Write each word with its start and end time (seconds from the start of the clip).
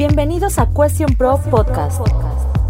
Bienvenidos 0.00 0.58
a 0.58 0.70
Question 0.72 1.14
Pro 1.14 1.38
Podcast, 1.50 2.00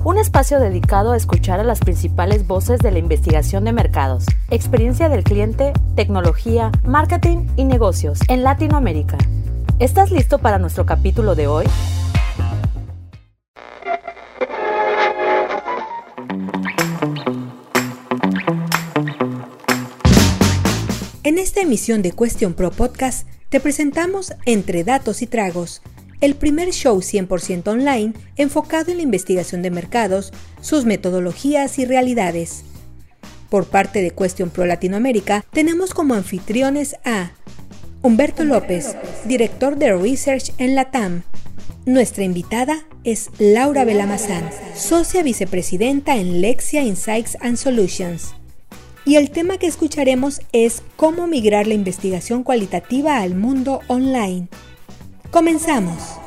un 0.02 0.18
espacio 0.18 0.58
dedicado 0.58 1.12
a 1.12 1.16
escuchar 1.16 1.60
a 1.60 1.62
las 1.62 1.78
principales 1.78 2.44
voces 2.44 2.80
de 2.80 2.90
la 2.90 2.98
investigación 2.98 3.62
de 3.62 3.72
mercados, 3.72 4.26
experiencia 4.50 5.08
del 5.08 5.22
cliente, 5.22 5.72
tecnología, 5.94 6.72
marketing 6.84 7.46
y 7.54 7.62
negocios 7.62 8.18
en 8.26 8.42
Latinoamérica. 8.42 9.16
¿Estás 9.78 10.10
listo 10.10 10.40
para 10.40 10.58
nuestro 10.58 10.86
capítulo 10.86 11.36
de 11.36 11.46
hoy? 11.46 11.66
En 21.22 21.38
esta 21.38 21.60
emisión 21.60 22.02
de 22.02 22.10
Question 22.10 22.54
Pro 22.54 22.72
Podcast 22.72 23.28
te 23.50 23.60
presentamos 23.60 24.34
Entre 24.46 24.82
Datos 24.82 25.22
y 25.22 25.28
Tragos, 25.28 25.80
el 26.20 26.34
primer 26.34 26.70
show 26.70 26.98
100% 26.98 27.68
online 27.68 28.12
enfocado 28.36 28.90
en 28.90 28.98
la 28.98 29.02
investigación 29.02 29.62
de 29.62 29.70
mercados, 29.70 30.32
sus 30.60 30.84
metodologías 30.84 31.78
y 31.78 31.84
realidades. 31.84 32.64
Por 33.48 33.66
parte 33.66 34.00
de 34.02 34.10
Question 34.10 34.50
Pro 34.50 34.66
Latinoamérica, 34.66 35.44
tenemos 35.52 35.92
como 35.92 36.14
anfitriones 36.14 36.96
a 37.04 37.32
Humberto 38.02 38.44
López, 38.44 38.96
director 39.24 39.76
de 39.76 39.92
Research 39.96 40.52
en 40.58 40.74
la 40.74 40.90
TAM. 40.90 41.22
Nuestra 41.86 42.24
invitada 42.24 42.84
es 43.04 43.30
Laura 43.38 43.84
Belamazán, 43.84 44.50
socia 44.76 45.22
vicepresidenta 45.22 46.16
en 46.16 46.40
Lexia 46.40 46.82
Insights 46.82 47.36
and 47.40 47.56
Solutions. 47.56 48.34
Y 49.04 49.16
el 49.16 49.30
tema 49.30 49.56
que 49.56 49.66
escucharemos 49.66 50.42
es 50.52 50.82
cómo 50.96 51.26
migrar 51.26 51.66
la 51.66 51.74
investigación 51.74 52.42
cualitativa 52.44 53.18
al 53.18 53.34
mundo 53.34 53.80
online. 53.88 54.48
Comenzamos. 55.30 56.18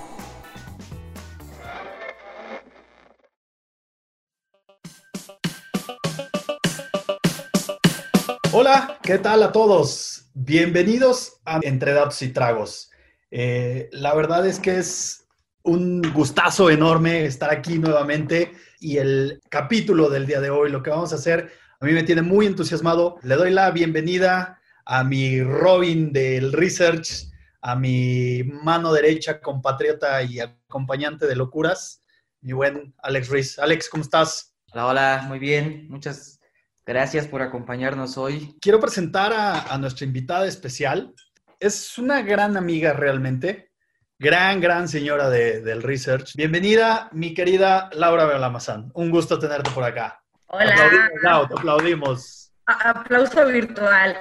Hola, 8.54 8.98
¿qué 9.04 9.18
tal 9.18 9.44
a 9.44 9.52
todos? 9.52 10.30
Bienvenidos 10.34 11.42
a 11.44 11.60
Entre 11.64 11.92
Datos 11.92 12.22
y 12.22 12.30
Tragos. 12.30 12.92
Eh, 13.30 13.90
la 13.92 14.16
verdad 14.16 14.48
es 14.48 14.60
que 14.60 14.78
es 14.78 15.28
un 15.64 16.02
gustazo 16.14 16.70
enorme 16.70 17.26
estar 17.26 17.52
aquí 17.52 17.80
nuevamente 17.80 18.54
y 18.80 18.98
el 18.98 19.42
capítulo 19.50 20.10
del 20.10 20.26
día 20.26 20.40
de 20.40 20.50
hoy, 20.50 20.72
lo 20.72 20.82
que 20.82 20.92
vamos 20.92 21.12
a 21.12 21.16
hacer, 21.16 21.52
a 21.82 21.86
mí 21.86 21.92
me 21.92 22.04
tiene 22.04 22.22
muy 22.22 22.46
entusiasmado. 22.46 23.18
Le 23.22 23.36
doy 23.36 23.52
la 23.52 23.70
bienvenida 23.72 24.62
a 24.86 25.04
mi 25.04 25.42
Robin 25.42 26.14
del 26.14 26.54
Research, 26.54 27.33
a 27.64 27.76
mi 27.78 28.44
mano 28.44 28.92
derecha, 28.92 29.40
compatriota 29.40 30.22
y 30.22 30.42
acompañante 30.42 31.26
de 31.26 31.36
locuras, 31.38 32.04
mi 32.42 32.52
buen 32.52 32.94
Alex 33.02 33.30
Ruiz. 33.30 33.58
Alex, 33.58 33.88
¿cómo 33.88 34.04
estás? 34.04 34.54
Hola, 34.74 34.88
hola, 34.88 35.26
muy 35.30 35.40
bien. 35.40 35.88
Muchas 35.90 36.42
gracias 36.86 37.26
por 37.26 37.42
acompañarnos 37.42 38.18
hoy. 38.18 38.58
Quiero 38.60 38.82
presentar 38.82 39.32
a, 39.34 39.78
nuestra 39.78 40.06
invitada 40.06 40.46
especial. 40.46 41.14
Es 41.58 41.98
una 41.98 42.22
gran 42.22 42.58
amiga 42.58 42.92
realmente, 42.92 43.72
gran, 44.20 44.60
gran 44.60 44.90
señora 44.90 45.30
del 45.30 45.82
research. 45.84 46.36
Bienvenida, 46.36 47.08
mi 47.14 47.34
querida 47.34 47.90
Laura 47.94 48.26
Belamazán. 48.26 48.92
Un 48.94 49.10
gusto 49.10 49.40
tenerte 49.40 49.72
por 49.72 49.86
acá. 49.86 50.22
Hola. 50.48 50.74
Aplaudimos, 50.74 51.60
aplaudimos. 51.60 52.53
Aplauso 52.66 53.46
virtual. 53.48 54.18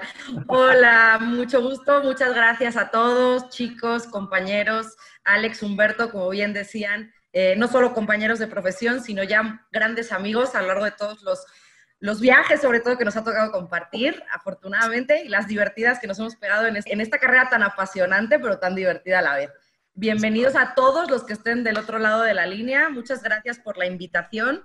Hola, 0.48 1.19
mucho 1.21 1.62
gusto, 1.62 2.03
muchas 2.03 2.35
gracias 2.35 2.77
a 2.77 2.91
todos, 2.91 3.48
chicos, 3.51 4.09
compañeros, 4.09 4.97
Alex, 5.23 5.62
Humberto, 5.62 6.11
como 6.11 6.29
bien 6.29 6.53
decían, 6.53 7.13
eh, 7.33 7.55
no 7.57 7.69
solo 7.69 7.95
compañeros 7.95 8.41
de 8.41 8.48
profesión, 8.48 9.01
sino 9.01 9.23
ya 9.23 9.65
grandes 9.70 10.11
amigos 10.11 10.57
a 10.57 10.61
lo 10.61 10.69
largo 10.69 10.85
de 10.85 10.91
todos 10.91 11.23
los, 11.23 11.47
los 12.01 12.20
viajes, 12.20 12.61
sobre 12.61 12.81
todo, 12.81 12.98
que 12.98 13.05
nos 13.05 13.17
ha 13.17 13.23
tocado 13.23 13.53
compartir, 13.53 14.20
afortunadamente, 14.33 15.23
y 15.24 15.29
las 15.29 15.47
divertidas 15.47 16.01
que 16.01 16.09
nos 16.09 16.19
hemos 16.19 16.35
pegado 16.35 16.67
en, 16.67 16.77
en 16.85 17.01
esta 17.01 17.19
carrera 17.19 17.48
tan 17.48 17.63
apasionante, 17.63 18.41
pero 18.41 18.59
tan 18.59 18.74
divertida 18.74 19.20
a 19.20 19.23
la 19.23 19.36
vez. 19.36 19.53
Bienvenidos 19.95 20.57
a 20.57 20.74
todos 20.74 21.09
los 21.09 21.23
que 21.23 21.35
estén 21.35 21.63
del 21.63 21.79
otro 21.79 22.01
lado 22.01 22.23
de 22.23 22.35
la 22.35 22.47
línea. 22.47 22.89
Muchas 22.89 23.23
gracias 23.23 23.61
por 23.61 23.79
la 23.79 23.86
invitación. 23.86 24.64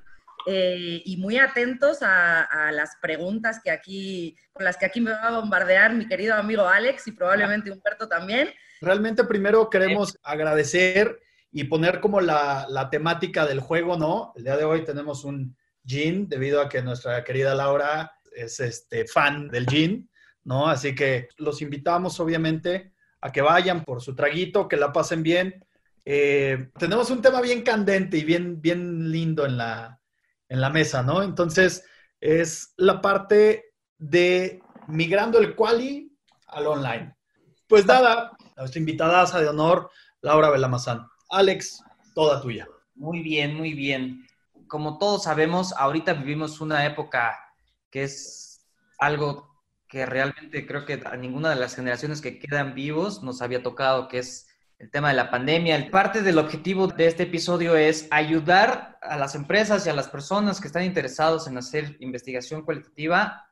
Eh, 0.49 1.01
y 1.03 1.17
muy 1.17 1.37
atentos 1.37 1.97
a, 2.01 2.71
las 2.71 2.95
preguntas 3.01 3.59
que 3.61 3.69
aquí, 3.69 4.33
con 4.53 4.63
las 4.63 4.77
que 4.77 4.85
aquí 4.85 5.01
me 5.01 5.11
va 5.11 5.27
a 5.27 5.39
bombardear 5.41 5.93
mi 5.93 6.07
querido 6.07 6.35
amigo 6.35 6.65
Alex 6.65 7.05
y 7.07 7.11
probablemente 7.11 7.69
Humberto 7.69 8.07
también. 8.07 8.53
Realmente 8.79 9.25
primero 9.25 9.69
queremos 9.69 10.17
agradecer 10.23 11.19
y 11.51 11.65
poner 11.65 11.99
como 11.99 12.21
la, 12.21 12.65
la, 12.69 12.89
temática 12.89 13.45
del 13.45 13.59
juego, 13.59 13.97
¿no? 13.97 14.31
El 14.37 14.45
día 14.45 14.55
de 14.55 14.63
hoy 14.63 14.85
tenemos 14.85 15.25
un 15.25 15.57
gin 15.85 16.29
debido 16.29 16.61
a 16.61 16.69
que 16.69 16.81
nuestra 16.81 17.25
querida 17.25 17.53
Laura 17.53 18.13
es 18.31 18.61
este 18.61 19.05
fan 19.05 19.49
del 19.49 19.65
gin, 19.65 20.09
¿no? 20.45 20.69
Así 20.69 20.95
que 20.95 21.27
los 21.39 21.61
invitamos 21.61 22.21
obviamente 22.21 22.93
a 23.19 23.33
que 23.33 23.41
vayan 23.41 23.83
por 23.83 24.01
su 24.01 24.15
traguito, 24.15 24.69
que 24.69 24.77
la 24.77 24.93
pasen 24.93 25.23
bien. 25.23 25.65
Eh, 26.05 26.69
tenemos 26.79 27.09
un 27.09 27.21
tema 27.21 27.41
bien 27.41 27.63
candente 27.63 28.17
y 28.17 28.23
bien, 28.23 28.61
bien 28.61 29.11
lindo 29.11 29.45
en 29.45 29.57
la, 29.57 29.96
en 30.49 30.61
la 30.61 30.69
mesa, 30.69 31.03
¿no? 31.03 31.23
Entonces, 31.23 31.85
es 32.19 32.73
la 32.77 33.01
parte 33.01 33.73
de 33.97 34.61
migrando 34.87 35.39
el 35.39 35.55
quali 35.55 36.11
al 36.47 36.67
online. 36.67 37.15
Pues 37.67 37.85
nada, 37.85 38.31
nuestra 38.55 38.79
invitada 38.79 39.25
de 39.39 39.47
honor, 39.47 39.91
Laura 40.21 40.49
Belamazán. 40.49 41.07
Alex, 41.29 41.83
toda 42.15 42.41
tuya. 42.41 42.67
Muy 42.95 43.21
bien, 43.21 43.55
muy 43.55 43.73
bien. 43.73 44.25
Como 44.67 44.97
todos 44.97 45.23
sabemos, 45.23 45.73
ahorita 45.73 46.13
vivimos 46.13 46.61
una 46.61 46.85
época 46.85 47.37
que 47.89 48.03
es 48.03 48.65
algo 48.99 49.47
que 49.87 50.05
realmente 50.05 50.65
creo 50.65 50.85
que 50.85 51.01
a 51.05 51.15
ninguna 51.15 51.49
de 51.49 51.55
las 51.55 51.75
generaciones 51.75 52.21
que 52.21 52.39
quedan 52.39 52.73
vivos 52.73 53.23
nos 53.23 53.41
había 53.41 53.63
tocado, 53.63 54.07
que 54.07 54.19
es 54.19 54.46
el 54.79 54.91
tema 54.91 55.09
de 55.09 55.15
la 55.15 55.31
pandemia. 55.31 55.89
Parte 55.89 56.21
del 56.21 56.38
objetivo 56.38 56.88
de 56.88 57.07
este 57.07 57.23
episodio 57.23 57.75
es 57.75 58.07
ayudar 58.11 58.99
a 59.01 59.17
las 59.17 59.35
empresas 59.35 59.85
y 59.85 59.89
a 59.89 59.93
las 59.93 60.07
personas 60.07 60.61
que 60.61 60.67
están 60.67 60.83
interesados 60.83 61.47
en 61.47 61.57
hacer 61.57 61.97
investigación 61.99 62.61
cualitativa 62.61 63.49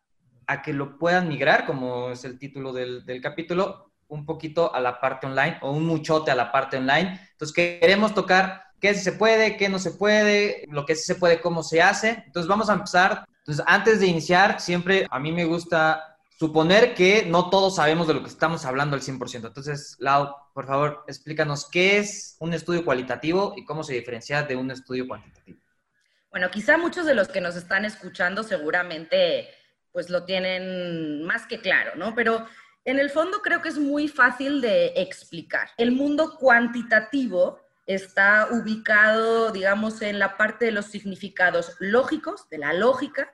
a 0.47 0.61
que 0.61 0.73
lo 0.73 0.99
puedan 0.99 1.27
migrar, 1.27 1.65
como 1.65 2.11
es 2.11 2.23
el 2.25 2.37
título 2.37 2.71
del, 2.71 3.03
capítulo, 3.21 3.91
un 4.07 4.25
poquito 4.25 4.73
a 4.75 4.79
la 4.79 4.99
parte 4.99 5.25
online 5.25 5.57
o 5.61 5.71
un 5.71 5.85
muchote 5.85 6.29
a 6.29 6.35
la 6.35 6.51
parte 6.51 6.77
online. 6.77 7.19
Entonces, 7.31 7.55
queremos 7.55 8.13
tocar 8.13 8.63
qué 8.79 8.93
se 8.93 9.13
puede, 9.13 9.57
qué 9.57 9.67
no 9.67 9.79
se 9.79 9.91
puede, 9.91 10.65
lo 10.69 10.85
que 10.85 10.95
sí 10.95 11.05
se 11.05 11.15
puede, 11.15 11.41
cómo 11.41 11.63
se 11.63 11.81
hace. 11.81 12.23
Entonces, 12.27 12.47
vamos 12.47 12.69
a 12.69 12.73
empezar. 12.73 13.25
Entonces, 13.39 13.65
antes 13.67 13.99
de 13.99 14.05
iniciar, 14.05 14.59
siempre 14.61 15.07
a 15.09 15.19
mí 15.19 15.31
me 15.31 15.45
gusta 15.45 16.14
suponer 16.37 16.93
que 16.93 17.25
no 17.25 17.49
todos 17.49 17.77
sabemos 17.77 18.07
de 18.07 18.13
lo 18.13 18.21
que 18.21 18.29
estamos 18.29 18.65
hablando 18.65 18.95
al 18.95 19.01
100%. 19.01 19.47
Entonces, 19.47 19.95
Lau, 19.99 20.35
por 20.53 20.67
favor, 20.67 21.03
explícanos 21.07 21.69
qué 21.69 21.97
es 21.97 22.35
un 22.39 22.53
estudio 22.53 22.83
cualitativo 22.83 23.53
y 23.55 23.65
cómo 23.65 23.83
se 23.83 23.93
diferencia 23.93 24.43
de 24.43 24.55
un 24.55 24.71
estudio 24.71 25.07
cuantitativo. 25.07 25.59
Bueno, 26.29 26.51
quizá 26.51 26.77
muchos 26.77 27.05
de 27.05 27.15
los 27.15 27.29
que 27.29 27.39
nos 27.39 27.55
están 27.55 27.85
escuchando 27.85 28.43
seguramente 28.43 29.47
pues 29.93 30.09
lo 30.09 30.25
tienen 30.25 31.23
más 31.23 31.47
que 31.47 31.61
claro, 31.61 31.93
¿no? 31.95 32.13
Pero 32.13 32.45
en 32.83 32.99
el 32.99 33.09
fondo 33.09 33.41
creo 33.41 33.61
que 33.61 33.69
es 33.69 33.77
muy 33.77 34.09
fácil 34.09 34.59
de 34.59 34.87
explicar. 34.97 35.69
El 35.77 35.93
mundo 35.93 36.35
cuantitativo 36.37 37.61
está 37.85 38.49
ubicado, 38.51 39.51
digamos, 39.51 40.01
en 40.01 40.19
la 40.19 40.35
parte 40.35 40.65
de 40.65 40.71
los 40.71 40.87
significados 40.87 41.77
lógicos, 41.79 42.49
de 42.49 42.57
la 42.57 42.73
lógica, 42.73 43.31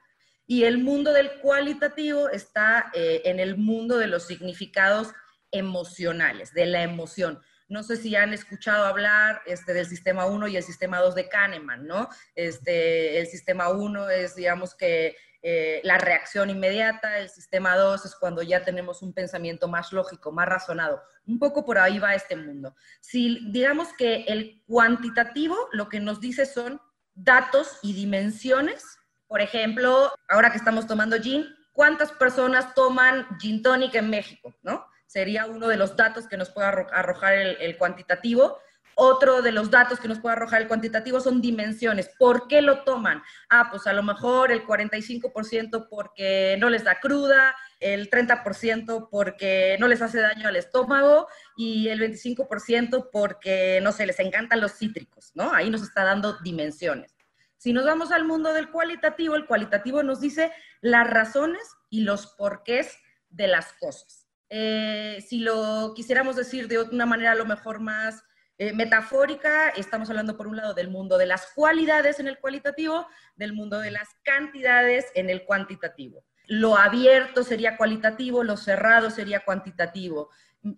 y 0.51 0.65
el 0.65 0.79
mundo 0.79 1.13
del 1.13 1.39
cualitativo 1.39 2.27
está 2.27 2.91
eh, 2.93 3.21
en 3.23 3.39
el 3.39 3.55
mundo 3.55 3.97
de 3.97 4.07
los 4.07 4.23
significados 4.23 5.07
emocionales, 5.49 6.53
de 6.53 6.65
la 6.65 6.83
emoción. 6.83 7.39
No 7.69 7.83
sé 7.83 7.95
si 7.95 8.17
han 8.17 8.33
escuchado 8.33 8.83
hablar 8.83 9.43
este, 9.45 9.73
del 9.73 9.85
sistema 9.85 10.25
1 10.25 10.49
y 10.49 10.57
el 10.57 10.63
sistema 10.63 10.99
2 10.99 11.15
de 11.15 11.29
Kahneman, 11.29 11.87
¿no? 11.87 12.09
Este, 12.35 13.17
el 13.17 13.27
sistema 13.27 13.69
1 13.69 14.09
es, 14.09 14.35
digamos 14.35 14.75
que, 14.75 15.15
eh, 15.41 15.79
la 15.85 15.97
reacción 15.97 16.49
inmediata, 16.49 17.19
el 17.19 17.29
sistema 17.29 17.77
2 17.77 18.07
es 18.07 18.15
cuando 18.15 18.41
ya 18.41 18.65
tenemos 18.65 19.01
un 19.01 19.13
pensamiento 19.13 19.69
más 19.69 19.93
lógico, 19.93 20.33
más 20.33 20.49
razonado. 20.49 21.01
Un 21.25 21.39
poco 21.39 21.63
por 21.63 21.77
ahí 21.77 21.97
va 21.97 22.13
este 22.13 22.35
mundo. 22.35 22.75
Si 22.99 23.39
digamos 23.53 23.87
que 23.97 24.25
el 24.27 24.61
cuantitativo 24.67 25.55
lo 25.71 25.87
que 25.87 26.01
nos 26.01 26.19
dice 26.19 26.45
son 26.45 26.81
datos 27.15 27.79
y 27.81 27.93
dimensiones 27.93 28.97
por 29.31 29.39
ejemplo, 29.39 30.11
ahora 30.27 30.51
que 30.51 30.57
estamos 30.57 30.87
tomando 30.87 31.17
gin, 31.17 31.45
¿cuántas 31.71 32.11
personas 32.11 32.75
toman 32.75 33.25
gin 33.39 33.61
tonic 33.61 33.95
en 33.95 34.09
México? 34.09 34.53
¿No? 34.61 34.85
Sería 35.07 35.45
uno 35.45 35.69
de 35.69 35.77
los 35.77 35.95
datos 35.95 36.27
que 36.27 36.35
nos 36.35 36.49
puede 36.49 36.67
arrojar 36.67 37.35
el, 37.35 37.77
cuantitativo. 37.77 38.59
Otro 38.93 39.41
de 39.41 39.53
los 39.53 39.71
datos 39.71 40.01
que 40.01 40.09
nos 40.09 40.19
puede 40.19 40.35
arrojar 40.35 40.61
el 40.61 40.67
cuantitativo 40.67 41.21
son 41.21 41.41
dimensiones. 41.41 42.09
¿Por 42.19 42.49
qué 42.49 42.61
lo 42.61 42.83
toman? 42.83 43.23
Ah, 43.49 43.69
pues 43.71 43.87
a 43.87 43.93
lo 43.93 44.03
mejor 44.03 44.51
el 44.51 44.67
45% 44.67 45.87
porque 45.89 46.57
no 46.59 46.69
les 46.69 46.83
da 46.83 46.99
cruda, 46.99 47.55
el 47.79 48.09
30% 48.09 49.07
porque 49.09 49.77
no 49.79 49.87
les 49.87 50.01
hace 50.01 50.19
daño 50.19 50.49
al 50.49 50.57
estómago 50.57 51.29
y 51.55 51.87
el 51.87 52.01
25% 52.01 53.07
porque, 53.13 53.79
no 53.81 53.93
sé, 53.93 54.05
les 54.05 54.19
encantan 54.19 54.59
los 54.59 54.73
cítricos, 54.73 55.31
¿no? 55.35 55.53
Ahí 55.53 55.69
nos 55.69 55.83
está 55.83 56.03
dando 56.03 56.37
dimensiones. 56.39 57.15
Si 57.61 57.73
nos 57.73 57.85
vamos 57.85 58.11
al 58.11 58.25
mundo 58.25 58.53
del 58.53 58.71
cualitativo, 58.71 59.35
el 59.35 59.45
cualitativo 59.45 60.01
nos 60.01 60.19
dice 60.19 60.51
las 60.81 61.07
razones 61.07 61.61
y 61.91 62.01
los 62.01 62.25
porqués 62.25 62.97
de 63.29 63.47
las 63.47 63.73
cosas. 63.73 64.27
Eh, 64.49 65.23
si 65.29 65.41
lo 65.41 65.93
quisiéramos 65.95 66.35
decir 66.35 66.67
de 66.67 66.79
una 66.79 67.05
manera 67.05 67.33
a 67.33 67.35
lo 67.35 67.45
mejor 67.45 67.79
más 67.79 68.23
eh, 68.57 68.73
metafórica, 68.73 69.69
estamos 69.69 70.09
hablando 70.09 70.37
por 70.37 70.47
un 70.47 70.57
lado 70.57 70.73
del 70.73 70.89
mundo 70.89 71.19
de 71.19 71.27
las 71.27 71.51
cualidades 71.53 72.19
en 72.19 72.27
el 72.27 72.39
cualitativo, 72.39 73.05
del 73.35 73.53
mundo 73.53 73.77
de 73.77 73.91
las 73.91 74.09
cantidades 74.23 75.05
en 75.13 75.29
el 75.29 75.45
cuantitativo. 75.45 76.25
Lo 76.47 76.75
abierto 76.79 77.43
sería 77.43 77.77
cualitativo, 77.77 78.43
lo 78.43 78.57
cerrado 78.57 79.11
sería 79.11 79.45
cuantitativo, 79.45 80.31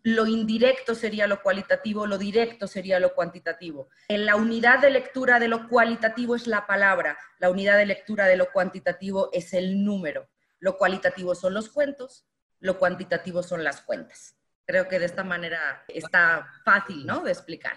lo 0.04 0.28
indirecto 0.28 0.96
sería 0.96 1.28
lo 1.28 1.42
cualitativo, 1.42 2.08
lo 2.08 2.18
directo 2.18 2.68
sería 2.68 3.00
lo 3.00 3.14
cuantitativo. 3.14 3.90
En 4.08 4.26
la 4.26 4.36
unidad 4.36 4.80
de 4.80 4.90
lectura 4.90 5.40
de 5.40 5.50
lo 5.50 5.68
cualitativo 5.68 6.36
es 6.36 6.48
la 6.48 6.66
palabra, 6.66 7.18
la 7.40 7.50
unidad 7.50 7.78
de 7.78 7.86
lectura 7.86 8.26
de 8.26 8.38
lo 8.38 8.52
cuantitativo 8.52 9.30
es 9.34 9.54
el 9.54 9.84
número. 9.84 10.30
Lo 10.60 10.78
cualitativo 10.78 11.36
son 11.36 11.54
los 11.54 11.70
cuentos, 11.70 12.26
lo 12.60 12.80
cuantitativo 12.80 13.44
son 13.44 13.64
las 13.64 13.82
cuentas. 13.82 14.38
Creo 14.66 14.88
que 14.88 15.00
de 15.00 15.06
esta 15.06 15.26
manera 15.26 15.84
está 15.90 16.48
fácil, 16.64 17.06
¿no? 17.06 17.22
De 17.22 17.32
explicar. 17.32 17.76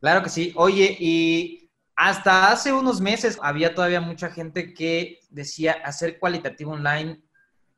Claro 0.00 0.22
que 0.22 0.30
sí. 0.30 0.52
Oye, 0.56 0.96
y 0.98 1.70
hasta 1.94 2.50
hace 2.50 2.72
unos 2.72 3.02
meses 3.02 3.38
había 3.42 3.74
todavía 3.74 4.00
mucha 4.00 4.30
gente 4.30 4.72
que 4.72 5.20
decía 5.28 5.72
hacer 5.84 6.18
cualitativo 6.18 6.72
online, 6.72 7.22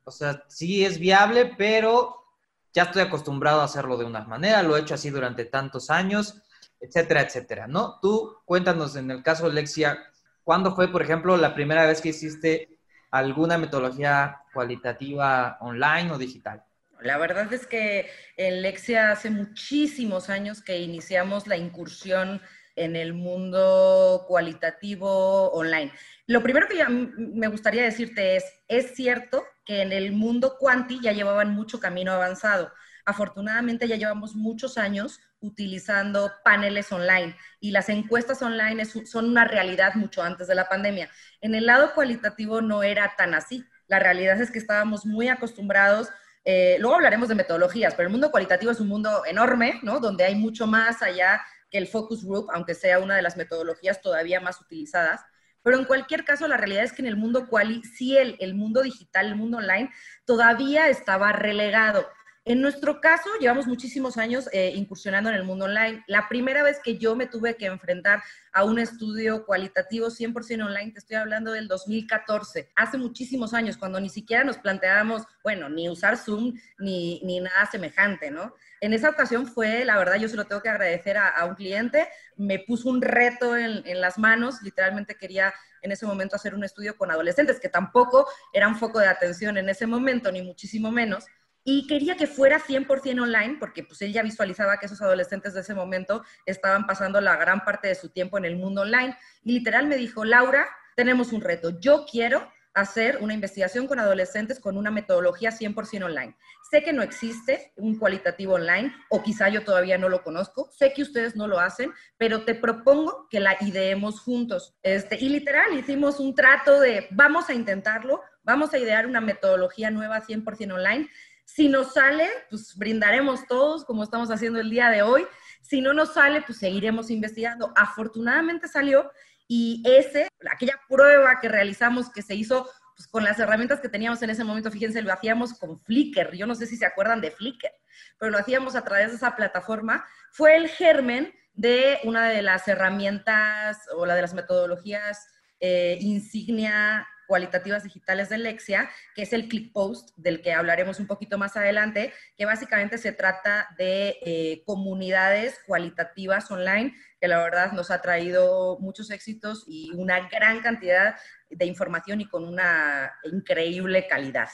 o 0.05 0.11
sea, 0.11 0.45
sí 0.47 0.85
es 0.85 0.99
viable, 0.99 1.53
pero 1.57 2.26
ya 2.73 2.83
estoy 2.83 3.01
acostumbrado 3.01 3.61
a 3.61 3.65
hacerlo 3.65 3.97
de 3.97 4.05
una 4.05 4.21
manera, 4.21 4.63
lo 4.63 4.77
he 4.77 4.81
hecho 4.81 4.93
así 4.93 5.09
durante 5.09 5.45
tantos 5.45 5.89
años, 5.89 6.41
etcétera, 6.79 7.21
etcétera, 7.21 7.67
¿no? 7.67 7.99
Tú 8.01 8.37
cuéntanos 8.45 8.95
en 8.95 9.11
el 9.11 9.23
caso 9.23 9.47
de 9.47 9.55
Lexia, 9.55 9.97
¿cuándo 10.43 10.75
fue, 10.75 10.91
por 10.91 11.01
ejemplo, 11.01 11.37
la 11.37 11.55
primera 11.55 11.85
vez 11.85 12.01
que 12.01 12.09
hiciste 12.09 12.79
alguna 13.11 13.57
metodología 13.57 14.41
cualitativa 14.53 15.57
online 15.61 16.11
o 16.11 16.17
digital? 16.17 16.63
La 17.01 17.17
verdad 17.17 17.51
es 17.53 17.67
que 17.67 18.09
en 18.37 18.61
Lexia 18.61 19.11
hace 19.11 19.29
muchísimos 19.29 20.29
años 20.29 20.61
que 20.61 20.79
iniciamos 20.79 21.47
la 21.47 21.57
incursión 21.57 22.41
en 22.75 22.95
el 22.95 23.13
mundo 23.13 24.25
cualitativo 24.27 25.51
online. 25.51 25.91
Lo 26.27 26.41
primero 26.41 26.67
que 26.67 26.83
me 26.87 27.47
gustaría 27.47 27.83
decirte 27.83 28.35
es, 28.35 28.45
es 28.67 28.95
cierto 28.95 29.43
que 29.67 29.81
en 29.81 29.91
el 29.91 30.13
mundo 30.13 30.57
cuanti 30.57 30.99
ya 31.01 31.11
llevaban 31.11 31.51
mucho 31.51 31.79
camino 31.79 32.13
avanzado. 32.13 32.71
Afortunadamente 33.05 33.87
ya 33.87 33.97
llevamos 33.97 34.33
muchos 34.33 34.77
años 34.77 35.19
utilizando 35.39 36.31
paneles 36.43 36.91
online 36.91 37.35
y 37.59 37.71
las 37.71 37.89
encuestas 37.89 38.41
online 38.41 38.85
son 38.85 39.25
una 39.25 39.45
realidad 39.45 39.93
mucho 39.95 40.23
antes 40.23 40.47
de 40.47 40.55
la 40.55 40.67
pandemia. 40.67 41.09
En 41.41 41.53
el 41.53 41.67
lado 41.67 41.93
cualitativo 41.93 42.61
no 42.61 42.81
era 42.81 43.13
tan 43.15 43.33
así. 43.35 43.63
La 43.87 43.99
realidad 43.99 44.41
es 44.41 44.49
que 44.49 44.59
estábamos 44.59 45.05
muy 45.05 45.27
acostumbrados 45.27 46.09
eh, 46.49 46.77
luego 46.79 46.95
hablaremos 46.95 47.27
de 47.27 47.35
metodologías, 47.35 47.93
pero 47.93 48.07
el 48.07 48.11
mundo 48.13 48.31
cualitativo 48.31 48.71
es 48.71 48.79
un 48.79 48.87
mundo 48.87 49.25
enorme, 49.25 49.81
¿no? 49.83 49.99
Donde 49.99 50.23
hay 50.23 50.33
mucho 50.33 50.65
más 50.65 51.01
allá 51.01 51.41
que 51.69 51.77
el 51.77 51.87
focus 51.87 52.23
group, 52.23 52.47
aunque 52.53 52.73
sea 52.73 52.99
una 52.99 53.17
de 53.17 53.21
las 53.21 53.35
metodologías 53.35 54.01
todavía 54.01 54.39
más 54.39 54.61
utilizadas. 54.61 55.19
Pero 55.67 55.79
en 55.79 55.83
cualquier 55.83 56.23
caso, 56.23 56.47
la 56.47 56.55
realidad 56.55 56.85
es 56.85 56.93
que 56.93 57.01
en 57.01 57.09
el 57.09 57.17
mundo 57.17 57.49
quali, 57.49 57.83
sí 57.83 58.15
el, 58.15 58.37
el 58.39 58.55
mundo 58.55 58.83
digital, 58.83 59.25
el 59.27 59.35
mundo 59.35 59.57
online, 59.57 59.91
todavía 60.23 60.87
estaba 60.87 61.33
relegado. 61.33 62.07
En 62.49 62.61
nuestro 62.61 63.01
caso, 63.01 63.27
llevamos 63.41 63.67
muchísimos 63.67 64.15
años 64.15 64.47
eh, 64.53 64.71
incursionando 64.73 65.29
en 65.29 65.35
el 65.35 65.43
mundo 65.43 65.65
online. 65.65 66.05
La 66.07 66.29
primera 66.29 66.63
vez 66.63 66.79
que 66.81 66.97
yo 66.97 67.13
me 67.13 67.27
tuve 67.27 67.57
que 67.57 67.65
enfrentar 67.65 68.23
a 68.53 68.63
un 68.63 68.79
estudio 68.79 69.45
cualitativo 69.45 70.07
100% 70.07 70.65
online, 70.65 70.93
te 70.93 70.99
estoy 70.99 71.17
hablando 71.17 71.51
del 71.51 71.67
2014, 71.67 72.71
hace 72.77 72.97
muchísimos 72.97 73.53
años, 73.53 73.75
cuando 73.75 73.99
ni 73.99 74.07
siquiera 74.07 74.45
nos 74.45 74.57
planteábamos, 74.59 75.23
bueno, 75.43 75.67
ni 75.67 75.89
usar 75.89 76.15
Zoom 76.15 76.53
ni, 76.79 77.19
ni 77.25 77.41
nada 77.41 77.65
semejante, 77.69 78.31
¿no? 78.31 78.55
En 78.79 78.93
esa 78.93 79.09
ocasión 79.09 79.45
fue, 79.45 79.83
la 79.83 79.97
verdad, 79.97 80.15
yo 80.15 80.29
se 80.29 80.37
lo 80.37 80.45
tengo 80.45 80.61
que 80.61 80.69
agradecer 80.69 81.17
a, 81.17 81.43
un 81.43 81.55
cliente, 81.55 82.07
me 82.37 82.59
puso 82.59 82.87
un 82.87 83.01
reto 83.01 83.57
en, 83.57 83.85
en 83.85 83.99
las 83.99 84.17
manos, 84.17 84.61
literalmente 84.61 85.15
quería 85.15 85.53
en 85.81 85.91
ese 85.91 86.05
momento 86.05 86.37
hacer 86.37 86.55
un 86.55 86.63
estudio 86.63 86.95
con 86.95 87.11
adolescentes, 87.11 87.59
que 87.59 87.67
tampoco 87.67 88.25
era 88.53 88.69
un 88.69 88.77
foco 88.77 88.99
de 88.99 89.07
atención 89.07 89.57
en 89.57 89.67
ese 89.67 89.85
momento, 89.85 90.31
ni 90.31 90.41
muchísimo 90.41 90.91
menos 90.91 91.25
y 91.69 91.85
quería 91.85 92.15
que 92.15 92.27
fuera 92.27 92.61
100% 92.61 93.21
online 93.21 93.57
porque 93.59 93.83
pues 93.83 94.01
él 94.01 94.13
ya 94.13 94.23
visualizaba 94.23 94.77
que 94.77 94.85
esos 94.85 95.01
adolescentes 95.01 95.53
de 95.53 95.59
ese 95.59 95.73
momento 95.73 96.23
estaban 96.45 96.87
pasando 96.87 97.19
la 97.19 97.35
gran 97.35 97.65
parte 97.65 97.89
de 97.89 97.95
su 97.95 98.07
tiempo 98.07 98.37
en 98.37 98.45
el 98.45 98.55
mundo 98.55 98.83
online 98.83 99.17
y 99.43 99.51
literal 99.51 99.85
me 99.85 99.97
dijo, 99.97 100.23
Laura, 100.23 100.65
tenemos 100.95 101.33
un 101.33 101.41
reto, 101.41 101.77
yo 101.77 102.05
quiero 102.09 102.49
hacer 102.73 103.17
una 103.21 103.33
investigación 103.33 103.85
con 103.85 103.99
adolescentes 103.99 104.59
con 104.59 104.77
una 104.77 104.91
metodología 104.91 105.49
100% 105.49 106.05
online. 106.05 106.37
Sé 106.69 106.83
que 106.83 106.93
no 106.93 107.01
existe 107.01 107.73
un 107.75 107.97
cualitativo 107.97 108.53
online 108.53 108.93
o 109.09 109.23
quizá 109.23 109.49
yo 109.49 109.63
todavía 109.63 109.97
no 109.97 110.07
lo 110.07 110.23
conozco, 110.23 110.69
sé 110.71 110.93
que 110.93 111.01
ustedes 111.01 111.35
no 111.35 111.47
lo 111.47 111.59
hacen, 111.59 111.91
pero 112.17 112.45
te 112.45 112.55
propongo 112.55 113.27
que 113.29 113.39
la 113.39 113.57
ideemos 113.59 114.21
juntos. 114.21 114.77
Este, 114.83 115.17
y 115.19 115.29
literal 115.29 115.77
hicimos 115.77 116.19
un 116.19 116.35
trato 116.35 116.79
de 116.79 117.07
vamos 117.11 117.49
a 117.49 117.55
intentarlo, 117.55 118.21
vamos 118.43 118.73
a 118.73 118.77
idear 118.77 119.07
una 119.07 119.21
metodología 119.21 119.89
nueva 119.89 120.21
100% 120.21 120.73
online 120.73 121.09
si 121.47 121.69
nos 121.69 121.93
sale, 121.93 122.27
pues 122.49 122.75
brindaremos 122.75 123.47
todos 123.47 123.85
como 123.85 124.03
estamos 124.03 124.29
haciendo 124.29 124.59
el 124.59 124.69
día 124.69 124.89
de 124.89 125.01
hoy. 125.01 125.25
Si 125.61 125.79
no 125.79 125.93
nos 125.93 126.13
sale, 126.13 126.41
pues 126.41 126.59
seguiremos 126.59 127.09
investigando. 127.09 127.71
Afortunadamente 127.77 128.67
salió 128.67 129.09
y 129.47 129.81
ese, 129.85 130.27
aquella 130.51 130.77
prueba 130.89 131.39
que 131.39 131.47
realizamos 131.47 132.11
que 132.11 132.21
se 132.21 132.35
hizo 132.35 132.69
pues, 132.97 133.07
con 133.07 133.23
las 133.23 133.39
herramientas 133.39 133.79
que 133.79 133.87
teníamos 133.87 134.21
en 134.21 134.29
ese 134.29 134.43
momento, 134.43 134.69
fíjense, 134.69 135.01
lo 135.01 135.13
hacíamos 135.13 135.57
con 135.57 135.79
Flickr. 135.79 136.35
Yo 136.35 136.47
no 136.47 136.53
sé 136.53 136.67
si 136.67 136.75
se 136.75 136.85
acuerdan 136.85 137.21
de 137.21 137.31
Flickr, 137.31 137.71
pero 138.19 138.29
lo 138.29 138.39
hacíamos 138.39 138.75
a 138.75 138.83
través 138.83 139.11
de 139.11 139.15
esa 139.15 139.37
plataforma. 139.37 140.05
Fue 140.33 140.57
el 140.57 140.67
germen 140.67 141.33
de 141.53 141.99
una 142.03 142.27
de 142.27 142.41
las 142.41 142.67
herramientas 142.67 143.79
o 143.95 144.05
la 144.05 144.15
de 144.15 144.21
las 144.21 144.33
metodologías 144.33 145.25
eh, 145.61 145.97
insignia 146.01 147.07
cualitativas 147.27 147.83
digitales 147.83 148.29
de 148.29 148.37
Lexia, 148.37 148.89
que 149.13 149.23
es 149.23 149.33
el 149.33 149.47
click 149.47 149.71
post, 149.71 150.09
del 150.17 150.41
que 150.41 150.53
hablaremos 150.53 150.99
un 150.99 151.07
poquito 151.07 151.37
más 151.37 151.55
adelante, 151.57 152.13
que 152.35 152.45
básicamente 152.45 152.97
se 152.97 153.11
trata 153.11 153.67
de 153.77 154.17
eh, 154.21 154.63
comunidades 154.65 155.59
cualitativas 155.67 156.49
online, 156.49 156.95
que 157.19 157.27
la 157.27 157.39
verdad 157.39 157.73
nos 157.73 157.91
ha 157.91 158.01
traído 158.01 158.79
muchos 158.79 159.11
éxitos 159.11 159.65
y 159.67 159.91
una 159.93 160.29
gran 160.29 160.61
cantidad 160.61 161.15
de 161.49 161.65
información 161.65 162.21
y 162.21 162.27
con 162.27 162.47
una 162.47 163.13
increíble 163.23 164.07
calidad. 164.07 164.49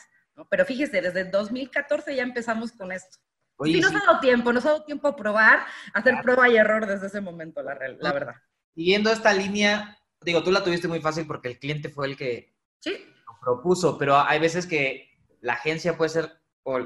Pero 0.49 0.65
fíjese, 0.65 1.01
desde 1.01 1.25
2014 1.25 2.15
ya 2.15 2.23
empezamos 2.23 2.71
con 2.71 2.91
esto. 2.91 3.19
y 3.63 3.79
nos 3.79 3.91
ha 3.91 3.99
dado 3.99 4.19
tiempo, 4.19 4.51
nos 4.51 4.65
ha 4.65 4.69
dado 4.69 4.83
tiempo 4.83 5.07
a 5.07 5.15
probar, 5.15 5.59
hacer 5.93 6.15
prueba 6.23 6.49
y 6.49 6.57
error 6.57 6.87
desde 6.87 7.07
ese 7.07 7.21
momento, 7.21 7.61
la, 7.61 7.77
la 7.99 8.13
verdad. 8.13 8.35
Siguiendo 8.73 9.11
esta 9.11 9.31
línea, 9.31 9.97
digo, 10.21 10.43
tú 10.43 10.51
la 10.51 10.63
tuviste 10.63 10.87
muy 10.87 10.99
fácil 10.99 11.27
porque 11.27 11.49
el 11.49 11.59
cliente 11.59 11.89
fue 11.89 12.07
el 12.07 12.17
que 12.17 12.52
Sí. 12.83 12.97
Lo 13.25 13.39
propuso, 13.39 13.97
pero 13.97 14.17
hay 14.17 14.39
veces 14.39 14.67
que 14.67 15.09
la 15.39 15.53
agencia 15.53 15.97
puede 15.97 16.09
ser, 16.09 16.31
o, 16.63 16.77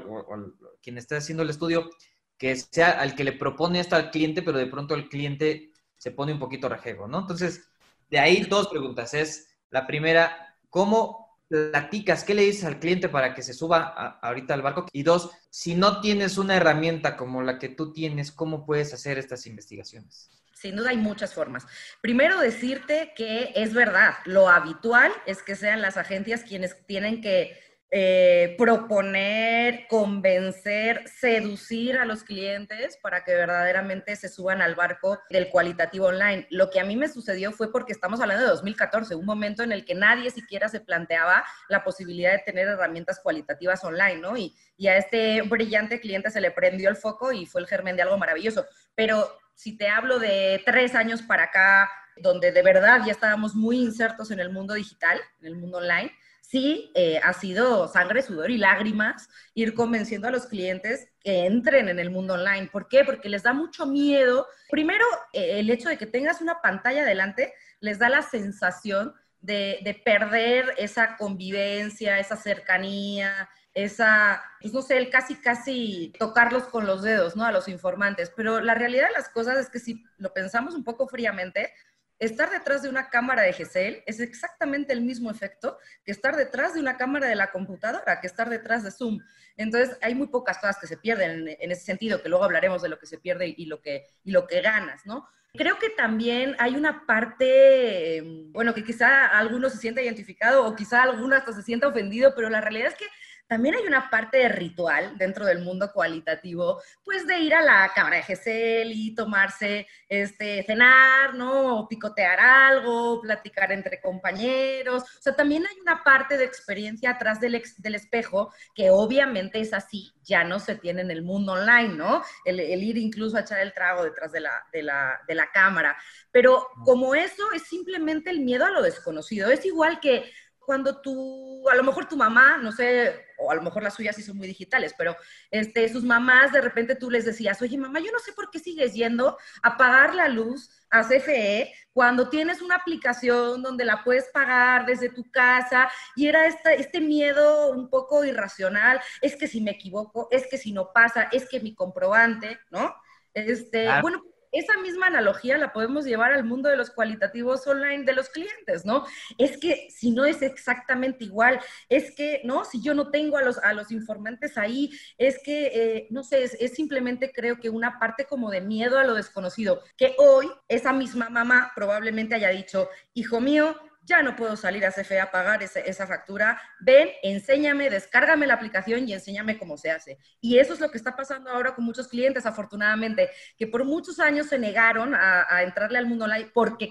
quien 0.80 0.96
esté 0.96 1.16
haciendo 1.16 1.42
el 1.42 1.50
estudio, 1.50 1.90
que 2.36 2.54
sea 2.54 2.90
al 3.00 3.16
que 3.16 3.24
le 3.24 3.32
propone 3.32 3.80
esto 3.80 3.96
al 3.96 4.12
cliente, 4.12 4.42
pero 4.42 4.58
de 4.58 4.68
pronto 4.68 4.94
el 4.94 5.08
cliente 5.08 5.72
se 5.96 6.12
pone 6.12 6.32
un 6.32 6.38
poquito 6.38 6.68
rejego, 6.68 7.08
¿no? 7.08 7.18
Entonces, 7.18 7.68
de 8.10 8.20
ahí 8.20 8.42
dos 8.42 8.68
preguntas. 8.68 9.12
Es 9.12 9.48
la 9.70 9.88
primera, 9.88 10.56
¿cómo 10.70 11.40
platicas? 11.48 12.22
¿Qué 12.22 12.34
le 12.34 12.42
dices 12.42 12.64
al 12.64 12.78
cliente 12.78 13.08
para 13.08 13.34
que 13.34 13.42
se 13.42 13.52
suba 13.52 14.20
ahorita 14.22 14.54
al 14.54 14.62
barco? 14.62 14.86
Y 14.92 15.02
dos, 15.02 15.32
si 15.50 15.74
no 15.74 16.00
tienes 16.00 16.38
una 16.38 16.54
herramienta 16.54 17.16
como 17.16 17.42
la 17.42 17.58
que 17.58 17.70
tú 17.70 17.92
tienes, 17.92 18.30
¿cómo 18.30 18.64
puedes 18.64 18.94
hacer 18.94 19.18
estas 19.18 19.46
investigaciones? 19.46 20.30
Sin 20.58 20.74
duda 20.74 20.90
hay 20.90 20.96
muchas 20.96 21.34
formas. 21.34 21.66
Primero 22.00 22.40
decirte 22.40 23.12
que 23.14 23.52
es 23.54 23.72
verdad, 23.74 24.14
lo 24.24 24.48
habitual 24.48 25.12
es 25.24 25.40
que 25.40 25.54
sean 25.54 25.80
las 25.80 25.96
agencias 25.96 26.42
quienes 26.42 26.84
tienen 26.86 27.20
que 27.20 27.56
eh, 27.92 28.56
proponer, 28.58 29.86
convencer, 29.88 31.08
seducir 31.08 31.96
a 31.96 32.04
los 32.04 32.24
clientes 32.24 32.98
para 33.00 33.22
que 33.22 33.34
verdaderamente 33.34 34.16
se 34.16 34.28
suban 34.28 34.60
al 34.60 34.74
barco 34.74 35.20
del 35.30 35.48
cualitativo 35.48 36.06
online. 36.06 36.48
Lo 36.50 36.70
que 36.70 36.80
a 36.80 36.84
mí 36.84 36.96
me 36.96 37.08
sucedió 37.08 37.52
fue 37.52 37.70
porque 37.70 37.92
estamos 37.92 38.20
hablando 38.20 38.42
de 38.42 38.50
2014, 38.50 39.14
un 39.14 39.24
momento 39.24 39.62
en 39.62 39.70
el 39.70 39.84
que 39.84 39.94
nadie 39.94 40.30
siquiera 40.32 40.68
se 40.68 40.80
planteaba 40.80 41.44
la 41.68 41.84
posibilidad 41.84 42.32
de 42.32 42.40
tener 42.40 42.66
herramientas 42.66 43.20
cualitativas 43.20 43.82
online, 43.84 44.16
¿no? 44.16 44.36
Y, 44.36 44.54
y 44.76 44.88
a 44.88 44.96
este 44.96 45.40
brillante 45.42 46.00
cliente 46.00 46.32
se 46.32 46.40
le 46.40 46.50
prendió 46.50 46.90
el 46.90 46.96
foco 46.96 47.32
y 47.32 47.46
fue 47.46 47.60
el 47.60 47.68
germen 47.68 47.94
de 47.94 48.02
algo 48.02 48.18
maravilloso. 48.18 48.66
Pero 48.96 49.30
si 49.58 49.76
te 49.76 49.88
hablo 49.88 50.20
de 50.20 50.62
tres 50.64 50.94
años 50.94 51.20
para 51.20 51.44
acá, 51.44 51.90
donde 52.16 52.52
de 52.52 52.62
verdad 52.62 53.00
ya 53.04 53.10
estábamos 53.10 53.56
muy 53.56 53.80
insertos 53.80 54.30
en 54.30 54.38
el 54.38 54.50
mundo 54.50 54.74
digital, 54.74 55.20
en 55.40 55.48
el 55.48 55.56
mundo 55.56 55.78
online, 55.78 56.12
sí 56.40 56.92
eh, 56.94 57.20
ha 57.24 57.32
sido 57.32 57.88
sangre, 57.88 58.22
sudor 58.22 58.52
y 58.52 58.56
lágrimas 58.56 59.28
ir 59.54 59.74
convenciendo 59.74 60.28
a 60.28 60.30
los 60.30 60.46
clientes 60.46 61.08
que 61.20 61.44
entren 61.44 61.88
en 61.88 61.98
el 61.98 62.10
mundo 62.10 62.34
online. 62.34 62.68
¿Por 62.70 62.86
qué? 62.86 63.04
Porque 63.04 63.28
les 63.28 63.42
da 63.42 63.52
mucho 63.52 63.84
miedo. 63.84 64.46
Primero, 64.70 65.04
eh, 65.32 65.58
el 65.58 65.68
hecho 65.70 65.88
de 65.88 65.98
que 65.98 66.06
tengas 66.06 66.40
una 66.40 66.62
pantalla 66.62 67.04
delante 67.04 67.52
les 67.80 67.98
da 67.98 68.08
la 68.08 68.22
sensación 68.22 69.12
de, 69.40 69.80
de 69.82 69.94
perder 69.94 70.72
esa 70.78 71.16
convivencia, 71.16 72.20
esa 72.20 72.36
cercanía, 72.36 73.48
esa, 73.84 74.42
pues 74.60 74.74
no 74.74 74.82
sé, 74.82 74.96
el 74.96 75.08
casi, 75.08 75.36
casi 75.36 76.12
tocarlos 76.18 76.64
con 76.64 76.86
los 76.86 77.02
dedos, 77.02 77.36
¿no? 77.36 77.44
A 77.44 77.52
los 77.52 77.68
informantes. 77.68 78.32
Pero 78.34 78.60
la 78.60 78.74
realidad 78.74 79.06
de 79.06 79.12
las 79.12 79.28
cosas 79.28 79.56
es 79.58 79.70
que 79.70 79.78
si 79.78 80.04
lo 80.16 80.32
pensamos 80.34 80.74
un 80.74 80.82
poco 80.82 81.06
fríamente, 81.06 81.72
estar 82.18 82.50
detrás 82.50 82.82
de 82.82 82.88
una 82.88 83.08
cámara 83.08 83.42
de 83.42 83.52
GSL 83.52 84.02
es 84.06 84.18
exactamente 84.18 84.92
el 84.92 85.02
mismo 85.02 85.30
efecto 85.30 85.78
que 86.04 86.10
estar 86.10 86.34
detrás 86.34 86.74
de 86.74 86.80
una 86.80 86.96
cámara 86.96 87.28
de 87.28 87.36
la 87.36 87.52
computadora, 87.52 88.20
que 88.20 88.26
estar 88.26 88.50
detrás 88.50 88.82
de 88.82 88.90
Zoom. 88.90 89.20
Entonces, 89.56 89.96
hay 90.02 90.16
muy 90.16 90.26
pocas 90.26 90.58
cosas 90.58 90.78
que 90.80 90.88
se 90.88 90.96
pierden 90.96 91.46
en, 91.48 91.70
ese 91.70 91.84
sentido, 91.84 92.20
que 92.20 92.28
luego 92.28 92.44
hablaremos 92.44 92.82
de 92.82 92.88
lo 92.88 92.98
que 92.98 93.06
se 93.06 93.18
pierde 93.18 93.54
y 93.56 93.66
lo 93.66 93.80
que, 93.80 94.06
y 94.24 94.32
lo 94.32 94.48
que 94.48 94.60
ganas, 94.60 95.06
¿no? 95.06 95.28
Creo 95.54 95.78
que 95.78 95.90
también 95.90 96.56
hay 96.58 96.74
una 96.74 97.06
parte, 97.06 98.22
bueno, 98.50 98.74
que 98.74 98.84
quizá 98.84 99.26
alguno 99.26 99.70
se 99.70 99.78
sienta 99.78 100.02
identificado 100.02 100.66
o 100.66 100.76
quizá 100.76 101.02
alguno 101.02 101.36
hasta 101.36 101.52
se 101.52 101.62
sienta 101.62 101.88
ofendido, 101.88 102.34
pero 102.34 102.50
la 102.50 102.60
realidad 102.60 102.88
es 102.88 102.96
que 102.96 103.06
también 103.48 103.74
hay 103.74 103.86
una 103.86 104.10
parte 104.10 104.36
de 104.36 104.48
ritual 104.50 105.16
dentro 105.16 105.46
del 105.46 105.60
mundo 105.60 105.90
cualitativo, 105.92 106.82
pues 107.02 107.26
de 107.26 107.38
ir 107.38 107.54
a 107.54 107.62
la 107.62 107.90
cámara 107.94 108.16
de 108.16 108.22
GESEL 108.22 108.92
y 108.92 109.14
tomarse, 109.14 109.86
este, 110.08 110.62
cenar, 110.64 111.34
¿no? 111.34 111.86
Picotear 111.88 112.38
algo, 112.38 113.22
platicar 113.22 113.72
entre 113.72 114.00
compañeros. 114.02 115.02
O 115.02 115.22
sea, 115.22 115.34
también 115.34 115.66
hay 115.66 115.80
una 115.80 116.04
parte 116.04 116.36
de 116.36 116.44
experiencia 116.44 117.10
atrás 117.10 117.40
del, 117.40 117.62
del 117.78 117.94
espejo 117.94 118.52
que 118.74 118.90
obviamente 118.90 119.60
es 119.60 119.72
así, 119.72 120.12
ya 120.22 120.44
no 120.44 120.60
se 120.60 120.76
tiene 120.76 121.00
en 121.00 121.10
el 121.10 121.22
mundo 121.22 121.52
online, 121.52 121.94
¿no? 121.94 122.22
El, 122.44 122.60
ir 122.60 122.98
incluso 122.98 123.38
a 123.38 123.40
echar 123.40 123.60
el 123.60 123.72
trago 123.72 124.04
detrás 124.04 124.30
de 124.30 124.40
la, 124.40 124.62
de 124.70 125.34
la 125.34 125.50
cámara. 125.52 125.96
Pero 126.30 126.68
como 126.84 127.14
eso 127.14 127.50
es 127.54 127.62
simplemente 127.62 128.28
el 128.28 128.40
miedo 128.40 128.66
a 128.66 128.70
lo 128.70 128.82
desconocido. 128.82 129.50
Es 129.50 129.64
igual 129.64 130.00
que 130.00 130.30
cuando 130.68 131.00
tú, 131.00 131.66
a 131.70 131.74
lo 131.76 131.82
mejor 131.82 132.06
tu 132.06 132.14
mamá, 132.14 132.58
no 132.58 132.72
sé, 132.72 133.24
o 133.38 133.50
a 133.50 133.54
lo 133.54 133.62
mejor 133.62 133.82
las 133.82 133.94
suyas 133.94 134.14
sí 134.14 134.22
son 134.22 134.36
muy 134.36 134.46
digitales, 134.46 134.94
pero 134.98 135.16
este, 135.50 135.88
sus 135.88 136.04
mamás 136.04 136.52
de 136.52 136.60
repente 136.60 136.94
tú 136.94 137.10
les 137.10 137.24
decías, 137.24 137.62
oye 137.62 137.78
mamá, 137.78 138.00
yo 138.00 138.12
no 138.12 138.18
sé 138.18 138.34
por 138.34 138.50
qué 138.50 138.58
sigues 138.58 138.92
yendo 138.92 139.38
a 139.62 139.78
pagar 139.78 140.14
la 140.14 140.28
luz 140.28 140.68
a 140.90 141.08
CFE 141.08 141.72
cuando 141.94 142.28
tienes 142.28 142.60
una 142.60 142.74
aplicación 142.74 143.62
donde 143.62 143.86
la 143.86 144.04
puedes 144.04 144.26
pagar 144.30 144.84
desde 144.84 145.08
tu 145.08 145.30
casa 145.30 145.90
y 146.14 146.26
era 146.26 146.44
este, 146.44 146.78
este 146.78 147.00
miedo 147.00 147.70
un 147.70 147.88
poco 147.88 148.22
irracional, 148.26 149.00
es 149.22 149.36
que 149.36 149.48
si 149.48 149.62
me 149.62 149.70
equivoco, 149.70 150.28
es 150.30 150.48
que 150.48 150.58
si 150.58 150.72
no 150.72 150.92
pasa, 150.92 151.30
es 151.32 151.48
que 151.48 151.60
mi 151.60 151.74
comprobante, 151.74 152.58
¿no? 152.70 152.94
Este, 153.32 153.88
bueno, 154.02 154.22
esa 154.52 154.78
misma 154.78 155.06
analogía 155.06 155.58
la 155.58 155.72
podemos 155.72 156.04
llevar 156.04 156.32
al 156.32 156.44
mundo 156.44 156.68
de 156.68 156.76
los 156.76 156.90
cualitativos 156.90 157.66
online 157.66 158.04
de 158.04 158.12
los 158.12 158.28
clientes, 158.28 158.84
¿no? 158.84 159.04
Es 159.36 159.58
que 159.58 159.88
si 159.90 160.10
no 160.10 160.24
es 160.24 160.42
exactamente 160.42 161.24
igual, 161.24 161.60
es 161.88 162.14
que, 162.14 162.40
¿no? 162.44 162.64
Si 162.64 162.82
yo 162.82 162.94
no 162.94 163.10
tengo 163.10 163.36
a 163.36 163.42
los, 163.42 163.58
a 163.58 163.72
los 163.72 163.90
informantes 163.90 164.58
ahí, 164.58 164.90
es 165.16 165.40
que, 165.42 165.66
eh, 165.66 166.06
no 166.10 166.24
sé, 166.24 166.42
es, 166.42 166.54
es, 166.54 166.74
simplemente 166.74 167.32
creo 167.32 167.58
que 167.58 167.70
una 167.70 167.98
parte 167.98 168.24
como 168.24 168.50
de 168.50 168.60
miedo 168.60 168.98
a 168.98 169.04
lo 169.04 169.14
desconocido, 169.14 169.82
que 169.96 170.14
hoy 170.18 170.50
esa 170.68 170.92
misma 170.92 171.28
mamá 171.28 171.72
probablemente 171.74 172.34
haya 172.34 172.50
dicho, 172.50 172.88
hijo 173.14 173.40
mío, 173.40 173.76
ya 174.08 174.22
no 174.22 174.34
puedo 174.34 174.56
salir 174.56 174.86
a 174.86 174.90
CFE 174.90 175.20
a 175.20 175.30
pagar 175.30 175.62
esa 175.62 176.06
factura, 176.06 176.60
ven, 176.80 177.10
enséñame, 177.22 177.90
descárgame 177.90 178.46
la 178.46 178.54
aplicación 178.54 179.06
y 179.06 179.12
enséñame 179.12 179.58
cómo 179.58 179.76
se 179.76 179.90
hace. 179.90 180.18
Y 180.40 180.58
eso 180.58 180.72
es 180.72 180.80
lo 180.80 180.90
que 180.90 180.96
está 180.96 181.14
pasando 181.14 181.50
ahora 181.50 181.74
con 181.74 181.84
muchos 181.84 182.08
clientes, 182.08 182.46
afortunadamente, 182.46 183.30
que 183.58 183.66
por 183.66 183.84
muchos 183.84 184.18
años 184.18 184.46
se 184.46 184.58
negaron 184.58 185.14
a, 185.14 185.62
entrarle 185.62 185.98
al 185.98 186.06
mundo 186.06 186.24
online 186.24 186.50
porque 186.54 186.90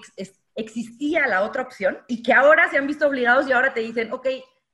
existía 0.54 1.26
la 1.26 1.42
otra 1.42 1.62
opción 1.62 1.98
y 2.06 2.22
que 2.22 2.32
ahora 2.32 2.70
se 2.70 2.78
han 2.78 2.86
visto 2.86 3.06
obligados 3.06 3.48
y 3.48 3.52
ahora 3.52 3.74
te 3.74 3.80
dicen, 3.80 4.12
ok, 4.12 4.28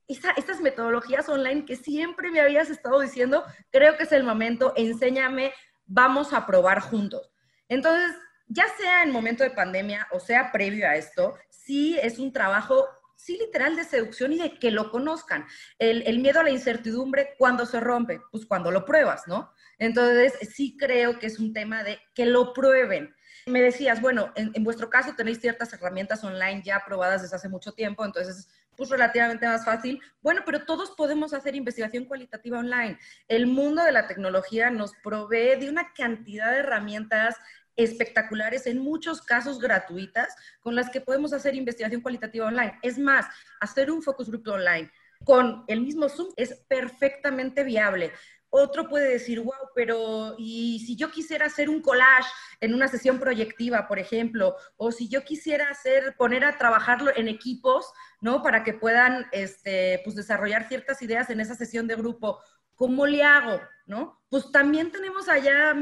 estas 0.06 0.60
metodologías 0.60 1.28
online 1.28 1.64
que 1.64 1.76
siempre 1.76 2.30
me 2.30 2.40
habías 2.40 2.68
estado 2.68 3.00
diciendo, 3.00 3.44
creo 3.70 3.96
que 3.96 4.02
es 4.02 4.12
el 4.12 4.22
momento, 4.22 4.74
enséñame, 4.76 5.54
vamos 5.86 6.34
a 6.34 6.46
probar 6.46 6.80
juntos. 6.80 7.30
Entonces, 7.68 8.14
ya 8.46 8.66
sea 8.76 9.02
en 9.02 9.10
momento 9.10 9.42
de 9.42 9.50
pandemia 9.50 10.06
o 10.12 10.20
sea 10.20 10.52
previo 10.52 10.86
a 10.86 10.96
esto, 10.96 11.34
sí 11.64 11.98
es 12.00 12.18
un 12.18 12.32
trabajo, 12.32 12.86
sí 13.16 13.38
literal 13.38 13.76
de 13.76 13.84
seducción 13.84 14.32
y 14.32 14.38
de 14.38 14.58
que 14.58 14.70
lo 14.70 14.90
conozcan. 14.90 15.46
El, 15.78 16.18
miedo 16.18 16.40
a 16.40 16.44
la 16.44 16.50
incertidumbre, 16.50 17.34
¿cuándo 17.38 17.66
se 17.66 17.80
rompe? 17.80 18.20
Pues 18.30 18.46
cuando 18.46 18.70
lo 18.70 18.84
pruebas, 18.84 19.26
¿no? 19.26 19.52
Entonces, 19.78 20.34
sí 20.54 20.76
creo 20.78 21.18
que 21.18 21.26
es 21.26 21.38
un 21.38 21.52
tema 21.52 21.82
de 21.82 21.98
que 22.14 22.26
lo 22.26 22.52
prueben. 22.52 23.14
Me 23.46 23.60
decías, 23.60 24.00
bueno, 24.00 24.32
en, 24.36 24.52
vuestro 24.64 24.88
caso 24.88 25.14
tenéis 25.16 25.40
ciertas 25.40 25.72
herramientas 25.72 26.22
online 26.24 26.62
ya 26.64 26.82
probadas 26.86 27.22
desde 27.22 27.36
hace 27.36 27.48
mucho 27.48 27.72
tiempo, 27.72 28.04
entonces 28.04 28.48
pues 28.76 28.90
relativamente 28.90 29.46
más 29.46 29.64
fácil. 29.64 30.00
Bueno, 30.20 30.42
pero 30.44 30.64
todos 30.64 30.90
podemos 30.92 31.32
hacer 31.32 31.54
investigación 31.54 32.06
cualitativa 32.06 32.58
online. 32.58 32.98
El 33.28 33.46
mundo 33.46 33.84
de 33.84 33.92
la 33.92 34.08
tecnología 34.08 34.70
nos 34.70 34.92
provee 35.02 35.56
de 35.60 35.68
una 35.68 35.92
cantidad 35.92 36.50
de 36.50 36.58
herramientas 36.58 37.36
espectaculares, 37.76 38.66
en 38.66 38.78
muchos 38.78 39.22
casos 39.22 39.58
gratuitas, 39.58 40.34
con 40.60 40.74
las 40.74 40.90
que 40.90 41.00
podemos 41.00 41.32
hacer 41.32 41.54
investigación 41.54 42.00
cualitativa 42.00 42.46
online. 42.46 42.78
Es 42.82 42.98
más, 42.98 43.26
hacer 43.60 43.90
un 43.90 44.02
focus 44.02 44.28
group 44.28 44.48
online 44.48 44.90
con 45.24 45.64
el 45.68 45.80
mismo 45.80 46.08
Zoom 46.08 46.28
es 46.36 46.54
perfectamente 46.68 47.64
viable. 47.64 48.12
Otro 48.56 48.88
puede 48.88 49.08
decir, 49.08 49.40
wow, 49.40 49.52
pero 49.74 50.36
¿y 50.38 50.78
si 50.86 50.94
yo 50.94 51.10
quisiera 51.10 51.46
hacer 51.46 51.68
un 51.68 51.82
collage 51.82 52.30
en 52.60 52.72
una 52.72 52.86
sesión 52.86 53.18
proyectiva, 53.18 53.88
por 53.88 53.98
ejemplo? 53.98 54.54
O 54.76 54.92
si 54.92 55.08
yo 55.08 55.24
quisiera 55.24 55.70
hacer, 55.70 56.14
poner 56.16 56.44
a 56.44 56.56
trabajarlo 56.56 57.10
en 57.16 57.26
equipos, 57.26 57.92
¿no? 58.20 58.44
Para 58.44 58.62
que 58.62 58.72
puedan, 58.72 59.26
este, 59.32 60.00
pues, 60.04 60.14
desarrollar 60.14 60.68
ciertas 60.68 61.02
ideas 61.02 61.30
en 61.30 61.40
esa 61.40 61.56
sesión 61.56 61.88
de 61.88 61.96
grupo. 61.96 62.38
¿Cómo 62.76 63.06
le 63.06 63.24
hago? 63.24 63.60
¿No? 63.86 64.22
Pues 64.30 64.52
también 64.52 64.92
tenemos 64.92 65.28
allá 65.28 65.74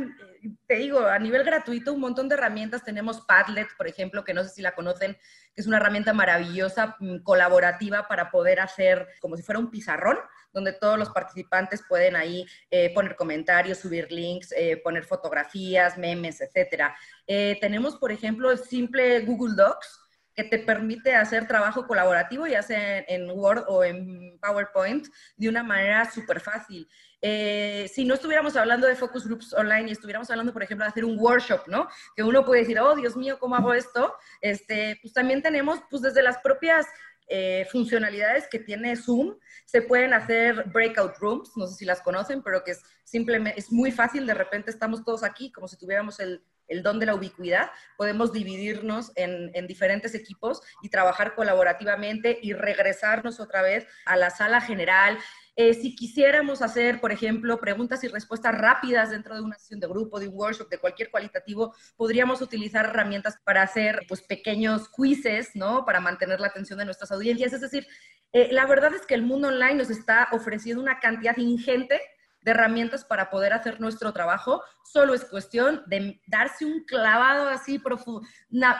te 0.66 0.74
digo, 0.74 1.06
a 1.06 1.18
nivel 1.18 1.44
gratuito, 1.44 1.92
un 1.92 2.00
montón 2.00 2.28
de 2.28 2.34
herramientas. 2.34 2.84
Tenemos 2.84 3.20
Padlet, 3.20 3.68
por 3.76 3.86
ejemplo, 3.86 4.24
que 4.24 4.34
no 4.34 4.42
sé 4.42 4.50
si 4.50 4.62
la 4.62 4.74
conocen, 4.74 5.14
que 5.54 5.60
es 5.60 5.66
una 5.66 5.76
herramienta 5.76 6.12
maravillosa, 6.12 6.96
mm, 6.98 7.18
colaborativa 7.18 8.08
para 8.08 8.30
poder 8.30 8.60
hacer 8.60 9.06
como 9.20 9.36
si 9.36 9.42
fuera 9.42 9.60
un 9.60 9.70
pizarrón, 9.70 10.18
donde 10.52 10.72
todos 10.72 10.98
los 10.98 11.10
participantes 11.10 11.82
pueden 11.88 12.16
ahí 12.16 12.46
eh, 12.70 12.92
poner 12.94 13.16
comentarios, 13.16 13.78
subir 13.78 14.10
links, 14.12 14.52
eh, 14.52 14.80
poner 14.82 15.04
fotografías, 15.04 15.96
memes, 15.96 16.40
etc. 16.40 16.92
Eh, 17.26 17.58
tenemos, 17.60 17.96
por 17.96 18.12
ejemplo, 18.12 18.50
el 18.50 18.58
simple 18.58 19.20
Google 19.20 19.54
Docs, 19.56 20.00
que 20.34 20.44
te 20.44 20.58
permite 20.58 21.14
hacer 21.14 21.46
trabajo 21.46 21.86
colaborativo, 21.86 22.46
ya 22.46 22.62
sea 22.62 23.00
en 23.00 23.30
Word 23.30 23.64
o 23.68 23.84
en 23.84 24.38
PowerPoint, 24.40 25.06
de 25.36 25.48
una 25.48 25.62
manera 25.62 26.10
súper 26.10 26.40
fácil. 26.40 26.88
Si 27.20 28.04
no 28.06 28.14
estuviéramos 28.14 28.56
hablando 28.56 28.86
de 28.86 28.96
focus 28.96 29.26
groups 29.26 29.52
online 29.52 29.90
y 29.90 29.92
estuviéramos 29.92 30.30
hablando, 30.30 30.52
por 30.54 30.62
ejemplo, 30.62 30.84
de 30.86 30.90
hacer 30.90 31.04
un 31.04 31.18
workshop, 31.20 31.68
¿no? 31.68 31.86
Que 32.16 32.22
uno 32.22 32.46
puede 32.46 32.62
decir, 32.62 32.80
oh, 32.80 32.96
Dios 32.96 33.14
mío, 33.14 33.38
¿cómo 33.38 33.56
hago 33.56 33.74
esto? 33.74 34.14
Este, 34.40 34.98
pues 35.02 35.12
también 35.12 35.42
tenemos, 35.42 35.80
pues 35.90 36.02
desde 36.02 36.22
las 36.22 36.38
propias 36.38 36.86
eh, 37.34 37.66
funcionalidades 37.70 38.46
que 38.46 38.58
tiene 38.58 38.94
Zoom, 38.94 39.38
se 39.64 39.80
pueden 39.80 40.12
hacer 40.12 40.64
breakout 40.66 41.16
rooms, 41.16 41.50
no 41.56 41.66
sé 41.66 41.76
si 41.76 41.86
las 41.86 42.02
conocen, 42.02 42.42
pero 42.42 42.62
que 42.62 42.72
es 42.72 42.82
simplemente, 43.04 43.58
es 43.58 43.72
muy 43.72 43.90
fácil, 43.90 44.26
de 44.26 44.34
repente 44.34 44.70
estamos 44.70 45.02
todos 45.02 45.24
aquí 45.24 45.50
como 45.50 45.66
si 45.66 45.78
tuviéramos 45.78 46.20
el, 46.20 46.44
el 46.68 46.82
don 46.82 46.98
de 46.98 47.06
la 47.06 47.14
ubicuidad, 47.14 47.70
podemos 47.96 48.34
dividirnos 48.34 49.12
en, 49.16 49.50
en, 49.54 49.66
diferentes 49.66 50.14
equipos 50.14 50.60
y 50.82 50.90
trabajar 50.90 51.34
colaborativamente 51.34 52.38
y 52.42 52.52
regresarnos 52.52 53.40
otra 53.40 53.62
vez 53.62 53.86
a 54.04 54.18
la 54.18 54.28
sala 54.28 54.60
general 54.60 55.18
eh, 55.54 55.74
si 55.74 55.94
quisiéramos 55.94 56.62
hacer, 56.62 57.00
por 57.00 57.12
ejemplo, 57.12 57.60
preguntas 57.60 58.02
y 58.04 58.08
respuestas 58.08 58.56
rápidas 58.56 59.10
dentro 59.10 59.34
de 59.34 59.42
una 59.42 59.58
sesión 59.58 59.80
de 59.80 59.86
grupo, 59.86 60.18
de 60.18 60.28
un 60.28 60.34
workshop, 60.34 60.70
de 60.70 60.78
cualquier 60.78 61.10
cualitativo, 61.10 61.74
podríamos 61.96 62.40
utilizar 62.40 62.86
herramientas 62.86 63.36
para 63.44 63.62
hacer 63.62 64.00
pues, 64.08 64.22
pequeños 64.22 64.88
quizzes, 64.88 65.50
¿no? 65.54 65.84
Para 65.84 66.00
mantener 66.00 66.40
la 66.40 66.46
atención 66.46 66.78
de 66.78 66.86
nuestras 66.86 67.12
audiencias. 67.12 67.52
Es 67.52 67.60
decir, 67.60 67.86
eh, 68.32 68.48
la 68.50 68.64
verdad 68.64 68.94
es 68.94 69.04
que 69.04 69.14
el 69.14 69.22
mundo 69.22 69.48
online 69.48 69.74
nos 69.74 69.90
está 69.90 70.28
ofreciendo 70.32 70.82
una 70.82 71.00
cantidad 71.00 71.36
ingente 71.36 72.00
de 72.40 72.50
herramientas 72.50 73.04
para 73.04 73.28
poder 73.30 73.52
hacer 73.52 73.78
nuestro 73.78 74.12
trabajo. 74.12 74.62
Solo 74.84 75.12
es 75.12 75.24
cuestión 75.24 75.82
de 75.86 76.20
darse 76.26 76.64
un 76.64 76.84
clavado 76.84 77.48
así, 77.48 77.80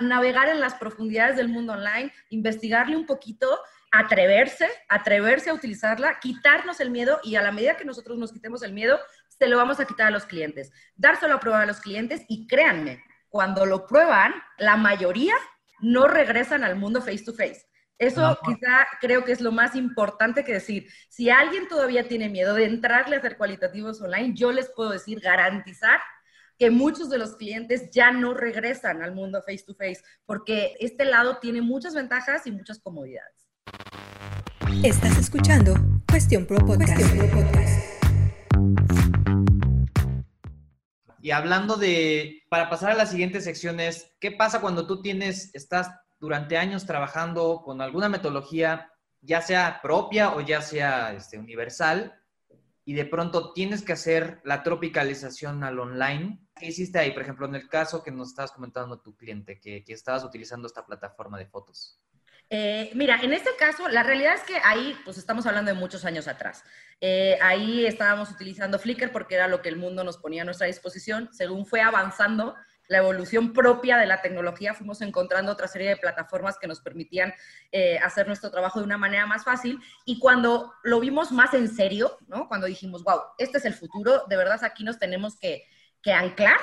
navegar 0.01 0.49
en 0.49 0.61
las 0.61 0.75
profundidades 0.75 1.37
del 1.37 1.49
mundo 1.49 1.75
online, 1.75 2.13
investigarle 2.31 2.97
un 2.97 3.07
poquito 3.07 3.47
atreverse, 3.93 4.69
atreverse 4.89 5.51
a 5.51 5.55
utilizarla, 5.55 6.19
quitarnos 6.19 6.81
el 6.81 6.91
miedo 6.91 7.21
y 7.23 7.37
a 7.37 7.43
la 7.43 7.53
medida 7.53 7.77
que 7.77 7.85
nosotros 7.85 8.19
nos 8.19 8.33
quitemos 8.33 8.63
el 8.63 8.73
miedo, 8.73 8.99
se 9.29 9.47
lo 9.47 9.59
vamos 9.59 9.79
a 9.79 9.85
quitar 9.85 10.09
a 10.09 10.11
los 10.11 10.25
clientes. 10.25 10.73
Dárselo 10.97 11.35
a 11.35 11.41
probar 11.41 11.63
a 11.63 11.67
los 11.67 11.81
clientes 11.81 12.23
y 12.29 12.47
créanme, 12.47 13.05
cuando 13.29 13.67
lo 13.67 13.87
prueban, 13.87 14.33
la 14.59 14.77
mayoría 14.77 15.35
no 15.81 16.09
regresan 16.09 16.65
al 16.65 16.77
mundo 16.77 17.01
face 17.01 17.25
to 17.25 17.33
face. 17.33 17.67
Eso 17.99 18.37
quizá 18.45 18.87
creo 19.01 19.25
que 19.25 19.33
es 19.33 19.41
lo 19.41 19.53
más 19.53 19.77
importante 19.77 20.43
que 20.43 20.55
decir. 20.55 20.89
Si 21.09 21.31
alguien 21.31 21.69
todavía 21.69 22.09
tiene 22.09 22.29
miedo 22.29 22.55
de 22.55 22.65
entrarle 22.65 23.17
a 23.17 23.19
hacer 23.21 23.37
cualitativos 23.37 24.01
online, 24.01 24.35
yo 24.35 24.51
les 24.53 24.71
puedo 24.71 24.91
decir, 24.91 25.21
garantizar 25.21 26.01
que 26.59 26.71
muchos 26.71 27.11
de 27.11 27.19
los 27.19 27.37
clientes 27.37 27.91
ya 27.91 28.11
no 28.11 28.35
regresan 28.35 29.03
al 29.03 29.15
mundo 29.15 29.43
face 29.43 29.65
to 29.67 29.75
face, 29.75 30.03
porque 30.25 30.77
este 30.81 31.05
lado 31.05 31.39
tiene 31.39 31.63
muchas 31.63 31.95
ventajas 31.95 32.47
y 32.47 32.53
muchas 32.53 32.81
comodidades. 32.81 33.42
Estás 34.81 35.17
escuchando 35.17 35.75
Cuestión 36.09 36.45
Pro 36.45 36.59
Podcast. 36.59 36.99
Y 41.21 41.31
hablando 41.31 41.77
de, 41.77 42.43
para 42.49 42.69
pasar 42.69 42.91
a 42.91 42.95
las 42.95 43.11
siguientes 43.11 43.45
secciones, 43.45 44.13
¿qué 44.19 44.33
pasa 44.33 44.61
cuando 44.61 44.89
tú 44.89 45.03
tienes, 45.03 45.55
estás 45.55 45.93
durante 46.19 46.57
años 46.57 46.85
trabajando 46.85 47.63
con 47.65 47.81
alguna 47.81 48.09
metodología, 48.09 48.91
ya 49.21 49.41
sea 49.41 49.79
propia 49.83 50.35
o 50.35 50.41
ya 50.41 50.63
sea 50.63 51.13
este, 51.13 51.39
universal, 51.39 52.19
y 52.85 52.95
de 52.95 53.05
pronto 53.05 53.53
tienes 53.53 53.83
que 53.83 53.93
hacer 53.93 54.41
la 54.43 54.65
tropicalización 54.65 55.63
al 55.63 55.79
online. 55.79 56.41
¿Qué 56.57 56.67
hiciste 56.67 56.99
ahí? 56.99 57.13
Por 57.13 57.23
ejemplo, 57.23 57.47
en 57.47 57.55
el 57.55 57.69
caso 57.69 58.03
que 58.03 58.11
nos 58.11 58.31
estabas 58.31 58.51
comentando 58.51 58.99
tu 59.01 59.15
cliente, 59.15 59.61
que, 59.61 59.85
que 59.85 59.93
estabas 59.93 60.25
utilizando 60.25 60.67
esta 60.67 60.85
plataforma 60.85 61.39
de 61.39 61.47
fotos. 61.47 62.01
Eh, 62.55 62.91
mira, 62.93 63.19
en 63.23 63.33
este 63.33 63.49
caso, 63.59 63.89
la 63.89 64.03
realidad 64.03 64.35
es 64.35 64.43
que 64.43 64.59
ahí, 64.63 64.95
pues 65.07 65.17
estamos 65.17 65.47
hablando 65.47 65.73
de 65.73 65.79
muchos 65.79 66.05
años 66.05 66.29
atrás. 66.29 66.63
Eh, 67.01 67.39
ahí 67.41 67.87
estábamos 67.87 68.31
utilizando 68.31 68.79
Flickr 68.79 69.11
porque 69.11 69.37
era 69.37 69.49
lo 69.49 69.63
que 69.63 69.71
el 69.71 69.77
mundo 69.77 70.05
nos 70.05 70.19
ponía 70.19 70.43
a 70.43 70.45
nuestra 70.45 70.67
disposición. 70.67 71.31
Según 71.33 71.65
fue 71.65 71.81
avanzando, 71.81 72.55
la 72.89 72.99
evolución 72.99 73.55
propia 73.55 73.97
de 73.97 74.05
la 74.05 74.21
tecnología, 74.21 74.75
fuimos 74.75 75.01
encontrando 75.01 75.51
otra 75.51 75.67
serie 75.67 75.89
de 75.89 75.97
plataformas 75.97 76.59
que 76.59 76.67
nos 76.67 76.83
permitían 76.83 77.33
eh, 77.71 77.97
hacer 78.01 78.27
nuestro 78.27 78.51
trabajo 78.51 78.81
de 78.81 78.85
una 78.85 78.99
manera 78.99 79.25
más 79.25 79.45
fácil. 79.45 79.81
Y 80.05 80.19
cuando 80.19 80.75
lo 80.83 81.01
vimos 81.01 81.33
más 81.33 81.55
en 81.55 81.75
serio, 81.75 82.19
¿no? 82.27 82.49
cuando 82.49 82.67
dijimos, 82.67 83.03
wow, 83.03 83.21
este 83.39 83.57
es 83.57 83.65
el 83.65 83.73
futuro, 83.73 84.25
de 84.29 84.37
verdad 84.37 84.63
aquí 84.63 84.85
nos 84.85 84.99
tenemos 84.99 85.39
que, 85.39 85.65
anclar, 86.05 86.59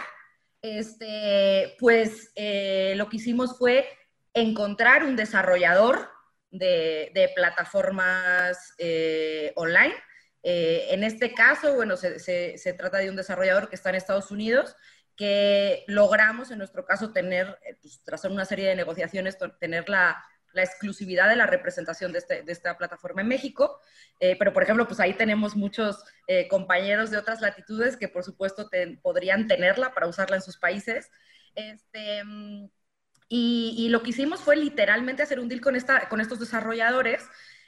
este, 0.62 1.76
pues 1.80 2.32
lo 2.36 3.10
que 3.10 3.16
hicimos 3.18 3.58
fue 3.58 3.88
encontrar 4.34 5.04
un 5.04 5.16
desarrollador 5.16 6.10
de, 6.52 7.32
plataformas 7.36 8.74
eh, 8.78 9.54
online. 9.56 9.96
en 10.42 11.04
este 11.04 11.34
caso, 11.34 11.76
bueno, 11.76 11.98
se, 11.98 12.20
se 12.20 12.74
trata 12.74 12.98
de 12.98 13.10
un 13.10 13.16
desarrollador 13.16 13.70
que 13.70 13.76
está 13.76 13.90
en 13.90 13.96
Estados 13.96 14.32
Unidos 14.32 14.76
que 15.20 15.84
logramos 15.88 16.50
en 16.50 16.60
nuestro 16.60 16.86
caso 16.86 17.12
tener, 17.12 17.60
eh, 17.66 17.76
pues, 17.82 18.02
tras 18.06 18.24
una 18.24 18.46
serie 18.46 18.70
de 18.70 18.76
negociaciones, 18.78 19.38
tener 19.60 19.90
la, 19.90 20.24
la 20.54 20.64
exclusividad 20.64 21.28
de 21.28 21.36
la 21.36 21.46
representación 21.46 22.14
de, 22.14 22.20
este, 22.20 22.42
de, 22.44 22.52
esta 22.54 22.78
plataforma 22.78 23.22
en 23.22 23.28
México. 23.28 23.82
Eh, 24.22 24.38
pero, 24.40 24.54
por 24.54 24.64
ejemplo, 24.64 24.88
pues 24.88 25.02
ahí 25.02 25.14
tenemos 25.14 25.58
muchos 25.58 26.02
eh, 26.28 26.48
compañeros 26.48 27.12
de 27.12 27.18
otras 27.18 27.42
latitudes 27.42 27.98
que, 27.98 28.08
por 28.08 28.24
supuesto, 28.24 28.70
podrían 29.02 29.46
tenerla 29.50 29.94
para 29.94 30.08
usarla 30.08 30.38
en 30.38 30.42
sus 30.42 30.58
países. 30.58 31.12
Este, 31.54 32.24
y, 33.30 33.88
lo 33.90 34.02
que 34.02 34.10
hicimos 34.10 34.42
fue 34.42 34.56
literalmente 34.56 35.22
hacer 35.24 35.40
un 35.40 35.48
deal 35.48 35.62
con, 35.62 35.76
esta, 35.76 36.10
con 36.10 36.20
estos 36.20 36.40
desarrolladores 36.40 37.24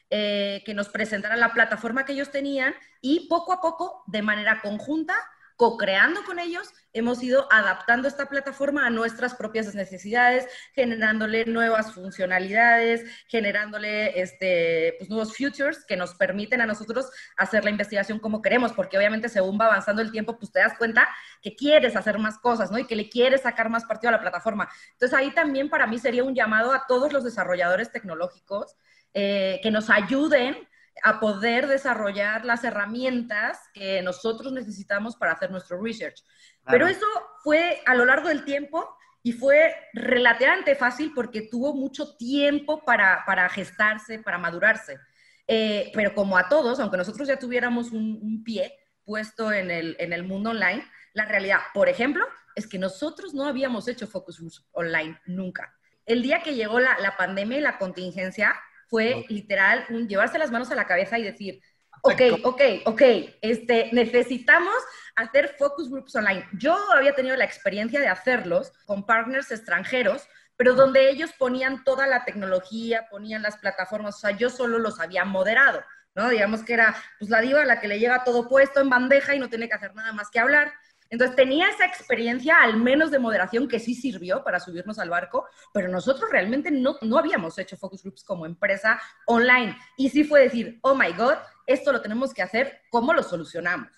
que 0.10 0.74
nos 0.76 0.90
presentaran 0.90 1.40
la 1.40 1.54
plataforma 1.54 2.04
que 2.04 2.12
ellos 2.12 2.32
tenían 2.32 2.76
y 3.00 3.30
poco 3.30 3.54
a 3.54 3.62
poco, 3.62 4.04
de 4.08 4.22
manera 4.22 4.60
conjunta, 4.60 5.16
co-creando 5.62 6.24
con 6.24 6.40
ellos, 6.40 6.74
hemos 6.92 7.22
ido 7.22 7.48
adaptando 7.52 8.08
esta 8.08 8.26
plataforma 8.26 8.88
a 8.88 8.90
nuestras 8.90 9.36
propias 9.36 9.76
necesidades, 9.76 10.48
generándole 10.74 11.46
nuevas 11.46 11.94
funcionalidades, 11.94 13.06
generándole 13.28 14.20
este, 14.20 14.96
pues, 14.98 15.08
nuevos 15.12 15.36
features 15.36 15.86
que 15.86 15.96
nos 15.96 16.16
permiten 16.16 16.62
a 16.62 16.66
nosotros 16.66 17.12
hacer 17.38 17.64
la 17.64 17.70
investigación 17.70 18.18
como 18.18 18.42
queremos, 18.42 18.74
porque 18.74 18.98
obviamente 18.98 19.30
según 19.30 19.60
va 19.62 19.68
avanzando 19.68 20.02
el 20.02 20.12
tiempo, 20.12 20.40
pues 20.40 20.52
te 20.52 20.58
das 20.58 20.76
cuenta 20.80 21.08
que 21.44 21.56
quieres 21.56 21.96
hacer 21.96 22.18
más 22.18 22.40
cosas, 22.40 22.72
¿no? 22.72 22.80
Y 22.80 22.88
que 22.88 22.96
le 22.96 23.08
quieres 23.08 23.42
sacar 23.42 23.70
más 23.70 23.86
partido 23.86 24.10
a 24.10 24.14
la 24.14 24.22
plataforma. 24.22 24.68
Entonces 24.94 25.16
ahí 25.16 25.30
también 25.30 25.70
para 25.70 25.86
mí 25.86 26.00
sería 26.00 26.24
un 26.24 26.34
llamado 26.34 26.74
a 26.74 26.88
todos 26.88 27.14
los 27.14 27.24
desarrolladores 27.24 27.92
tecnológicos 27.92 28.78
eh, 29.14 29.60
que 29.62 29.70
nos 29.70 29.92
ayuden 29.92 30.58
a 31.04 31.20
poder 31.20 31.68
desarrollar 31.68 32.46
las 32.46 32.64
herramientas 32.64 33.60
que 33.74 34.02
nosotros 34.02 34.54
necesitamos 34.54 35.16
para 35.16 35.34
hacer 35.34 35.52
nuestro 35.52 35.82
research. 35.82 36.24
Pero 36.66 36.88
eso 36.88 37.06
fue 37.44 37.82
a 37.86 37.96
lo 37.96 38.06
largo 38.06 38.28
del 38.28 38.46
tiempo 38.46 38.88
y 39.24 39.34
fue 39.34 39.76
relativamente 39.94 40.76
fácil 40.76 41.12
porque 41.14 41.48
tuvo 41.50 41.74
mucho 41.74 42.16
tiempo 42.18 42.84
para, 42.84 43.24
para 43.26 43.48
gestarse, 43.50 44.20
para 44.20 44.38
madurarse. 44.38 45.00
Eh, 45.48 45.92
pero 45.94 46.14
como 46.14 46.38
a 46.38 46.48
todos, 46.48 46.80
aunque 46.80 46.98
nosotros 46.98 47.28
ya 47.28 47.38
tuviéramos 47.38 47.92
un, 47.92 48.44
pie 48.44 48.74
puesto 49.04 49.52
en 49.52 49.70
el, 49.70 49.96
en 50.00 50.14
el 50.14 50.24
mundo 50.24 50.52
online, 50.52 50.88
la 51.14 51.26
realidad, 51.26 51.60
por 51.74 51.90
ejemplo, 51.90 52.26
es 52.56 52.68
que 52.68 52.80
nosotros 52.80 53.34
no 53.34 53.46
habíamos 53.46 53.88
hecho 53.88 54.08
focus 54.08 54.40
groups 54.40 54.66
online 54.72 55.20
nunca. 55.26 55.76
El 56.06 56.22
día 56.22 56.42
que 56.42 56.56
llegó 56.56 56.80
la, 56.80 56.98
la 57.00 57.18
pandemia 57.18 57.58
y 57.58 57.62
la 57.62 57.78
contingencia, 57.78 58.56
fue 58.92 59.26
literal 59.30 59.86
un 59.90 60.06
llevarse 60.10 60.38
las 60.38 60.52
manos 60.52 60.70
a 60.70 60.76
la 60.76 60.86
cabeza 60.86 61.18
y 61.18 61.24
decir, 61.24 61.62
ok, 62.02 62.22
ok, 62.44 62.62
ok, 62.86 63.02
este, 63.42 63.90
necesitamos 63.94 64.76
hacer 65.16 65.56
focus 65.58 65.90
groups 65.90 66.14
online. 66.14 66.46
Yo 66.60 66.76
había 66.92 67.16
tenido 67.16 67.38
la 67.38 67.46
experiencia 67.46 68.02
de 68.02 68.10
hacerlos 68.10 68.74
con 68.86 69.06
partners 69.06 69.50
extranjeros, 69.50 70.28
pero 70.58 70.76
donde 70.76 71.10
ellos 71.10 71.32
ponían 71.40 71.86
toda 71.86 72.06
la 72.06 72.26
tecnología, 72.26 73.08
ponían 73.10 73.42
las 73.42 73.58
plataformas, 73.58 74.18
o 74.18 74.20
sea, 74.20 74.32
yo 74.32 74.50
solo 74.50 74.78
los 74.78 75.00
había 75.00 75.24
moderado, 75.24 75.82
¿no? 76.14 76.28
Digamos 76.28 76.62
que 76.64 76.74
era, 76.74 76.94
pues 77.18 77.32
la 77.32 77.40
diva 77.40 77.64
la 77.64 77.80
que 77.80 77.88
le 77.88 77.98
llega 77.98 78.26
todo 78.26 78.50
puesto 78.50 78.82
en 78.82 78.90
bandeja 78.90 79.34
y 79.36 79.40
no 79.40 79.50
tiene 79.50 79.70
que 79.70 79.76
hacer 79.76 79.96
nada 79.96 80.12
más 80.12 80.30
que 80.30 80.40
hablar. 80.40 80.74
Entonces 81.12 81.36
tenía 81.36 81.70
esa 81.70 81.86
experiencia, 81.86 82.56
al 82.62 82.78
menos 82.78 83.12
de 83.12 83.20
moderación, 83.20 83.68
que 83.68 83.80
sí 83.80 83.94
sirvió 83.94 84.44
para 84.44 84.62
subirnos 84.62 84.98
al 84.98 85.10
barco, 85.10 85.46
pero 85.74 85.90
nosotros 85.90 86.32
realmente 86.32 86.72
no, 86.72 86.96
no 87.02 87.18
habíamos 87.18 87.60
hecho 87.60 87.76
focus 87.76 88.02
groups 88.02 88.24
como 88.24 88.46
empresa 88.46 89.00
online. 89.28 89.78
Y 89.98 90.10
sí 90.10 90.24
fue 90.24 90.42
decir, 90.42 90.80
oh 90.82 90.96
my 90.96 91.12
God, 91.12 91.36
esto 91.68 91.92
lo 91.92 92.02
tenemos 92.02 92.34
que 92.34 92.42
hacer, 92.42 92.82
¿cómo 92.90 93.14
lo 93.14 93.24
solucionamos? 93.24 93.90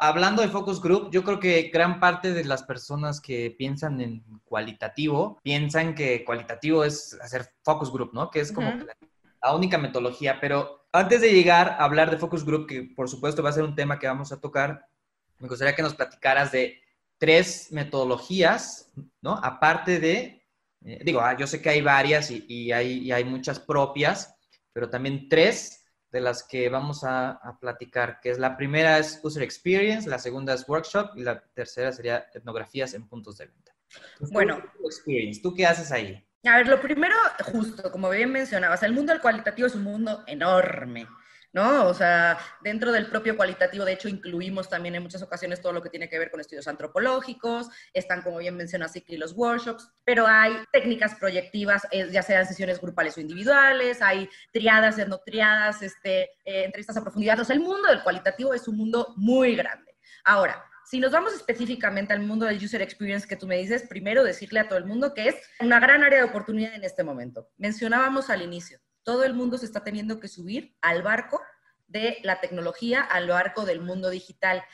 Hablando 0.00 0.40
de 0.40 0.48
focus 0.48 0.80
group, 0.80 1.10
yo 1.10 1.22
creo 1.22 1.38
que 1.38 1.70
gran 1.70 2.00
parte 2.00 2.32
de 2.32 2.44
las 2.44 2.62
personas 2.62 3.20
que 3.20 3.54
piensan 3.58 4.00
en 4.00 4.24
cualitativo, 4.46 5.38
piensan 5.42 5.94
que 5.94 6.24
cualitativo 6.24 6.84
es 6.84 7.18
hacer 7.20 7.50
focus 7.62 7.92
group, 7.92 8.14
¿no? 8.14 8.30
Que 8.30 8.40
es 8.40 8.52
como 8.52 8.72
la 9.42 9.54
única 9.54 9.76
metodología, 9.76 10.38
pero 10.40 10.86
antes 10.92 11.20
de 11.20 11.32
llegar 11.32 11.76
a 11.78 11.84
hablar 11.84 12.10
de 12.10 12.16
focus 12.16 12.46
group, 12.46 12.66
que 12.66 12.84
por 12.96 13.10
supuesto 13.10 13.42
va 13.42 13.50
a 13.50 13.52
ser 13.52 13.64
un 13.64 13.74
tema 13.74 13.98
que 13.98 14.06
vamos 14.06 14.32
a 14.32 14.40
tocar, 14.40 14.86
me 15.38 15.48
gustaría 15.48 15.74
que 15.74 15.82
nos 15.82 15.94
platicaras 15.94 16.52
de 16.52 16.80
tres 17.18 17.68
metodologías, 17.72 18.92
¿no? 19.20 19.38
Aparte 19.42 19.98
de, 19.98 20.46
eh, 20.84 21.00
digo, 21.04 21.20
ah, 21.20 21.36
yo 21.36 21.46
sé 21.46 21.60
que 21.60 21.70
hay 21.70 21.80
varias 21.80 22.30
y, 22.30 22.72
hay, 22.72 23.10
hay, 23.10 23.24
muchas 23.24 23.58
propias, 23.60 24.34
pero 24.72 24.88
también 24.88 25.28
tres 25.28 25.84
de 26.10 26.20
las 26.20 26.42
que 26.42 26.68
vamos 26.68 27.04
a, 27.04 27.40
platicar, 27.60 28.20
que 28.20 28.30
es 28.30 28.38
la 28.38 28.56
primera 28.56 28.98
es 28.98 29.20
User 29.22 29.42
Experience, 29.42 30.08
la 30.08 30.18
segunda 30.18 30.54
es 30.54 30.68
Workshop 30.68 31.10
y 31.16 31.22
la 31.22 31.42
tercera 31.54 31.92
sería 31.92 32.26
etnografías 32.32 32.94
en 32.94 33.08
puntos 33.08 33.38
de 33.38 33.46
venta. 33.46 33.74
bueno. 34.30 34.62
Experience, 34.84 35.40
¿tú 35.42 35.54
qué 35.54 35.66
haces 35.66 35.90
ahí? 35.92 36.22
A 36.44 36.58
ver, 36.58 36.68
lo 36.68 36.80
primero, 36.80 37.16
justo, 37.52 37.90
como 37.90 38.08
bien 38.08 38.30
mencionabas, 38.30 38.82
el 38.84 38.92
mundo 38.92 39.12
del 39.12 39.20
cualitativo 39.20 39.66
es 39.66 39.74
un 39.74 39.82
mundo 39.82 40.22
enorme. 40.26 41.06
¿No? 41.56 41.86
O 41.86 41.94
sea, 41.94 42.38
dentro 42.60 42.92
del 42.92 43.06
propio 43.06 43.34
cualitativo, 43.34 43.86
de 43.86 43.94
hecho, 43.94 44.10
incluimos 44.10 44.68
también 44.68 44.94
en 44.94 45.02
muchas 45.02 45.22
ocasiones 45.22 45.62
todo 45.62 45.72
lo 45.72 45.82
que 45.82 45.88
tiene 45.88 46.06
que 46.06 46.18
ver 46.18 46.30
con 46.30 46.38
estudios 46.38 46.68
antropológicos, 46.68 47.70
están, 47.94 48.20
como 48.20 48.36
bien 48.36 48.58
mencionas, 48.58 48.94
aquí 48.94 49.16
los 49.16 49.32
workshops, 49.32 49.90
pero 50.04 50.26
hay 50.26 50.52
técnicas 50.70 51.14
proyectivas, 51.14 51.86
eh, 51.92 52.10
ya 52.12 52.22
sean 52.22 52.46
sesiones 52.46 52.78
grupales 52.78 53.16
o 53.16 53.22
individuales, 53.22 54.02
hay 54.02 54.28
triadas, 54.52 54.98
no 55.08 55.16
triadas, 55.20 55.80
este, 55.80 56.24
eh, 56.44 56.64
entrevistas 56.64 56.98
a 56.98 57.02
profundidad. 57.02 57.40
O 57.40 57.44
sea, 57.44 57.56
el 57.56 57.62
mundo 57.62 57.88
del 57.88 58.02
cualitativo 58.02 58.52
es 58.52 58.68
un 58.68 58.76
mundo 58.76 59.14
muy 59.16 59.56
grande. 59.56 59.96
Ahora, 60.24 60.62
si 60.84 61.00
nos 61.00 61.10
vamos 61.10 61.32
específicamente 61.32 62.12
al 62.12 62.20
mundo 62.20 62.44
del 62.44 62.62
user 62.62 62.82
experience 62.82 63.26
que 63.26 63.36
tú 63.36 63.46
me 63.46 63.56
dices, 63.56 63.86
primero 63.88 64.22
decirle 64.22 64.60
a 64.60 64.68
todo 64.68 64.78
el 64.78 64.84
mundo 64.84 65.14
que 65.14 65.28
es 65.28 65.36
una 65.60 65.80
gran 65.80 66.04
área 66.04 66.18
de 66.18 66.24
oportunidad 66.24 66.74
en 66.74 66.84
este 66.84 67.02
momento. 67.02 67.48
Mencionábamos 67.56 68.28
al 68.28 68.42
inicio, 68.42 68.78
todo 69.06 69.22
el 69.24 69.34
mundo 69.34 69.56
se 69.56 69.66
está 69.66 69.84
teniendo 69.84 70.18
que 70.18 70.26
subir 70.26 70.76
al 70.82 71.02
barco 71.02 71.40
de 71.86 72.18
la 72.24 72.40
tecnología, 72.40 73.00
al 73.00 73.28
barco 73.28 73.64
del 73.64 73.80
mundo 73.80 74.10
digital. 74.10 74.64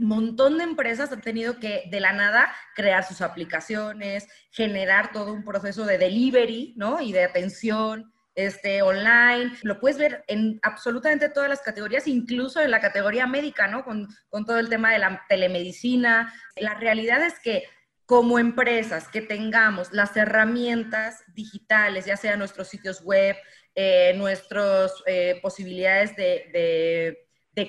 Un 0.00 0.08
montón 0.08 0.58
de 0.58 0.64
empresas 0.64 1.12
han 1.12 1.20
tenido 1.20 1.60
que 1.60 1.84
de 1.88 2.00
la 2.00 2.12
nada 2.12 2.52
crear 2.74 3.04
sus 3.04 3.20
aplicaciones, 3.20 4.26
generar 4.50 5.12
todo 5.12 5.32
un 5.32 5.44
proceso 5.44 5.84
de 5.86 5.96
delivery, 5.96 6.74
¿no? 6.76 7.00
Y 7.00 7.12
de 7.12 7.22
atención 7.22 8.12
este, 8.34 8.82
online. 8.82 9.52
Lo 9.62 9.78
puedes 9.78 9.96
ver 9.96 10.24
en 10.26 10.58
absolutamente 10.64 11.28
todas 11.28 11.48
las 11.48 11.62
categorías, 11.62 12.08
incluso 12.08 12.60
en 12.60 12.72
la 12.72 12.80
categoría 12.80 13.28
médica, 13.28 13.68
¿no? 13.68 13.84
Con, 13.84 14.08
con 14.28 14.44
todo 14.44 14.58
el 14.58 14.68
tema 14.68 14.92
de 14.92 14.98
la 14.98 15.22
telemedicina. 15.28 16.34
La 16.56 16.74
realidad 16.74 17.24
es 17.24 17.38
que 17.38 17.62
como 18.06 18.38
empresas 18.38 19.08
que 19.08 19.20
tengamos 19.20 19.92
las 19.92 20.16
herramientas 20.16 21.24
digitales, 21.34 22.04
ya 22.04 22.16
sea 22.16 22.36
nuestros 22.36 22.68
sitios 22.68 23.02
web, 23.02 23.36
eh, 23.74 24.12
nuestras 24.16 24.92
eh, 25.06 25.38
posibilidades 25.42 26.14
de, 26.16 27.18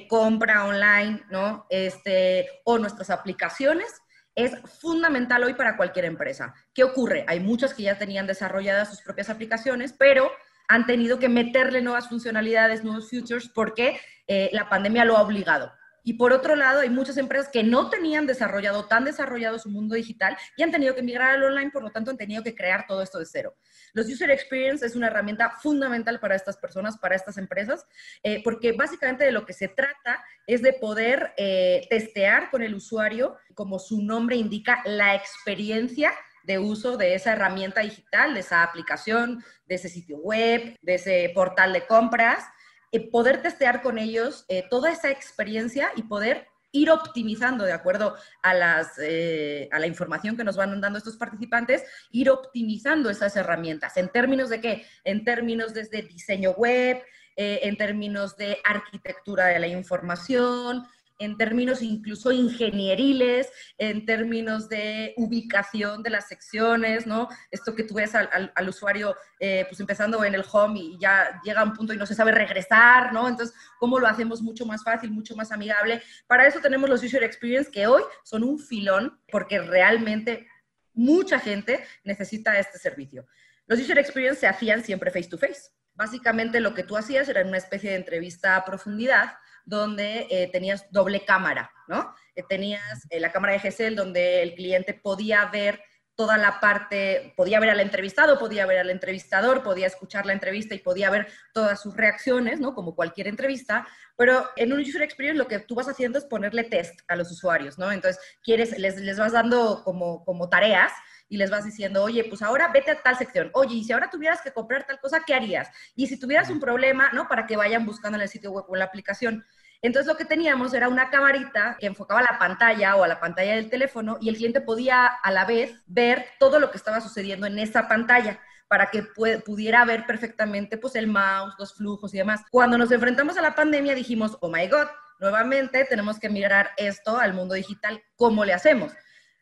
compra 0.10 0.66
online, 0.66 1.24
¿no? 1.30 1.66
Este, 1.70 2.48
o 2.64 2.78
nuestras 2.78 3.10
aplicaciones, 3.10 3.88
es 4.36 4.54
fundamental 4.80 5.44
hoy 5.44 5.54
para 5.54 5.78
cualquier 5.78 6.06
empresa. 6.06 6.54
¿Qué 6.74 6.84
ocurre? 6.84 7.24
Hay 7.28 7.40
muchas 7.40 7.74
que 7.74 7.84
ya 7.84 7.98
tenían 7.98 8.26
desarrolladas 8.26 8.90
sus 8.90 9.02
propias 9.02 9.30
aplicaciones, 9.30 9.94
pero 9.94 10.32
han 10.68 10.86
tenido 10.86 11.20
que 11.20 11.30
meterle 11.30 11.82
nuevas 11.82 12.10
funcionalidades, 12.10 12.84
nuevos 12.84 13.10
features, 13.10 13.50
porque 13.50 14.00
eh, 14.28 14.50
la 14.54 14.70
pandemia 14.70 15.06
lo 15.06 15.18
ha 15.18 15.22
obligado. 15.22 15.72
Y 16.04 16.14
por 16.14 16.34
otro 16.34 16.56
lado, 16.56 16.82
hay 16.82 16.90
muchas 16.90 17.18
empresas 17.18 17.50
que 17.52 17.64
no 17.64 17.90
tenían 17.90 18.28
desarrollado, 18.28 18.86
tan 18.86 19.06
desarrollado 19.06 19.58
su 19.58 19.70
mundo 19.70 19.96
digital 19.96 20.38
y 20.58 20.64
han 20.64 20.72
tenido 20.72 20.94
que 20.94 21.02
migrar 21.02 21.32
al 21.32 21.44
online, 21.44 21.72
por 21.72 21.82
lo 21.82 21.92
tanto 21.92 22.12
han 22.12 22.18
tenido 22.18 22.44
que 22.44 22.54
crear 22.54 22.86
todo 22.88 23.02
esto 23.02 23.20
de 23.20 23.26
cero. 23.26 23.56
Los 23.94 24.08
User 24.08 24.30
Experience 24.30 24.86
es 24.86 24.96
una 24.96 25.08
herramienta 25.08 25.52
fundamental 25.62 26.20
para 26.20 26.36
estas 26.36 26.58
personas, 26.58 26.98
para 26.98 27.16
estas 27.16 27.38
empresas, 27.38 27.86
eh, 28.22 28.42
porque 28.44 28.74
básicamente 28.74 29.24
de 29.24 29.32
lo 29.32 29.46
que 29.46 29.54
se 29.54 29.70
trata 29.70 30.24
es 30.46 30.62
de 30.62 30.74
poder 30.74 31.34
eh, 31.38 31.88
testear 31.90 32.50
con 32.52 32.62
el 32.62 32.76
usuario, 32.76 33.38
como 33.54 33.80
su 33.80 34.02
nombre 34.02 34.36
indica, 34.36 34.82
la 34.86 35.16
experiencia 35.16 36.12
de 36.44 36.60
uso 36.60 36.98
de 36.98 37.16
esa 37.16 37.34
herramienta 37.34 37.82
digital, 37.82 38.34
de 38.34 38.42
esa 38.42 38.64
aplicación, 38.64 39.44
de 39.66 39.76
ese 39.76 39.88
sitio 39.88 40.18
web, 40.18 40.78
de 40.82 40.96
ese 40.96 41.32
portal 41.34 41.72
de 41.72 41.86
compras 41.88 42.44
eh, 42.94 43.10
poder 43.10 43.42
testear 43.42 43.82
con 43.82 43.98
ellos 43.98 44.46
eh, 44.50 44.66
toda 44.70 44.92
esa 44.92 45.10
experiencia 45.10 45.92
y 45.96 46.04
poder 46.04 46.48
ir 46.72 46.92
optimizando 46.92 47.64
de 47.66 47.72
acuerdo 47.72 48.16
a, 48.44 48.54
las, 48.54 49.00
eh, 49.02 49.68
a 49.72 49.80
la 49.80 49.88
información 49.88 50.38
que 50.38 50.44
nos 50.44 50.56
van 50.56 50.80
dando 50.80 51.00
estos 51.00 51.18
participantes, 51.18 51.84
ir 52.12 52.30
optimizando 52.30 53.10
esas 53.10 53.36
herramientas. 53.36 53.98
¿En 53.98 54.10
términos 54.10 54.50
de 54.50 54.62
qué? 54.62 54.86
En 55.04 55.26
términos 55.26 55.74
desde 55.74 56.04
diseño 56.04 56.52
web, 56.52 57.02
en 57.36 57.78
términos 57.78 58.38
de 58.38 58.60
arquitectura 58.64 59.48
de 59.48 59.58
la 59.58 59.68
información, 59.68 60.86
en 61.24 61.38
términos 61.38 61.82
incluso 61.82 62.32
ingenieriles, 62.32 63.50
en 63.78 64.06
términos 64.06 64.68
de 64.70 65.14
ubicación 65.18 66.04
de 66.04 66.10
las 66.10 66.28
secciones, 66.28 67.08
¿no? 67.08 67.30
Esto 67.52 67.76
que 67.76 67.84
tú 67.84 67.96
ves 67.96 68.14
al, 68.16 68.70
usuario, 68.70 69.16
eh, 69.40 69.66
pues 69.70 69.80
empezando 69.80 70.24
en 70.26 70.36
el 70.36 70.44
home 70.52 70.80
y 70.80 70.98
ya 71.00 71.40
llega 71.44 71.62
a 71.62 71.64
un 71.64 71.74
punto 71.74 71.94
y 71.94 71.98
no 71.98 72.06
se 72.06 72.16
sabe 72.16 72.32
regresar, 72.32 73.14
¿no? 73.14 73.28
Entonces, 73.28 73.56
¿cómo 73.80 74.00
lo 74.00 74.08
hacemos 74.08 74.42
mucho 74.42 74.66
más 74.66 74.84
fácil, 74.84 75.12
mucho 75.12 75.36
más 75.36 75.52
amigable? 75.52 76.02
Para 76.28 76.46
eso 76.48 76.60
tenemos 76.60 76.90
los 76.90 77.04
User 77.04 77.24
Experience 77.24 77.72
que 77.72 77.88
hoy 77.88 78.04
son 78.24 78.44
un 78.44 78.60
filón 78.60 79.20
porque 79.32 79.60
realmente 79.60 80.48
mucha 80.94 81.40
gente 81.40 81.86
necesita 82.04 82.60
este 82.60 82.78
servicio. 82.78 83.26
Los 83.66 83.80
User 83.80 83.98
Experience 83.98 84.42
se 84.42 84.48
hacían 84.48 84.84
siempre 84.84 85.12
face 85.12 85.30
to 85.30 85.38
face. 85.38 85.72
Básicamente 85.96 86.60
lo 86.60 86.74
que 86.74 86.84
tú 86.84 86.98
hacías 86.98 87.30
era 87.30 87.46
una 87.46 87.58
especie 87.58 87.92
de 87.92 87.98
entrevista 87.98 88.56
a 88.56 88.66
profundidad 88.66 89.36
donde 89.66 90.28
eh, 90.30 90.50
tenías 90.52 90.86
doble 90.92 91.26
cámara, 91.26 91.72
¿no? 91.88 92.14
Eh, 92.36 92.44
tenías 92.48 93.06
eh, 93.10 93.20
la 93.20 93.32
cámara 93.32 93.54
de 93.54 93.60
GESEL 93.60 93.96
donde 93.96 94.42
el 94.42 94.56
cliente 94.56 94.94
podía 94.94 95.46
ver 95.46 95.82
toda 96.16 96.38
la 96.38 96.60
parte, 96.60 97.34
podía 97.36 97.60
ver 97.60 97.72
al 97.72 97.80
entrevistado, 97.80 98.38
podía 98.38 98.66
ver 98.66 98.78
al 98.78 98.92
entrevistador, 98.92 99.64
podía 99.64 99.88
escuchar 99.88 100.26
la 100.26 100.34
entrevista 100.34 100.76
y 100.76 100.80
podía 100.80 101.10
ver 101.10 101.28
todas 101.54 101.82
sus 101.82 101.96
reacciones, 101.98 102.60
¿no? 102.60 102.76
Como 102.76 102.96
cualquier 102.96 103.28
entrevista, 103.28 103.88
pero 104.16 104.48
en 104.56 104.74
un 104.74 104.80
user 104.80 105.02
experience 105.02 105.40
lo 105.40 105.48
que 105.48 105.60
tú 105.60 105.74
vas 105.74 105.88
haciendo 105.88 106.20
es 106.20 106.26
ponerle 106.26 106.66
test 106.66 107.00
a 107.08 107.16
los 107.16 107.32
usuarios, 107.32 107.80
¿no? 107.80 107.92
Entonces, 107.92 108.22
quieres, 108.44 108.78
les, 108.78 108.98
les 108.98 109.18
vas 109.18 109.32
dando 109.32 109.82
como, 109.84 110.24
como 110.24 110.50
tareas 110.50 110.92
y 111.34 111.38
les 111.38 111.50
vas 111.50 111.66
diciendo, 111.66 112.04
oye, 112.04 112.24
pues 112.26 112.44
ahora 112.44 112.68
vete 112.72 112.92
a 112.92 113.02
tal 113.02 113.18
sección. 113.18 113.50
Oye, 113.54 113.78
y 113.78 113.84
si 113.84 113.92
ahora 113.92 114.08
tuvieras 114.08 114.40
que 114.44 114.52
comprar 114.52 114.86
tal 114.86 115.00
cosa, 115.00 115.24
¿qué 115.26 115.34
harías? 115.34 115.68
Y 115.96 116.06
si 116.06 116.20
tuvieras 116.20 116.48
un 116.52 116.60
problema, 116.60 117.10
¿no? 117.12 117.28
Para 117.28 117.48
que 117.48 117.58
vayan 117.58 117.88
buscando 117.88 118.20
en 118.20 118.22
el 118.22 118.30
sitio 118.30 118.52
web 118.52 118.66
o 118.68 118.76
en 118.76 118.80
la 118.80 118.86
aplicación. 118.86 119.44
Entonces 119.82 120.06
lo 120.06 120.16
que 120.16 120.26
teníamos 120.26 120.76
era 120.76 120.90
una 120.90 121.10
camarita 121.10 121.76
que 121.80 121.88
enfocaba 121.88 122.22
la 122.22 122.38
pantalla 122.38 122.96
o 122.98 123.04
a 123.04 123.08
la 123.08 123.20
pantalla 123.20 123.56
del 123.56 123.68
teléfono 123.68 124.20
y 124.22 124.30
el 124.30 124.36
cliente 124.36 124.62
podía 124.62 125.08
a 125.08 125.32
la 125.32 125.46
vez 125.46 125.74
ver 125.88 126.24
todo 126.38 126.60
lo 126.60 126.70
que 126.70 126.78
estaba 126.78 127.02
sucediendo 127.02 127.48
en 127.48 127.58
esa 127.58 127.88
pantalla 127.88 128.40
para 128.68 128.92
que 128.92 129.02
pudiera 129.44 129.84
ver 129.86 130.06
perfectamente 130.06 130.78
pues 130.78 130.94
el 130.94 131.08
mouse, 131.08 131.56
los 131.58 131.74
flujos 131.74 132.14
y 132.14 132.20
demás. 132.20 132.42
Cuando 132.52 132.78
nos 132.78 132.92
enfrentamos 132.92 133.38
a 133.38 133.42
la 133.42 133.56
pandemia 133.56 133.96
dijimos, 133.96 134.38
oh 134.42 134.50
my 134.50 134.68
god, 134.68 134.86
nuevamente 135.20 135.84
tenemos 135.86 136.20
que 136.20 136.30
migrar 136.30 136.70
esto 136.78 137.18
al 137.18 137.34
mundo 137.34 137.56
digital, 137.56 138.04
¿cómo 138.18 138.46
le 138.46 138.54
hacemos? 138.54 138.92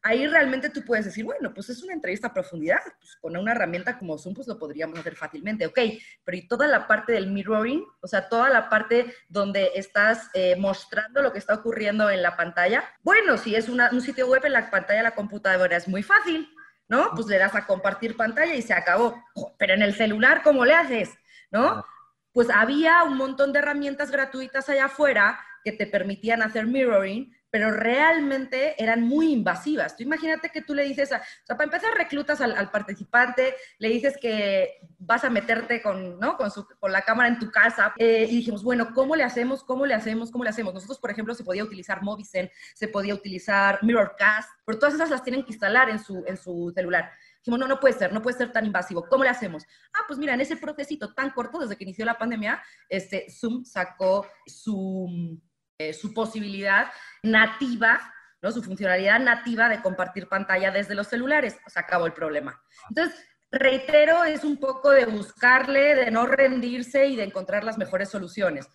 Ahí 0.04 0.28
realmente 0.28 0.70
tú 0.70 0.84
puedes 0.84 1.06
decir, 1.06 1.24
bueno, 1.24 1.54
pues 1.54 1.70
es 1.70 1.84
una 1.84 1.94
entrevista 1.94 2.28
a 2.28 2.34
profundidad, 2.34 2.80
pues 3.00 3.16
con 3.18 3.38
una 3.38 3.52
herramienta 3.52 3.98
como 3.98 4.18
Zoom, 4.18 4.34
pues 4.36 4.48
lo 4.48 4.58
podríamos 4.58 4.98
hacer 4.98 5.16
fácilmente, 5.16 5.66
ok, 5.66 5.80
pero 6.24 6.38
y 6.38 6.48
toda 6.48 6.68
la 6.68 6.88
parte 6.88 7.14
del 7.14 7.32
mirroring, 7.32 7.84
o 8.02 8.08
sea, 8.08 8.28
toda 8.28 8.50
la 8.50 8.70
parte 8.70 9.14
donde 9.30 9.72
estás 9.76 10.30
eh, 10.34 10.56
mostrando 10.58 11.22
lo 11.22 11.32
que 11.32 11.40
está 11.40 11.56
ocurriendo 11.56 12.10
en 12.10 12.22
la 12.22 12.36
pantalla, 12.36 12.84
bueno, 13.04 13.38
si 13.38 13.56
es 13.56 13.70
un 13.70 14.02
sitio 14.02 14.28
web 14.28 14.46
en 14.46 14.54
la 14.54 14.70
pantalla 14.70 15.00
de 15.00 15.04
la 15.04 15.16
computadora 15.16 15.78
es 15.78 15.88
muy 15.88 16.04
fácil, 16.04 16.50
¿no? 16.88 17.12
Pues 17.16 17.28
le 17.28 17.38
das 17.38 17.56
a 17.56 17.66
compartir 17.66 18.18
pantalla 18.18 18.54
y 18.54 18.62
se 18.62 18.74
acabó, 18.74 19.24
pero 19.58 19.74
en 19.74 19.82
el 19.82 19.96
celular, 19.96 20.42
¿cómo 20.44 20.66
le 20.66 20.74
haces? 20.74 21.10
¿No? 21.50 21.86
Pues 22.34 22.50
había 22.50 23.04
un 23.04 23.18
montón 23.18 23.54
de 23.54 23.60
herramientas 23.60 24.12
gratuitas 24.12 24.68
allá 24.70 24.86
afuera 24.86 25.40
que 25.64 25.72
te 25.72 25.86
permitían 25.86 26.42
hacer 26.42 26.66
mirroring, 26.66 27.34
pero 27.52 27.70
realmente 27.70 28.82
eran 28.82 29.04
muy 29.04 29.32
invasivas. 29.32 29.96
Tú 29.96 30.04
imagínate 30.04 30.50
que 30.50 30.62
tú 30.62 30.74
le 30.74 30.84
dices, 30.84 31.12
a, 31.12 31.18
o 31.18 31.46
sea, 31.46 31.58
para 31.58 31.66
empezar 31.66 31.94
reclutas 31.96 32.40
al, 32.40 32.72
participante, 32.72 33.54
le 33.78 33.90
dices 33.90 34.18
que 34.20 34.80
vas 34.98 35.26
a 35.26 35.30
meterte 35.30 35.82
con, 35.82 36.18
¿no? 36.18 36.38
con, 36.38 36.50
su, 36.50 36.66
con 36.80 36.92
la 36.92 37.02
cámara 37.02 37.28
en 37.28 37.40
tu 37.40 37.52
casa 37.52 37.94
eh, 37.98 38.26
y 38.30 38.38
dijimos, 38.38 38.64
bueno, 38.64 38.94
¿cómo 38.94 39.16
le 39.16 39.24
hacemos? 39.24 39.64
¿Cómo 39.64 39.86
le 39.86 39.94
hacemos? 39.94 40.32
¿Cómo 40.32 40.46
le 40.46 40.50
hacemos? 40.50 40.74
Nosotros, 40.74 40.98
por 41.00 41.12
ejemplo, 41.12 41.36
se 41.36 41.44
podía 41.44 41.64
utilizar 41.64 42.02
Movicen, 42.02 42.50
se 42.74 42.88
podía 42.88 43.14
utilizar 43.14 43.80
Mirrorcast, 43.84 44.50
pero 44.66 44.80
todas 44.80 44.96
esas 44.96 45.10
las 45.10 45.24
tienen 45.24 45.44
que 45.44 45.52
instalar 45.52 45.90
en 45.90 46.00
su, 46.00 46.24
en 46.26 46.38
su 46.38 46.72
celular. 46.74 47.12
Dijimos, 47.40 47.60
no, 47.60 47.68
no 47.68 47.80
puede 47.80 47.96
ser, 47.96 48.14
no 48.14 48.22
puede 48.22 48.38
ser 48.38 48.52
tan 48.52 48.66
invasivo. 48.66 49.08
¿Cómo 49.10 49.24
le 49.24 49.30
hacemos? 49.30 49.66
Ah, 49.94 50.04
pues 50.08 50.20
mira, 50.20 50.36
en 50.36 50.42
ese 50.42 50.56
procesito 50.56 51.14
tan 51.14 51.32
corto, 51.32 51.60
desde 51.60 51.76
que 51.76 51.84
inició 51.84 52.06
la 52.06 52.18
pandemia, 52.18 52.62
este, 52.88 53.28
Zoom 53.30 53.66
sacó 53.66 54.26
su 54.46 55.42
eh, 55.90 55.94
su 55.94 56.14
posibilidad 56.14 56.88
nativa, 57.24 58.00
¿no? 58.42 58.52
su 58.52 58.64
funcionalidad 58.64 59.20
nativa 59.20 59.70
de 59.70 59.82
compartir 59.82 60.28
pantalla 60.28 60.72
desde 60.72 60.96
los 60.96 61.08
celulares. 61.08 61.58
Se 61.68 61.80
acabó 61.80 62.06
el 62.06 62.14
problema. 62.14 62.62
Entonces, 62.90 63.20
reitero, 63.52 64.24
es 64.24 64.44
un 64.44 64.58
poco 64.58 64.92
de 64.92 65.06
buscarle, 65.06 65.96
de 65.96 66.12
no 66.12 66.26
rendirse 66.26 67.08
y 67.08 67.16
de 67.16 67.24
encontrar 67.24 67.64
las 67.64 67.78
mejores 67.78 68.10
soluciones. 68.10 68.68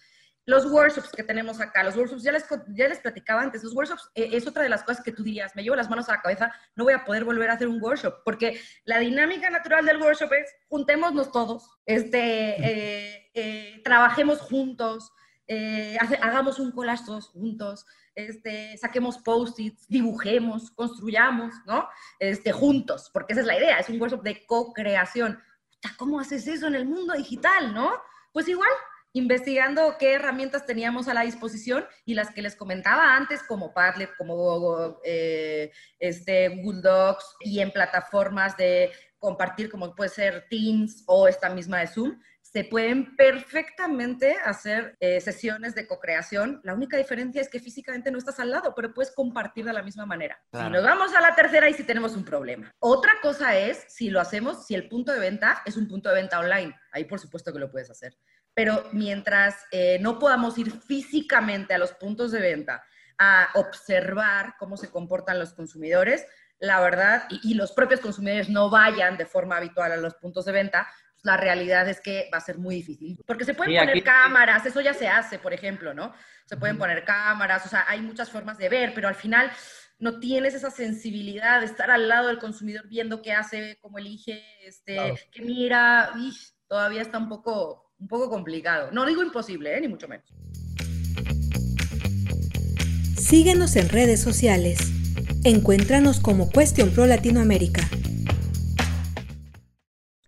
Los 0.45 0.64
workshops 0.66 1.11
que 1.11 1.25
tenemos 1.25 1.61
acá, 1.61 1.83
los 1.83 1.97
workshops, 1.97 2.23
ya 2.23 2.31
les, 2.31 2.47
ya 2.69 2.87
les 2.87 3.01
platicaba 3.01 3.42
antes, 3.42 3.64
los 3.64 3.75
workshops 3.75 4.09
eh, 4.14 4.29
es 4.33 4.47
otra 4.47 4.62
de 4.62 4.69
las 4.69 4.85
cosas 4.85 5.03
que 5.03 5.11
tú 5.11 5.25
dirías, 5.25 5.57
me 5.57 5.64
llevo 5.64 5.75
las 5.75 5.90
manos 5.90 6.09
a 6.09 6.12
la 6.12 6.23
cabeza, 6.23 6.53
no 6.77 6.85
voy 6.85 6.92
a 6.92 7.05
poder 7.05 7.25
volver 7.25 7.51
a 7.51 7.55
hacer 7.55 7.66
un 7.66 7.83
workshop, 7.83 8.23
porque 8.25 8.61
la 8.85 9.01
dinámica 9.01 9.51
natural 9.51 9.85
del 9.85 10.01
workshop 10.01 10.33
es 10.35 10.55
juntémonos 10.69 11.33
todos, 11.33 11.69
este, 11.85 12.55
eh, 13.35 13.81
trabajemos 13.83 14.38
juntos, 14.40 15.11
eh, 15.48 15.96
hagamos 16.20 16.59
un 16.59 16.72
collage 16.72 17.04
juntos, 17.32 17.87
este, 18.14 18.76
saquemos 18.78 19.18
post-its, 19.18 19.87
dibujemos, 19.88 20.70
construyamos, 20.70 21.54
¿no? 21.66 21.88
Este, 22.18 22.52
juntos, 22.52 23.11
porque 23.12 23.32
esa 23.32 23.42
es 23.42 23.46
la 23.46 23.59
idea, 23.59 23.78
es 23.78 23.88
un 23.88 24.00
workshop 24.00 24.22
de 24.22 24.44
co-creación. 24.46 25.40
¿Cómo 25.98 26.18
haces 26.18 26.46
eso 26.48 26.66
en 26.66 26.74
el 26.74 26.87
mundo 26.87 27.14
digital, 27.14 27.72
no? 27.74 27.92
Pues 28.32 28.48
igual, 28.48 28.70
investigando 29.12 29.96
qué 29.98 30.14
herramientas 30.14 30.66
teníamos 30.66 31.09
a 31.09 31.14
la 31.14 31.22
disposición 31.22 31.87
y 32.04 32.14
las 32.14 32.30
que 32.30 32.42
les 32.42 32.56
comentaba 32.56 33.16
antes, 33.16 33.42
como 33.42 33.72
Padlet, 33.72 34.11
como 34.16 34.98
eh, 35.04 35.70
este, 35.98 36.48
Google 36.62 36.82
Docs 36.82 37.37
y 37.40 37.61
en 37.61 37.70
plataformas 37.70 38.56
de 38.56 38.90
compartir 39.18 39.70
como 39.70 39.94
puede 39.94 40.11
ser 40.11 40.46
Teams 40.50 41.04
o 41.06 41.28
esta 41.28 41.48
misma 41.50 41.80
de 41.80 41.87
Zoom, 41.87 42.20
se 42.57 42.64
pueden 42.64 43.14
perfectamente 43.16 44.38
hacer 44.42 44.97
eh, 45.01 45.21
sesiones 45.21 45.75
de 45.75 45.87
co-creación. 45.87 46.59
La 46.64 46.73
única 46.73 46.97
diferencia 46.97 47.42
es 47.42 47.51
que 47.51 47.61
físicamente 47.61 48.11
no 48.11 48.16
estás 48.16 48.40
al 48.40 48.51
lado, 48.51 48.73
pero 48.75 48.95
puedes 48.95 49.14
compartir 49.14 49.66
de 49.66 49.75
la 49.75 49.83
misma 49.83 50.07
manera. 50.07 50.42
Si 50.55 50.71
nos 50.71 50.83
vamos 50.83 51.14
a 51.14 51.21
la 51.21 51.35
tercera 51.35 51.69
y 51.69 51.75
si 51.75 51.85
tenemos 51.85 52.16
un 52.16 52.25
problema. 52.25 52.73
Otra 52.79 53.12
cosa 53.21 53.59
es 53.59 53.85
si 53.88 54.09
lo 54.09 54.23
hacemos, 54.23 54.64
si 54.64 54.75
el 54.75 54.88
punto 54.88 55.12
de 55.12 55.19
venta 55.19 55.61
es 55.66 55.77
un 55.77 55.87
punto 55.87 56.09
de 56.09 56.14
venta 56.14 56.38
online. 56.38 56.75
Ahí 56.92 57.05
por 57.05 57.21
supuesto 57.21 57.53
que 57.53 57.59
lo 57.59 57.71
puedes 57.71 57.90
hacer. 57.90 58.16
Pero 58.55 58.88
mientras 58.92 59.57
eh, 59.71 59.99
no 60.01 60.19
podamos 60.19 60.57
ir 60.57 60.73
físicamente 60.81 61.75
a 61.75 61.79
los 61.79 61.92
puntos 61.92 62.33
de 62.33 62.40
venta 62.40 62.83
a 63.19 63.51
observar 63.53 64.55
cómo 64.59 64.79
se 64.79 64.88
comportan 64.88 65.38
los 65.38 65.53
consumidores, 65.53 66.25
la 66.59 66.81
verdad, 66.81 67.25
y, 67.29 67.51
y, 67.51 67.53
los 67.53 67.73
propios 67.73 68.01
consumidores 68.01 68.49
no 68.49 68.71
vayan 68.71 69.19
de 69.19 69.27
forma 69.27 69.59
habitual 69.59 69.92
a 69.92 69.99
los 69.99 70.14
puntos 70.14 70.47
de 70.47 70.53
venta, 70.53 70.88
la 71.26 71.36
realidad 71.36 71.88
es 71.88 72.00
que 72.00 72.30
va 72.32 72.38
a 72.38 72.40
ser 72.40 72.56
muy 72.56 72.76
difícil. 72.76 73.18
Porque 73.26 73.44
se 73.44 73.52
pueden 73.52 73.76
poner 73.76 74.02
cámaras, 74.04 74.64
eso 74.64 74.80
ya 74.80 74.94
se 74.94 75.08
hace, 75.08 75.38
por 75.38 75.52
ejemplo, 75.52 75.92
¿no? 75.92 76.14
Se 76.46 76.56
pueden 76.56 76.78
poner 76.78 77.04
cámaras, 77.04 77.66
o 77.66 77.68
sea, 77.68 77.84
hay 77.88 78.00
muchas 78.00 78.30
formas 78.30 78.56
de 78.58 78.68
ver, 78.68 78.92
pero 78.94 79.08
al 79.08 79.16
final 79.16 79.50
no 79.98 80.20
tienes 80.20 80.54
esa 80.54 80.70
sensibilidad 80.70 81.60
de 81.60 81.66
estar 81.66 81.90
al 81.90 82.08
lado 82.08 82.28
del 82.28 82.38
consumidor 82.38 82.86
viendo 82.88 83.22
qué 83.22 83.32
hace, 83.32 83.76
cómo 83.80 83.98
elige, 83.98 84.40
este, 84.64 85.14
qué 85.32 85.42
mira, 85.42 86.12
todavía 86.68 87.02
está 87.02 87.18
un 87.18 87.28
poco, 87.28 87.92
un 87.98 88.06
poco 88.06 88.30
complicado. 88.30 88.90
No 88.92 89.04
digo 89.04 89.22
imposible, 89.22 89.76
¿eh? 89.76 89.80
ni 89.80 89.88
mucho 89.88 90.06
menos. 90.06 90.32
Síguenos 93.16 93.74
en 93.74 93.88
redes 93.88 94.20
sociales. 94.20 94.78
Encuéntranos 95.42 96.20
como 96.20 96.50
Cuestión 96.50 96.90
Pro 96.90 97.06
Latinoamérica. 97.06 97.88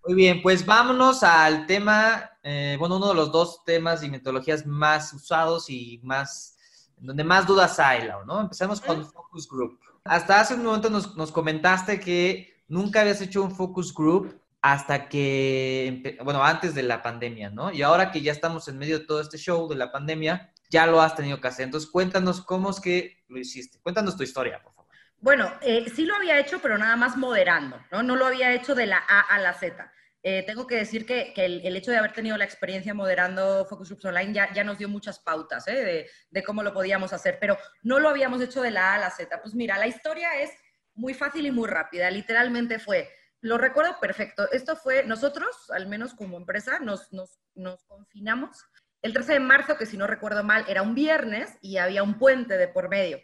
Muy 0.09 0.15
bien, 0.15 0.41
pues 0.41 0.65
vámonos 0.65 1.23
al 1.23 1.67
tema, 1.67 2.31
eh, 2.43 2.77
bueno, 2.79 2.97
uno 2.97 3.09
de 3.09 3.15
los 3.15 3.31
dos 3.31 3.63
temas 3.63 4.03
y 4.03 4.09
metodologías 4.09 4.65
más 4.65 5.13
usados 5.13 5.69
y 5.69 6.01
más, 6.03 6.57
donde 6.97 7.23
más 7.25 7.47
dudas 7.47 7.79
hay, 7.79 8.09
¿no? 8.27 8.41
Empezamos 8.41 8.81
con 8.81 9.05
Focus 9.05 9.47
Group. 9.47 9.79
Hasta 10.05 10.41
hace 10.41 10.55
un 10.55 10.65
momento 10.65 10.89
nos, 10.89 11.15
nos 11.15 11.31
comentaste 11.31 12.01
que 12.01 12.65
nunca 12.69 13.03
habías 13.03 13.21
hecho 13.21 13.43
un 13.43 13.55
Focus 13.55 13.93
Group 13.93 14.41
hasta 14.63 15.11
que, 15.11 16.17
bueno, 16.25 16.43
antes 16.43 16.75
de 16.75 16.85
la 16.85 17.03
pandemia, 17.03 17.51
¿no? 17.51 17.71
Y 17.71 17.83
ahora 17.83 18.11
que 18.11 18.23
ya 18.23 18.33
estamos 18.33 18.67
en 18.69 18.79
medio 18.79 19.01
de 19.01 19.05
todo 19.05 19.21
este 19.21 19.37
show 19.37 19.69
de 19.69 19.77
la 19.77 19.93
pandemia, 19.93 20.55
ya 20.71 20.87
lo 20.87 21.03
has 21.03 21.17
tenido 21.17 21.39
que 21.39 21.49
hacer. 21.49 21.67
Entonces, 21.67 21.91
cuéntanos 21.91 22.41
cómo 22.41 22.71
es 22.71 22.81
que 22.81 23.25
lo 23.29 23.39
hiciste. 23.39 23.79
Cuéntanos 23.83 24.17
tu 24.17 24.23
historia, 24.23 24.63
por 24.63 24.73
favor. 24.73 24.91
Bueno, 25.21 25.53
eh, 25.61 25.85
sí 25.95 26.07
lo 26.07 26.15
había 26.17 26.39
hecho, 26.41 26.61
pero 26.63 26.79
nada 26.79 26.97
más 26.97 27.19
moderando, 27.19 27.79
¿no? 27.93 28.03
No 28.03 28.17
lo 28.17 28.25
había 28.25 28.55
hecho 28.55 28.75
de 28.75 28.87
la 28.87 29.05
A 29.07 29.21
a 29.21 29.39
la 29.39 29.53
Z. 29.53 29.93
Eh, 30.23 30.43
tengo 30.47 30.67
que 30.67 30.77
decir 30.77 31.07
que, 31.07 31.33
el, 31.37 31.77
hecho 31.77 31.91
de 31.91 31.97
haber 31.97 32.13
tenido 32.13 32.37
la 32.37 32.45
experiencia 32.45 32.93
moderando 32.93 33.65
Focus 33.67 33.91
Groups 33.91 34.05
Online 34.07 34.33
ya, 34.33 34.53
ya 34.53 34.65
nos 34.65 34.79
dio 34.79 34.89
muchas 34.89 35.21
pautas 35.21 35.69
¿eh? 35.69 36.09
de, 36.31 36.43
cómo 36.43 36.63
lo 36.63 36.75
podíamos 36.75 37.13
hacer, 37.13 37.39
pero 37.41 37.57
no 37.83 38.01
lo 38.01 38.09
habíamos 38.09 38.43
hecho 38.43 38.61
de 38.63 38.73
la 38.73 38.93
A 38.93 38.95
a 38.95 38.99
la 38.99 39.11
Z. 39.11 39.41
Pues 39.41 39.55
mira, 39.55 39.79
la 39.79 39.87
historia 39.87 40.41
es 40.41 40.51
muy 40.95 41.15
fácil 41.15 41.47
y 41.47 41.53
muy 41.53 41.69
rápida. 41.69 42.11
Literalmente 42.11 42.79
fue, 42.79 43.09
lo 43.41 43.59
recuerdo 43.59 44.01
perfecto. 44.01 44.51
Esto 44.51 44.75
fue, 44.77 45.05
nosotros, 45.05 45.71
al 45.71 45.87
menos 45.87 46.15
como 46.15 46.37
empresa, 46.37 46.81
nos, 46.81 47.13
nos, 47.13 47.39
nos 47.55 47.85
confinamos 47.85 48.65
el 49.03 49.13
13 49.13 49.35
de 49.35 49.41
marzo, 49.41 49.77
que 49.77 49.87
si 49.87 49.97
no 49.97 50.07
recuerdo 50.07 50.43
mal, 50.43 50.65
era 50.69 50.83
un 50.83 50.95
viernes 50.95 51.57
y 51.61 51.77
había 51.77 52.03
un 52.03 52.19
puente 52.19 52.57
de 52.57 52.67
por 52.67 52.89
medio. 52.89 53.21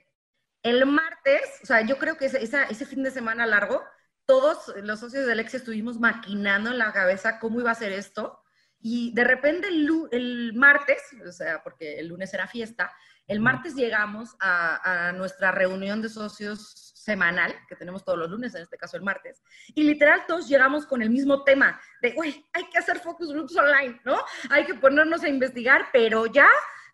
El 0.62 0.86
martes, 0.86 1.42
o 1.62 1.66
sea, 1.66 1.82
yo 1.82 1.98
creo 1.98 2.16
que 2.16 2.26
ese, 2.26 2.42
ese 2.42 2.86
fin 2.86 3.02
de 3.02 3.10
semana 3.10 3.44
largo, 3.44 3.82
todos 4.26 4.72
los 4.82 5.00
socios 5.00 5.26
del 5.26 5.40
ex 5.40 5.54
estuvimos 5.54 5.98
maquinando 5.98 6.70
en 6.70 6.78
la 6.78 6.92
cabeza 6.92 7.38
cómo 7.38 7.60
iba 7.60 7.70
a 7.70 7.76
ser 7.76 7.92
esto. 7.92 8.40
Y 8.80 9.14
de 9.14 9.24
repente 9.24 9.68
el, 9.68 10.52
martes, 10.54 11.00
o 11.26 11.32
sea, 11.32 11.62
porque 11.62 11.98
el 11.98 12.08
lunes 12.08 12.34
era 12.34 12.46
fiesta, 12.46 12.92
el 13.26 13.40
martes 13.40 13.74
llegamos 13.74 14.36
a, 14.40 15.08
a, 15.08 15.12
nuestra 15.12 15.50
reunión 15.50 16.02
de 16.02 16.10
socios 16.10 16.92
semanal, 16.94 17.54
que 17.66 17.76
tenemos 17.76 18.04
todos 18.04 18.18
los 18.18 18.30
lunes, 18.30 18.54
en 18.54 18.60
este 18.62 18.76
caso 18.76 18.98
el 18.98 19.02
martes, 19.02 19.42
y 19.74 19.84
literal 19.84 20.24
todos 20.28 20.48
llegamos 20.48 20.84
con 20.84 21.00
el 21.00 21.08
mismo 21.08 21.44
tema 21.44 21.80
de, 22.02 22.12
güey, 22.12 22.44
hay 22.52 22.68
que 22.68 22.76
hacer 22.76 22.98
focus 22.98 23.32
groups 23.32 23.56
online, 23.56 23.98
¿no? 24.04 24.18
Hay 24.50 24.66
que 24.66 24.74
ponernos 24.74 25.22
a 25.22 25.28
investigar, 25.28 25.88
pero 25.90 26.26
ya 26.26 26.48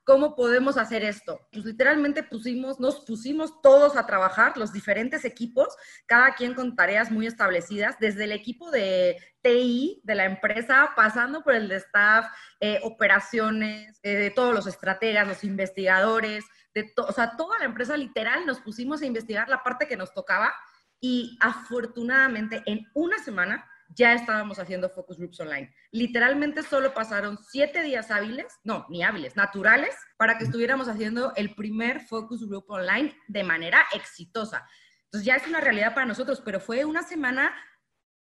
¿Cómo 0.04 0.34
podemos 0.34 0.76
hacer 0.76 1.04
esto? 1.04 1.46
Pues 1.52 1.64
literalmente 1.64 2.22
pusimos, 2.22 2.80
nos 2.80 3.04
pusimos 3.04 3.60
todos 3.62 3.96
a 3.96 4.06
trabajar, 4.06 4.56
los 4.56 4.72
diferentes 4.72 5.24
equipos, 5.24 5.68
cada 6.06 6.34
quien 6.34 6.54
con 6.54 6.74
tareas 6.74 7.10
muy 7.10 7.26
establecidas, 7.26 7.96
desde 8.00 8.24
el 8.24 8.32
equipo 8.32 8.70
de 8.70 9.18
TI 9.42 10.00
de 10.04 10.14
la 10.14 10.24
empresa, 10.24 10.92
pasando 10.96 11.42
por 11.42 11.54
el 11.54 11.68
de 11.68 11.76
staff, 11.76 12.26
eh, 12.60 12.80
operaciones, 12.82 14.00
eh, 14.02 14.16
de 14.16 14.30
todos 14.30 14.54
los 14.54 14.66
estrategas, 14.66 15.28
los 15.28 15.44
investigadores, 15.44 16.44
de 16.74 16.92
o 16.96 17.12
sea, 17.12 17.36
toda 17.36 17.58
la 17.58 17.64
empresa 17.64 17.96
literal 17.96 18.46
nos 18.46 18.60
pusimos 18.60 19.02
a 19.02 19.06
investigar 19.06 19.48
la 19.48 19.62
parte 19.62 19.86
que 19.86 19.96
nos 19.96 20.14
tocaba 20.14 20.52
y 21.00 21.36
afortunadamente 21.40 22.62
en 22.66 22.86
una 22.94 23.18
semana 23.18 23.68
ya 23.94 24.14
estábamos 24.14 24.58
haciendo 24.58 24.88
focus 24.88 25.18
groups 25.18 25.40
online. 25.40 25.74
Literalmente 25.90 26.62
solo 26.62 26.94
pasaron 26.94 27.38
siete 27.38 27.82
días 27.82 28.10
hábiles, 28.10 28.46
no, 28.64 28.86
ni 28.88 29.02
hábiles, 29.02 29.36
naturales, 29.36 29.94
para 30.16 30.38
que 30.38 30.44
estuviéramos 30.44 30.88
haciendo 30.88 31.32
el 31.36 31.54
primer 31.54 32.00
focus 32.00 32.48
group 32.48 32.64
online 32.68 33.16
de 33.28 33.44
manera 33.44 33.84
exitosa. 33.94 34.66
Entonces 35.04 35.26
ya 35.26 35.36
es 35.36 35.46
una 35.46 35.60
realidad 35.60 35.94
para 35.94 36.06
nosotros, 36.06 36.40
pero 36.44 36.60
fue 36.60 36.84
una 36.84 37.02
semana 37.02 37.52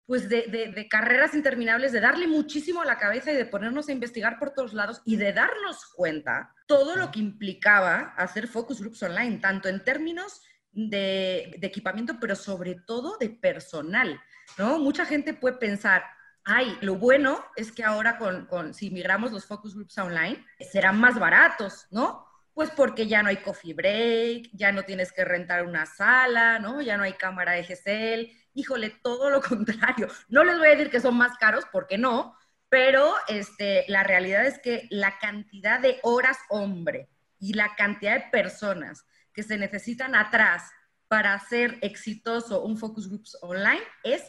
pues 0.06 0.28
de, 0.28 0.44
de, 0.76 0.88
carreras 0.90 1.34
interminables, 1.36 1.94
de 1.94 2.02
darle 2.02 2.28
muchísimo 2.28 2.82
a 2.82 2.86
la 2.86 2.98
cabeza 2.98 3.32
y 3.32 3.36
de 3.36 3.46
ponernos 3.46 3.88
a 3.88 3.94
investigar 3.94 4.40
por 4.40 4.52
todos 4.54 4.74
lados 4.74 5.02
y 5.06 5.16
de 5.16 5.32
darnos 5.32 5.86
cuenta 5.96 6.54
todo 6.68 6.98
lo 6.98 7.12
que 7.12 7.20
implicaba 7.20 8.14
hacer 8.18 8.48
focus 8.48 8.82
groups 8.82 9.04
online, 9.04 9.38
tanto 9.38 9.70
en 9.70 9.84
términos 9.86 10.42
de, 10.72 11.56
de 11.58 11.68
equipamiento, 11.68 12.18
pero 12.20 12.36
sobre 12.36 12.76
todo 12.86 13.18
de 13.20 13.30
personal. 13.30 14.20
¿No? 14.58 14.80
Mucha 14.80 15.06
gente 15.06 15.34
puede 15.34 15.58
pensar, 15.58 16.04
ay, 16.44 16.78
lo 16.82 16.96
bueno 16.96 17.44
es 17.56 17.72
que 17.72 17.84
ahora 17.84 18.18
con, 18.18 18.74
si 18.74 18.90
migramos 18.90 19.32
los 19.32 19.46
focus 19.46 19.76
groups 19.76 19.98
online, 19.98 20.46
serán 20.72 21.00
más 21.00 21.20
baratos, 21.20 21.88
¿no? 21.92 22.26
Pues 22.54 22.70
porque 22.72 23.08
ya 23.08 23.24
no 23.24 23.30
hay 23.30 23.38
coffee 23.38 23.74
break, 23.74 24.50
ya 24.54 24.72
no 24.72 24.84
tienes 24.84 25.12
que 25.12 25.24
rentar 25.24 25.66
una 25.66 25.86
sala, 25.86 26.60
¿no? 26.60 26.82
Ya 26.82 26.98
no 26.98 27.04
hay 27.04 27.14
cámara 27.14 27.54
de 27.54 27.64
GSL. 27.64 28.32
Híjole, 28.54 28.90
todo 29.02 29.30
lo 29.30 29.42
contrario. 29.50 30.08
No 30.28 30.44
les 30.44 30.58
voy 30.58 30.68
a 30.68 30.72
decir 30.72 30.90
que 30.90 31.00
son 31.00 31.16
más 31.16 31.38
caros, 31.38 31.66
porque 31.72 31.98
no, 31.98 32.36
pero 32.70 33.14
este, 33.28 33.86
la 33.88 34.04
realidad 34.04 34.46
es 34.46 34.60
que 34.60 34.88
la 34.90 35.18
cantidad 35.20 35.80
de 35.80 36.00
horas 36.04 36.38
hombre 36.50 37.10
y 37.40 37.54
la 37.54 37.76
cantidad 37.76 38.16
de 38.16 38.30
personas 38.32 39.06
que 39.34 39.44
se 39.44 39.58
necesitan 39.58 40.16
atrás 40.16 40.72
para 41.08 41.34
hacer 41.34 41.78
exitoso 41.82 42.64
un 42.64 42.78
focus 42.78 43.10
groups 43.10 43.38
online 43.42 43.82
es 44.04 44.24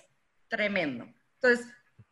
tremendo. 0.53 1.07
Entonces, 1.41 1.67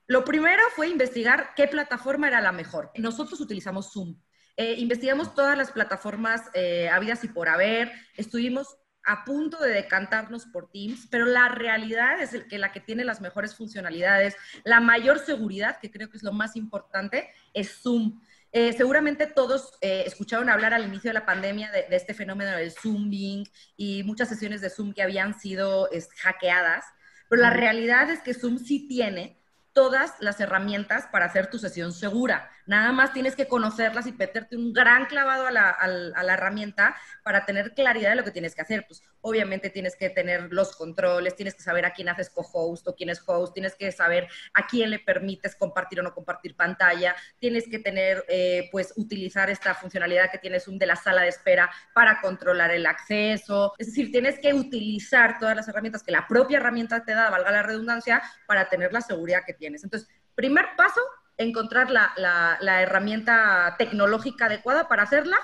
lo 0.07 0.25
primero 0.25 0.63
fue 0.75 0.89
investigar 0.89 1.51
qué 1.55 1.69
plataforma 1.69 2.27
era 2.27 2.41
la 2.41 2.53
mejor. 2.53 2.91
Nosotros 2.97 3.39
utilizamos 3.41 3.93
Zoom. 3.93 4.19
Eh, 4.57 4.77
investigamos 4.79 5.35
todas 5.35 5.57
las 5.59 5.71
plataformas 5.71 6.43
eh, 6.55 6.89
habidas 6.89 7.23
y 7.23 7.29
por 7.29 7.51
haber. 7.51 7.93
Estuvimos 8.17 8.79
a 9.05 9.25
punto 9.25 9.59
de 9.59 9.71
decantarnos 9.71 10.47
por 10.47 10.71
Teams, 10.71 11.07
pero 11.11 11.27
la 11.27 11.49
realidad 11.49 12.21
es 12.21 12.45
que 12.45 12.59
la 12.59 12.73
que 12.73 12.81
tiene 12.81 13.05
las 13.05 13.21
mejores 13.21 13.55
funcionalidades, 13.55 14.37
la 14.65 14.81
mayor 14.81 15.19
seguridad, 15.19 15.79
que 15.79 15.91
creo 15.91 16.09
que 16.09 16.17
es 16.17 16.23
lo 16.23 16.33
más 16.33 16.57
importante, 16.57 17.29
es 17.53 17.83
Zoom. 17.83 18.21
Eh, 18.53 18.73
seguramente 18.73 19.27
todos 19.27 19.75
escucharon 19.81 20.49
hablar 20.49 20.75
al 20.75 20.87
inicio 20.87 21.11
de 21.11 21.15
la 21.15 21.27
pandemia 21.27 21.71
de, 21.71 21.87
este 21.91 22.15
fenómeno 22.15 22.51
del 22.57 22.73
Zooming 22.73 23.47
y 23.77 24.03
muchas 24.03 24.29
sesiones 24.29 24.61
de 24.61 24.71
Zoom 24.71 24.93
que 24.93 25.03
habían 25.03 25.39
sido 25.39 25.89
hackeadas. 26.17 26.85
Pero 27.31 27.43
la 27.43 27.51
realidad 27.51 28.11
es 28.11 28.21
que 28.21 28.35
Zoom 28.35 28.59
sí 28.59 28.89
tiene 28.89 29.39
todas 29.73 30.15
las 30.19 30.41
herramientas 30.41 31.07
para 31.13 31.27
hacer 31.27 31.49
tu 31.49 31.61
sesión 31.61 31.93
segura. 31.93 32.51
Nada 32.71 32.93
más 32.93 33.13
tienes 33.13 33.35
que 33.35 33.49
conocerlas 33.49 34.07
y 34.07 34.13
meterte 34.13 34.57
un 34.57 34.73
gran 34.73 35.07
clavado 35.07 35.45
a 35.45 35.51
la, 35.51 36.35
herramienta 36.35 36.97
para 37.25 37.45
tener 37.45 37.75
claridad 37.75 38.11
de 38.11 38.15
lo 38.15 38.23
que 38.23 38.31
tienes 38.31 38.55
que 38.55 38.63
hacer. 38.63 38.85
Pues 38.87 39.03
obviamente 39.23 39.71
tienes 39.71 39.97
que 39.97 40.09
tener 40.09 40.53
los 40.53 40.77
controles, 40.77 41.35
tienes 41.35 41.57
que 41.57 41.65
saber 41.65 41.85
a 41.85 41.93
quién 41.93 42.09
haces 42.09 42.31
co-host 42.31 42.87
o 42.87 42.95
quién 42.95 43.11
es 43.11 43.25
host, 43.27 43.55
tienes 43.55 43.75
que 43.75 43.91
saber 43.91 44.29
a 44.55 44.69
quién 44.69 44.91
le 44.91 45.01
permites 45.01 45.57
compartir 45.57 45.99
o 45.99 46.05
no 46.05 46.15
compartir 46.15 46.55
pantalla, 46.55 47.17
tienes 47.41 47.69
que 47.69 47.81
tener, 47.81 48.25
eh, 48.29 48.69
pues, 48.71 48.93
utilizar 48.95 49.51
esta 49.51 49.75
funcionalidad 49.75 50.31
que 50.31 50.39
tienes 50.39 50.69
un 50.69 50.79
de 50.79 50.87
la 50.87 50.95
sala 50.95 51.23
de 51.23 51.29
espera 51.29 51.69
para 51.93 52.21
controlar 52.21 52.71
el 52.71 52.87
acceso. 52.87 53.75
Es 53.79 53.89
decir, 53.89 54.13
tienes 54.13 54.39
que 54.39 54.55
utilizar 54.55 55.41
todas 55.41 55.57
las 55.57 55.67
herramientas 55.67 56.05
que 56.05 56.13
la 56.13 56.29
propia 56.29 56.59
herramienta 56.59 57.05
te 57.05 57.15
da, 57.15 57.31
valga 57.31 57.51
la 57.51 57.65
redundancia, 57.65 58.23
para 58.47 58.69
tener 58.69 58.93
la 58.93 59.01
seguridad 59.01 59.41
que 59.45 59.55
tienes. 59.55 59.83
Entonces, 59.83 60.09
primer 60.37 60.67
paso, 60.77 61.01
encontrar 61.41 61.91
la, 61.91 62.83
herramienta 62.83 63.75
tecnológica 63.79 64.47
adecuada 64.47 64.89
para 64.89 65.05
hacerla, 65.05 65.39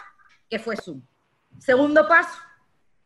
que 0.49 0.59
fue 0.59 0.77
Zoom. 0.77 1.03
Segundo 1.59 2.07
paso, 2.07 2.39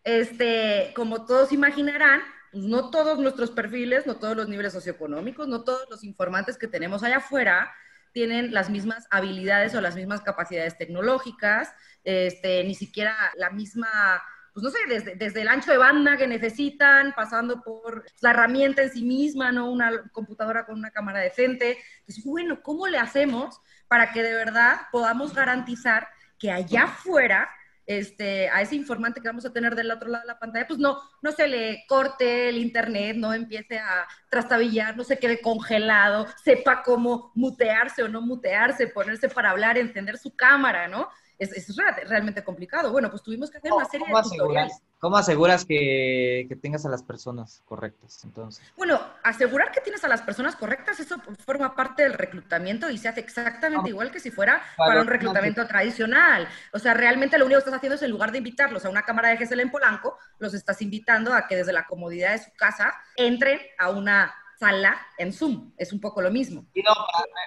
este, 0.03 0.93
como 0.97 1.25
todos 1.25 1.53
imaginarán, 1.53 2.21
pues, 2.51 2.65
no 2.65 2.91
todos 2.91 3.19
nuestros 3.21 3.53
perfiles, 3.53 4.07
no 4.07 4.17
todos 4.17 4.37
los 4.37 4.49
niveles 4.49 4.73
socioeconómicos, 4.73 5.47
no 5.47 5.63
todos 5.63 5.89
los 5.89 6.03
informantes 6.03 6.59
que 6.59 6.67
tenemos 6.67 7.03
allá 7.03 7.19
afuera 7.19 7.73
tienen 8.13 8.53
las 8.53 8.71
mismas 8.71 9.07
habilidades 9.11 9.73
o 9.77 9.81
las 9.81 9.95
mismas 9.95 10.21
capacidades 10.21 10.77
tecnológicas, 10.77 11.73
este, 12.03 12.65
ni 12.65 12.75
siquiera 12.75 13.15
la 13.37 13.51
misma, 13.51 14.21
pues 14.61 14.75
no 14.75 14.99
sé, 14.99 15.15
desde, 15.17 15.41
el 15.41 15.49
ancho 15.49 15.71
de 15.71 15.79
banda 15.79 16.17
que 16.17 16.27
necesitan, 16.27 17.15
pasando 17.15 17.63
por 17.63 18.05
la 18.21 18.31
herramienta 18.31 18.83
en 18.83 18.91
sí 18.91 19.03
misma, 19.03 19.53
¿no? 19.53 19.71
Una 19.71 20.03
computadora 20.13 20.67
con 20.67 20.79
una 20.79 20.91
cámara 20.91 21.21
decente. 21.21 21.79
Entonces, 22.01 22.25
bueno, 22.25 22.63
¿cómo 22.63 22.87
le 22.87 22.99
hacemos 22.99 23.61
para 23.89 24.13
que 24.13 24.23
de 24.23 24.35
verdad 24.35 24.83
podamos 24.93 25.35
garantizar 25.35 26.09
que 26.39 26.51
allá 26.51 26.85
afuera 26.85 27.51
este, 27.87 28.49
a 28.51 28.63
ese 28.63 28.77
informante 28.77 29.21
que 29.21 29.29
vamos 29.29 29.45
a 29.45 29.53
tener 29.53 29.75
del 29.75 29.91
otro 29.91 30.09
lado 30.09 30.23
de 30.23 30.29
la 30.29 30.39
pantalla, 30.39 30.67
pues 30.67 30.79
no, 30.79 30.99
no 31.23 31.33
se 31.33 31.49
le 31.49 31.85
corte 31.89 32.49
el 32.49 32.59
internet, 32.59 33.17
no 33.17 33.35
empiece 33.35 33.79
a 33.79 34.07
trastabillar, 34.29 34.97
no 34.97 35.03
se 35.03 35.19
quede 35.19 35.41
congelado, 35.41 36.29
sepa 36.45 36.83
cómo 36.85 37.33
mutearse 37.35 38.05
o 38.05 38.09
no 38.09 38.21
mutearse, 38.21 38.87
ponerse 38.87 39.29
para 39.29 39.51
hablar, 39.51 39.77
encender 39.77 40.19
su 40.19 40.37
cámara, 40.37 40.87
¿no? 40.87 41.09
Es, 41.41 41.53
es 41.53 41.77
realmente 42.07 42.45
complicado. 42.45 42.93
Bueno, 42.93 43.11
pues 43.11 43.23
tuvimos 43.23 43.51
que 43.51 43.59
hacer 43.59 43.73
una 43.73 43.87
serie 43.87 44.07
de 44.07 44.23
tutoriales. 44.23 44.83
¿Cómo 44.99 45.17
aseguras 45.17 45.65
que, 45.65 46.45
que, 46.47 46.57
tengas 46.57 46.85
a 46.85 46.91
las 46.91 47.03
personas 47.03 47.63
correctas 47.65 48.23
entonces? 48.23 48.63
Bueno, 48.77 49.01
asegurar 49.23 49.73
que 49.73 49.81
tienes 49.81 50.05
a 50.05 50.09
las 50.09 50.21
personas 50.21 50.55
correctas, 50.57 51.01
eso 51.01 51.17
forma 51.47 51.75
parte 51.75 52.03
del 52.03 52.13
reclutamiento 52.13 52.91
y 52.91 52.99
se 52.99 53.09
hace 53.09 53.21
exactamente 53.21 53.89
igual 53.89 54.11
que 54.11 54.21
si 54.21 54.31
fuera 54.31 54.63
para, 54.77 55.01
un 55.01 55.07
reclutamiento 55.07 55.67
tradicional. 55.67 56.47
O 56.75 56.79
sea, 56.79 56.93
realmente 56.93 57.39
lo 57.39 57.47
único 57.47 57.59
que 57.59 57.65
estás 57.65 57.79
haciendo 57.79 57.97
es 57.97 58.03
en 58.03 58.11
lugar 58.11 58.31
de 58.31 58.39
invitarlos 58.39 58.85
a 58.85 58.91
una 58.91 59.03
cámara 59.03 59.31
de 59.31 59.39
GSL 59.39 59.61
en 59.61 59.71
Polanco, 59.71 60.19
los 60.39 60.53
estás 60.53 60.83
invitando 60.83 61.33
a 61.33 61.47
que 61.47 61.57
desde 61.57 61.73
la 61.73 61.87
comodidad 61.87 62.33
de 62.33 62.39
su 62.45 62.53
casa 62.53 62.93
entren 63.17 63.59
a 63.79 63.89
una 63.89 64.35
sala 64.61 65.01
en 65.17 65.33
Zoom. 65.33 65.73
Es 65.79 65.91
un 65.93 66.01
poco 66.01 66.21
lo 66.21 66.31
mismo. 66.31 66.67
Y 66.75 66.83
no, 66.83 66.93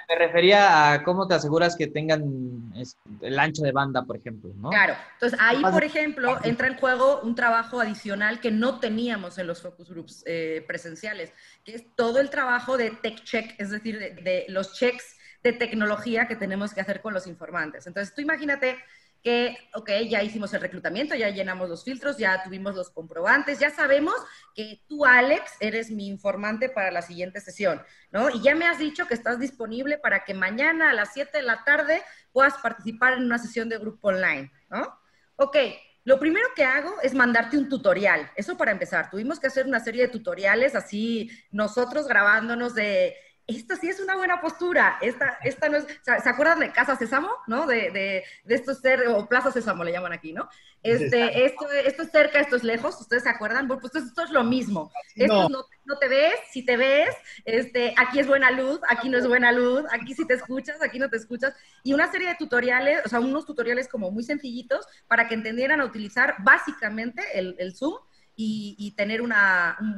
me 0.09 0.15
refería 0.15 0.91
a 0.91 1.03
cómo 1.03 1.27
te 1.27 1.35
aseguras 1.35 1.75
que 1.75 1.85
tengan 1.85 2.73
el 3.21 3.39
ancho 3.39 3.61
de 3.61 3.71
banda, 3.71 4.03
por 4.03 4.17
ejemplo, 4.17 4.51
¿no? 4.55 4.71
Claro. 4.71 4.95
Entonces, 5.13 5.39
ahí, 5.39 5.61
por 5.61 5.83
ejemplo, 5.83 6.39
entra 6.43 6.67
en 6.67 6.75
juego 6.75 7.21
un 7.21 7.35
trabajo 7.35 7.79
adicional 7.79 8.39
que 8.39 8.49
no 8.49 8.79
teníamos 8.79 9.37
en 9.37 9.45
los 9.45 9.61
focus 9.61 9.91
groups 9.91 10.23
eh, 10.25 10.65
presenciales, 10.67 11.31
que 11.63 11.75
es 11.75 11.95
todo 11.95 12.19
el 12.19 12.31
trabajo 12.31 12.77
de 12.77 12.89
tech 12.89 13.23
check, 13.23 13.53
es 13.59 13.69
decir, 13.69 13.99
de, 13.99 14.15
de 14.15 14.45
los 14.49 14.73
checks 14.73 15.15
de 15.43 15.53
tecnología 15.53 16.27
que 16.27 16.35
tenemos 16.35 16.73
que 16.73 16.81
hacer 16.81 17.01
con 17.01 17.13
los 17.13 17.27
informantes. 17.27 17.85
Entonces, 17.85 18.15
tú 18.15 18.21
imagínate 18.21 18.77
que, 19.23 19.57
ok, 19.73 19.89
ya 20.09 20.21
hicimos 20.21 20.53
el 20.53 20.59
reclutamiento, 20.59 21.15
ya 21.15 21.29
llenamos 21.29 21.69
los 21.69 21.85
filtros, 21.85 22.17
ya 22.17 22.43
tuvimos 22.43 22.75
los 22.75 22.89
comprobantes, 22.89 23.57
ya 23.57 23.69
sabemos 23.69 24.15
que 24.53 24.83
tú, 24.87 25.05
Alex, 25.05 25.53
eres 25.61 25.89
mi 25.89 26.07
informante 26.07 26.67
para 26.67 26.91
la 26.91 27.01
siguiente 27.01 27.39
sesión, 27.39 27.81
¿no? 28.11 28.29
Y 28.29 28.41
ya 28.41 28.53
me 28.53 28.67
has 28.67 28.79
dicho 28.79 29.07
que 29.07 29.13
estás 29.13 29.39
disponible 29.39 29.97
para 29.97 30.25
que 30.25 30.33
mañana 30.33 30.89
a 30.89 30.93
las 30.93 31.13
7 31.13 31.37
de 31.37 31.43
la 31.43 31.63
tarde 31.63 32.03
puedas 32.33 32.55
participar 32.57 33.13
en 33.13 33.23
una 33.23 33.39
sesión 33.39 33.69
de 33.69 33.77
grupo 33.77 34.09
online, 34.09 34.51
¿no? 34.69 34.99
Ok, 35.37 35.55
lo 36.03 36.19
primero 36.19 36.47
que 36.53 36.65
hago 36.65 36.99
es 37.01 37.13
mandarte 37.13 37.57
un 37.57 37.69
tutorial. 37.69 38.29
Eso 38.35 38.57
para 38.57 38.71
empezar. 38.71 39.09
Tuvimos 39.09 39.39
que 39.39 39.47
hacer 39.47 39.65
una 39.65 39.79
serie 39.79 40.03
de 40.03 40.11
tutoriales 40.11 40.75
así, 40.75 41.31
nosotros 41.49 42.07
grabándonos 42.07 42.75
de 42.75 43.15
esta 43.45 43.75
sí 43.75 43.89
es 43.89 43.99
una 43.99 44.15
buena 44.15 44.39
postura, 44.39 44.97
esta, 45.01 45.37
esta 45.43 45.67
no 45.67 45.77
es, 45.77 45.85
¿se 46.01 46.29
acuerdan 46.29 46.59
de 46.59 46.71
Casa 46.71 46.95
Sésamo, 46.95 47.29
no? 47.47 47.67
De, 47.67 47.91
de, 47.91 48.23
de 48.45 48.55
esto 48.55 48.71
es 48.71 48.79
ser, 48.79 49.07
o 49.09 49.27
Plaza 49.27 49.51
Sésamo 49.51 49.83
le 49.83 49.91
llaman 49.91 50.13
aquí, 50.13 50.31
¿no? 50.31 50.47
Este, 50.81 51.45
esto, 51.45 51.69
esto 51.71 52.03
es 52.03 52.11
cerca, 52.11 52.39
esto 52.39 52.55
es 52.55 52.63
lejos, 52.63 52.99
¿ustedes 53.01 53.23
se 53.23 53.29
acuerdan? 53.29 53.67
Bueno, 53.67 53.81
pues 53.81 53.95
esto 53.95 54.23
es 54.23 54.29
lo 54.31 54.43
mismo. 54.43 54.91
Esto 55.15 55.49
no. 55.49 55.65
no, 55.85 55.97
te 55.97 56.07
ves, 56.07 56.35
si 56.51 56.65
te 56.65 56.77
ves, 56.77 57.15
este, 57.43 57.93
aquí 57.97 58.19
es 58.19 58.27
buena 58.27 58.49
luz, 58.49 58.79
aquí 58.89 59.09
no 59.09 59.17
es 59.17 59.27
buena 59.27 59.51
luz, 59.51 59.83
aquí 59.91 60.13
sí 60.13 60.25
te 60.25 60.35
escuchas, 60.35 60.81
aquí 60.81 60.97
no 60.97 61.09
te 61.09 61.17
escuchas, 61.17 61.53
y 61.83 61.93
una 61.93 62.09
serie 62.11 62.29
de 62.29 62.35
tutoriales, 62.35 63.01
o 63.05 63.09
sea, 63.09 63.19
unos 63.19 63.45
tutoriales 63.45 63.89
como 63.89 64.09
muy 64.09 64.23
sencillitos 64.23 64.85
para 65.07 65.27
que 65.27 65.35
entendieran 65.35 65.81
a 65.81 65.85
utilizar 65.85 66.35
básicamente 66.39 67.21
el, 67.33 67.55
el 67.59 67.75
Zoom 67.75 67.95
y, 68.35 68.93
tener 68.97 69.21
un 69.21 69.33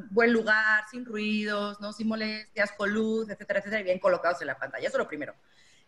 buen 0.10 0.34
lugar, 0.34 0.84
sin 0.90 1.06
ruidos, 1.06 1.80
¿no? 1.80 1.94
sin 1.94 2.08
molestias, 2.08 2.72
con 2.74 2.92
luz, 2.92 3.30
etcétera, 3.30 3.60
etcétera, 3.60 3.84
bien 3.84 4.00
colocados 4.00 4.42
en 4.42 4.48
la 4.48 4.58
pantalla. 4.58 4.88
Eso 4.88 4.98
es 4.98 5.04
lo 5.04 5.08
primero. 5.08 5.36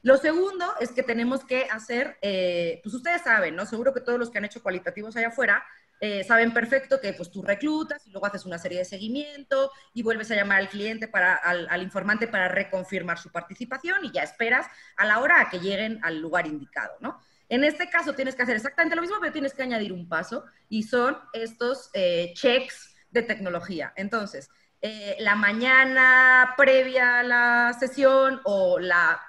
Lo 0.03 0.17
segundo 0.17 0.65
es 0.79 0.91
que 0.91 1.03
tenemos 1.03 1.43
que 1.43 1.63
hacer, 1.71 2.17
eh, 2.21 2.79
pues 2.83 2.93
ustedes 2.95 3.23
saben, 3.23 3.55
¿no? 3.55 3.65
Seguro 3.65 3.93
que 3.93 4.01
todos 4.01 4.19
los 4.19 4.29
que 4.29 4.37
han 4.37 4.45
hecho 4.45 4.61
cualitativos 4.61 5.17
allá 5.17 5.29
afuera 5.29 5.65
eh, 5.99 6.23
saben 6.23 6.53
perfecto 6.53 7.01
que 7.01 7.13
pues 7.13 7.31
tú 7.31 7.41
reclutas 7.41 8.05
y 8.05 8.11
luego 8.11 8.27
haces 8.27 8.45
una 8.45 8.59
serie 8.59 8.77
de 8.77 8.85
seguimiento 8.85 9.71
y 9.95 10.03
vuelves 10.03 10.29
a 10.29 10.35
llamar 10.35 10.59
al 10.59 10.69
cliente, 10.69 11.07
para, 11.07 11.35
al, 11.35 11.67
al, 11.69 11.81
informante 11.81 12.27
para 12.27 12.47
reconfirmar 12.47 13.17
su 13.17 13.31
participación 13.31 14.05
y 14.05 14.11
ya 14.11 14.21
esperas 14.21 14.67
a 14.95 15.05
la 15.05 15.19
hora 15.19 15.41
a 15.41 15.49
que 15.49 15.59
lleguen 15.59 15.99
al 16.03 16.19
lugar 16.19 16.45
indicado, 16.45 16.95
¿no? 16.99 17.19
En 17.49 17.63
este 17.63 17.89
caso 17.89 18.13
tienes 18.13 18.35
que 18.35 18.43
hacer 18.43 18.55
exactamente 18.55 18.95
lo 18.95 19.01
mismo, 19.01 19.17
pero 19.19 19.31
tienes 19.31 19.53
que 19.53 19.63
añadir 19.63 19.93
un 19.93 20.07
paso 20.07 20.45
y 20.69 20.83
son 20.83 21.17
estos 21.33 21.89
eh, 21.93 22.33
checks 22.35 22.95
de 23.09 23.23
tecnología. 23.23 23.93
Entonces, 23.95 24.49
eh, 24.81 25.15
la 25.19 25.35
mañana 25.35 26.53
previa 26.57 27.19
a 27.19 27.23
la 27.23 27.75
sesión 27.79 28.41
o 28.43 28.79
la 28.79 29.21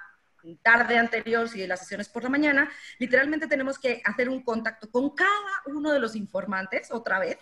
tarde 0.61 0.97
anterior, 0.97 1.49
si 1.49 1.65
la 1.65 1.77
sesión 1.77 2.01
es 2.01 2.09
por 2.09 2.23
la 2.23 2.29
mañana, 2.29 2.69
literalmente 2.97 3.47
tenemos 3.47 3.79
que 3.79 4.01
hacer 4.05 4.29
un 4.29 4.43
contacto 4.43 4.89
con 4.91 5.15
cada 5.15 5.29
uno 5.65 5.91
de 5.91 5.99
los 5.99 6.15
informantes 6.15 6.91
otra 6.91 7.19
vez, 7.19 7.37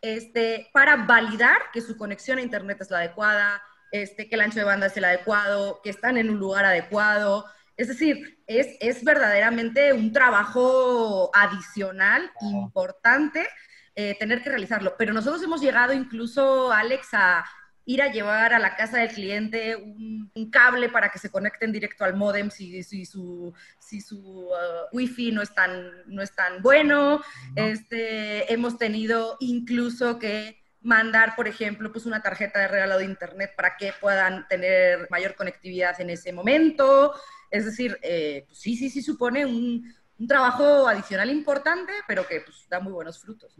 este, 0.00 0.68
para 0.72 0.96
validar 0.96 1.58
que 1.72 1.80
su 1.80 1.96
conexión 1.96 2.38
a 2.38 2.42
Internet 2.42 2.78
es 2.80 2.90
la 2.90 2.98
adecuada, 2.98 3.62
este, 3.90 4.28
que 4.28 4.34
el 4.34 4.42
ancho 4.42 4.58
de 4.58 4.64
banda 4.64 4.86
es 4.86 4.96
el 4.96 5.04
adecuado, 5.04 5.80
que 5.82 5.90
están 5.90 6.16
en 6.16 6.30
un 6.30 6.38
lugar 6.38 6.64
adecuado, 6.64 7.46
es 7.78 7.86
decir, 7.86 8.42
es, 8.48 9.04
verdaderamente 9.04 9.92
un 9.92 10.12
trabajo 10.12 11.30
adicional 11.32 12.28
importante 12.40 13.46
eh, 13.94 14.16
tener 14.18 14.42
que 14.42 14.50
realizarlo. 14.50 14.96
Pero 14.98 15.12
nosotros 15.12 15.40
hemos 15.44 15.60
llegado 15.60 15.92
incluso, 15.92 16.72
Alex, 16.72 17.08
a 17.12 17.44
ir 17.84 18.02
a 18.02 18.10
llevar 18.10 18.52
a 18.52 18.58
la 18.58 18.74
casa 18.74 18.98
del 18.98 19.10
cliente 19.10 19.76
un, 19.76 20.50
cable 20.50 20.88
para 20.88 21.10
que 21.10 21.20
se 21.20 21.30
conecten 21.30 21.72
directo 21.72 22.04
al 22.04 22.14
modem 22.14 22.50
si, 22.50 22.82
su, 22.82 23.54
si 23.78 24.00
su 24.00 24.18
uh, 24.18 24.52
wifi 24.92 25.30
no 25.30 25.40
es 25.40 25.54
tan, 25.54 25.88
no 26.06 26.20
es 26.20 26.34
tan 26.34 26.60
bueno. 26.62 27.22
Este, 27.54 28.52
hemos 28.52 28.76
tenido 28.76 29.36
incluso 29.38 30.18
que 30.18 30.58
mandar, 30.80 31.36
por 31.36 31.46
ejemplo, 31.46 31.92
pues 31.92 32.06
una 32.06 32.22
tarjeta 32.22 32.58
de 32.58 32.68
regalo 32.68 32.98
de 32.98 33.04
internet 33.04 33.52
para 33.56 33.76
que 33.76 33.92
puedan 34.00 34.48
tener 34.48 35.06
mayor 35.10 35.36
conectividad 35.36 36.00
en 36.00 36.10
ese 36.10 36.32
momento. 36.32 37.14
Es 37.50 37.64
decir, 37.64 37.98
eh, 38.02 38.44
pues 38.46 38.58
sí, 38.58 38.76
sí, 38.76 38.90
sí 38.90 39.00
supone 39.02 39.46
un, 39.46 39.94
trabajo 40.26 40.88
adicional 40.88 41.30
importante, 41.30 41.92
pero 42.08 42.26
que 42.26 42.40
pues, 42.40 42.66
da 42.68 42.80
muy 42.80 42.92
buenos 42.92 43.20
frutos. 43.20 43.54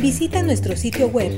Visita 0.00 0.42
nuestro 0.42 0.76
sitio 0.76 1.08
web 1.08 1.32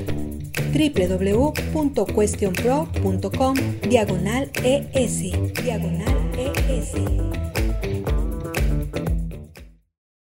www.questionpro.com 0.73 3.55
diagonal 3.87 4.51
ES. 4.63 5.21
Diagonal 5.63 6.17
ES. 6.37 6.93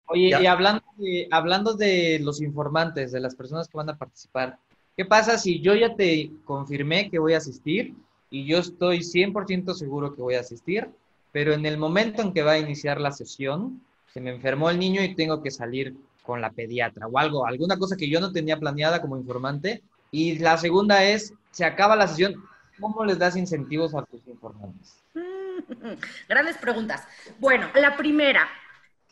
Oye, 0.07 0.29
y 0.29 0.45
hablando 0.45 0.83
de, 0.97 1.27
hablando 1.31 1.75
de 1.75 2.19
los 2.19 2.41
informantes, 2.41 3.11
de 3.11 3.19
las 3.19 3.35
personas 3.35 3.67
que 3.67 3.77
van 3.77 3.89
a 3.89 3.97
participar, 3.97 4.57
¿qué 4.97 5.05
pasa 5.05 5.37
si 5.37 5.61
yo 5.61 5.75
ya 5.75 5.95
te 5.95 6.31
confirmé 6.45 7.09
que 7.09 7.19
voy 7.19 7.33
a 7.33 7.37
asistir? 7.37 7.93
Y 8.33 8.45
yo 8.45 8.57
estoy 8.57 9.01
100% 9.01 9.75
seguro 9.75 10.15
que 10.15 10.23
voy 10.23 10.33
a 10.33 10.39
asistir, 10.39 10.89
pero 11.31 11.53
en 11.53 11.67
el 11.67 11.77
momento 11.77 12.23
en 12.23 12.33
que 12.33 12.41
va 12.41 12.53
a 12.53 12.57
iniciar 12.57 12.99
la 12.99 13.11
sesión, 13.11 13.79
se 14.11 14.19
me 14.21 14.31
enfermó 14.31 14.71
el 14.71 14.79
niño 14.79 15.03
y 15.03 15.13
tengo 15.13 15.43
que 15.43 15.51
salir 15.51 15.95
con 16.23 16.41
la 16.41 16.49
pediatra 16.49 17.05
o 17.05 17.19
algo, 17.19 17.45
alguna 17.45 17.77
cosa 17.77 17.95
que 17.95 18.09
yo 18.09 18.19
no 18.19 18.31
tenía 18.31 18.57
planeada 18.57 19.01
como 19.01 19.17
informante. 19.17 19.83
Y 20.09 20.39
la 20.39 20.57
segunda 20.57 21.03
es, 21.03 21.31
se 21.51 21.63
acaba 21.63 21.95
la 21.95 22.07
sesión, 22.07 22.43
¿cómo 22.79 23.05
les 23.05 23.19
das 23.19 23.37
incentivos 23.37 23.93
a 23.93 24.01
tus 24.01 24.27
informantes? 24.27 24.97
Grandes 26.27 26.57
preguntas. 26.57 27.07
Bueno, 27.37 27.67
la 27.75 27.95
primera, 27.95 28.49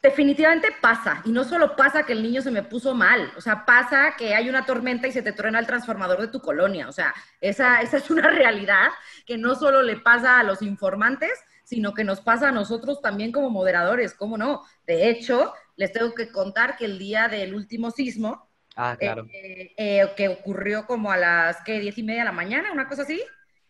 definitivamente 0.02 0.70
pasa, 0.82 1.22
y 1.26 1.32
no 1.32 1.44
solo 1.44 1.76
pasa 1.76 2.04
que 2.04 2.14
el 2.14 2.24
niño 2.24 2.42
se 2.42 2.50
me 2.50 2.64
puso 2.64 2.96
mal, 2.96 3.32
o 3.38 3.42
sea, 3.42 3.66
pasa 3.66 4.16
que 4.18 4.34
hay 4.34 4.50
una 4.50 4.66
tormenta 4.66 5.08
y 5.08 5.12
se 5.12 5.22
te 5.22 5.32
truena 5.32 5.60
el 5.60 5.68
transformador 5.68 6.22
de 6.22 6.28
tu 6.28 6.42
colonia, 6.42 6.90
o 6.90 6.92
sea, 6.92 7.14
esa, 7.40 7.82
esa 7.82 7.98
es 7.98 8.10
una 8.10 8.28
realidad 8.30 8.90
que 9.26 9.38
no 9.38 9.56
solo 9.56 9.84
le 9.84 9.98
pasa 9.98 10.40
a 10.40 10.44
los 10.44 10.62
informantes, 10.62 11.32
sino 11.64 11.94
que 11.94 12.04
nos 12.04 12.20
pasa 12.20 12.50
a 12.50 12.52
nosotros 12.52 13.02
también 13.02 13.32
como 13.32 13.50
moderadores, 13.50 14.14
¿cómo 14.14 14.38
no? 14.38 14.64
De 14.86 15.10
hecho, 15.10 15.54
les 15.78 15.94
tengo 15.94 16.14
que 16.14 16.32
contar 16.32 16.76
que 16.76 16.86
el 16.86 17.00
día 17.00 17.28
del 17.28 17.54
último 17.54 17.92
sismo, 17.92 18.50
ah, 18.76 18.98
claro. 19.00 19.26
Eh, 19.32 19.74
eh, 19.78 20.12
que 20.18 20.28
ocurrió 20.28 20.86
como 20.86 21.12
a 21.12 21.18
las, 21.18 21.62
¿qué? 21.64 21.80
Diez 21.80 21.98
y 21.98 22.04
media 22.04 22.22
de 22.22 22.26
la 22.26 22.32
mañana, 22.34 22.74
una 22.74 22.90
cosa 22.90 23.04
así. 23.04 23.22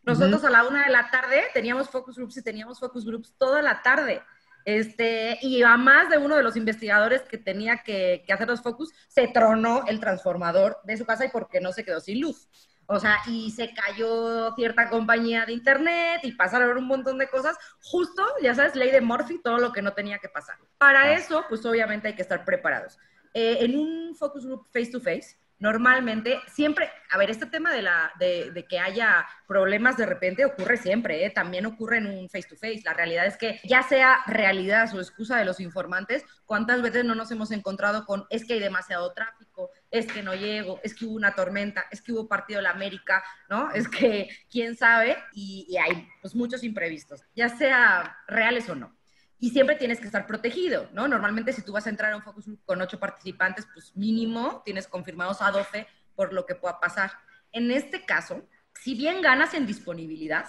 Nosotros 0.04 0.44
a 0.44 0.50
la 0.50 0.68
una 0.68 0.86
de 0.86 0.92
la 0.92 1.12
tarde 1.12 1.44
teníamos 1.54 1.90
focus 1.90 2.16
groups 2.16 2.38
y 2.38 2.44
teníamos 2.44 2.80
focus 2.80 3.06
groups 3.06 3.36
toda 3.38 3.62
la 3.62 3.84
tarde. 3.84 4.24
Este, 4.66 5.40
y 5.42 5.64
a 5.64 5.78
más 5.78 6.10
de 6.10 6.18
uno 6.18 6.36
de 6.36 6.44
los 6.44 6.56
investigadores 6.56 7.22
que 7.24 7.38
tenía 7.38 7.84
que, 7.84 8.24
hacer 8.32 8.48
los 8.48 8.62
focus, 8.62 8.94
se 9.08 9.28
tronó 9.28 9.84
el 9.88 10.00
transformador 10.00 10.80
de 10.84 10.98
su 10.98 11.06
casa 11.06 11.26
y 11.26 11.30
porque 11.30 11.60
no 11.60 11.72
se 11.72 11.84
quedó 11.84 12.00
sin 12.00 12.22
luz. 12.22 12.48
O 12.88 13.00
sea, 13.00 13.20
y 13.26 13.52
se 13.52 13.74
cayó 13.74 14.54
cierta 14.56 14.90
compañía 14.90 15.46
de 15.46 15.54
internet 15.54 16.22
y 16.24 16.34
pasaron 16.34 16.78
un 16.78 16.88
montón 16.88 17.18
de 17.18 17.30
cosas. 17.30 17.56
Justo, 17.82 18.26
ya 18.42 18.54
sabes, 18.54 18.76
ley 18.76 18.92
de 18.92 19.00
Murphy, 19.00 19.40
todo 19.42 19.60
lo 19.60 19.72
que 19.72 19.82
no 19.82 19.94
tenía 19.94 20.20
que 20.20 20.28
pasar. 20.28 20.58
Para 20.78 21.14
eso, 21.14 21.46
pues 21.48 21.66
obviamente 21.66 22.10
hay 22.10 22.16
que 22.16 22.22
estar 22.22 22.44
preparados. 22.44 22.98
Eh, 23.34 23.60
en 23.62 23.80
un 23.80 24.14
focus 24.16 24.46
group 24.46 24.66
face 24.74 24.92
to 24.92 25.00
face, 25.00 25.38
normalmente, 25.62 26.42
siempre, 26.48 26.92
a 27.12 27.20
ver, 27.20 27.30
este 27.30 27.46
tema 27.46 27.72
de, 27.72 27.84
la, 27.84 28.12
de, 28.20 28.66
que 28.68 28.80
haya 28.80 29.28
problemas 29.48 29.96
de 29.96 30.08
repente 30.08 30.44
ocurre 30.44 30.76
siempre, 30.76 31.24
¿eh? 31.24 31.30
también 31.30 31.68
ocurre 31.68 31.98
en 31.98 32.08
un 32.08 32.30
face-to-face. 32.30 32.82
La 32.84 32.96
realidad 32.96 33.28
es 33.28 33.38
que 33.38 33.62
ya 33.64 33.84
sea 33.84 34.24
realidad 34.26 34.92
o 34.94 35.00
excusa 35.00 35.38
de 35.38 35.46
los 35.46 35.60
informantes, 35.60 36.26
¿cuántas 36.46 36.82
veces 36.82 37.06
no 37.06 37.14
nos 37.14 37.30
hemos 37.30 37.52
encontrado 37.52 38.06
con 38.08 38.26
es 38.32 38.44
que 38.44 38.54
hay 38.54 38.60
demasiado 38.60 39.14
tráfico, 39.14 39.70
es 39.92 40.08
que 40.08 40.24
no 40.24 40.34
llego, 40.34 40.80
es 40.84 40.96
que 40.96 41.06
hubo 41.06 41.14
una 41.14 41.36
tormenta, 41.36 41.86
es 41.92 42.02
que 42.02 42.12
hubo 42.12 42.28
partido 42.28 42.58
de 42.58 42.64
la 42.64 42.72
América, 42.72 43.24
¿no? 43.48 43.70
Es 43.82 43.88
que 43.88 44.30
quién 44.50 44.76
sabe 44.76 45.16
y, 45.32 45.68
y 45.70 45.78
hay 45.78 46.10
pues 46.22 46.34
muchos 46.34 46.64
imprevistos, 46.64 47.24
ya 47.36 47.50
sea 47.50 48.18
reales 48.28 48.68
o 48.68 48.76
no. 48.76 49.01
Y 49.42 49.50
siempre 49.50 49.76
tienes 49.76 50.00
que 50.00 50.06
estar 50.06 50.28
protegido, 50.28 50.88
¿no? 50.94 51.08
Normalmente 51.08 51.52
si 51.52 51.64
tú 51.64 51.74
vas 51.74 51.88
a 51.88 51.90
entrar 51.90 52.14
a 52.14 52.16
un 52.16 52.22
focus 52.22 52.46
con 52.64 52.80
ocho 52.80 53.00
participantes, 53.00 53.68
pues 53.74 53.92
mínimo 53.96 54.62
tienes 54.64 54.88
confirmados 54.88 55.42
a 55.42 55.50
12 55.50 55.88
por 56.16 56.32
lo 56.32 56.46
que 56.46 56.54
pueda 56.54 56.80
pasar. 56.80 57.12
En 57.52 57.72
este 57.72 58.06
caso, 58.06 58.48
si 58.80 58.94
bien 58.94 59.20
ganas 59.24 59.56
en 59.56 59.66
disponibilidad, 59.66 60.46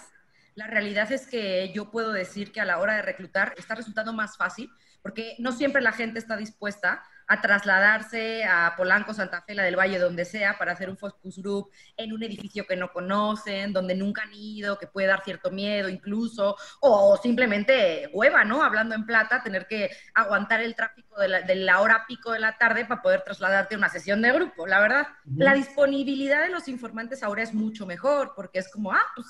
la 0.54 0.66
realidad 0.66 1.10
es 1.10 1.26
que 1.26 1.72
yo 1.74 1.90
puedo 1.90 2.12
decir 2.12 2.52
que 2.52 2.60
a 2.60 2.66
la 2.66 2.78
hora 2.80 2.94
de 2.94 3.00
reclutar 3.00 3.54
está 3.56 3.74
resultando 3.74 4.12
más 4.12 4.36
fácil 4.36 4.70
porque 5.00 5.36
no 5.38 5.52
siempre 5.52 5.80
la 5.80 5.92
gente 5.92 6.18
está 6.18 6.36
dispuesta 6.36 7.02
a 7.32 7.40
trasladarse 7.40 8.44
a 8.44 8.74
Polanco, 8.76 9.14
Santa 9.14 9.40
Fe, 9.42 9.54
la 9.54 9.62
del 9.62 9.76
Valle, 9.76 9.98
donde 9.98 10.24
sea, 10.24 10.58
para 10.58 10.72
hacer 10.72 10.90
un 10.90 10.98
focus 10.98 11.38
group 11.38 11.70
en 11.96 12.12
un 12.12 12.22
edificio 12.22 12.66
que 12.66 12.76
no 12.76 12.92
conocen, 12.92 13.72
donde 13.72 13.94
nunca 13.94 14.22
han 14.22 14.34
ido, 14.34 14.78
que 14.78 14.86
puede 14.86 15.06
dar 15.06 15.24
cierto 15.24 15.50
miedo 15.50 15.88
incluso, 15.88 16.56
o 16.80 17.16
simplemente 17.16 18.10
hueva, 18.12 18.44
¿no? 18.44 18.62
Hablando 18.62 18.94
en 18.94 19.06
plata, 19.06 19.42
tener 19.42 19.66
que 19.66 19.90
aguantar 20.14 20.60
el 20.60 20.74
tráfico 20.74 21.18
de 21.18 21.28
la, 21.28 21.40
de 21.40 21.54
la 21.54 21.80
hora 21.80 22.04
pico 22.06 22.32
de 22.32 22.40
la 22.40 22.58
tarde 22.58 22.84
para 22.84 23.00
poder 23.00 23.22
trasladarte 23.22 23.74
a 23.74 23.78
una 23.78 23.88
sesión 23.88 24.20
de 24.20 24.32
grupo, 24.32 24.66
la 24.66 24.80
verdad. 24.80 25.06
La 25.36 25.54
disponibilidad 25.54 26.42
de 26.42 26.50
los 26.50 26.68
informantes 26.68 27.22
ahora 27.22 27.42
es 27.42 27.54
mucho 27.54 27.86
mejor, 27.86 28.32
porque 28.36 28.58
es 28.58 28.70
como, 28.70 28.92
ah, 28.92 29.06
pues 29.14 29.26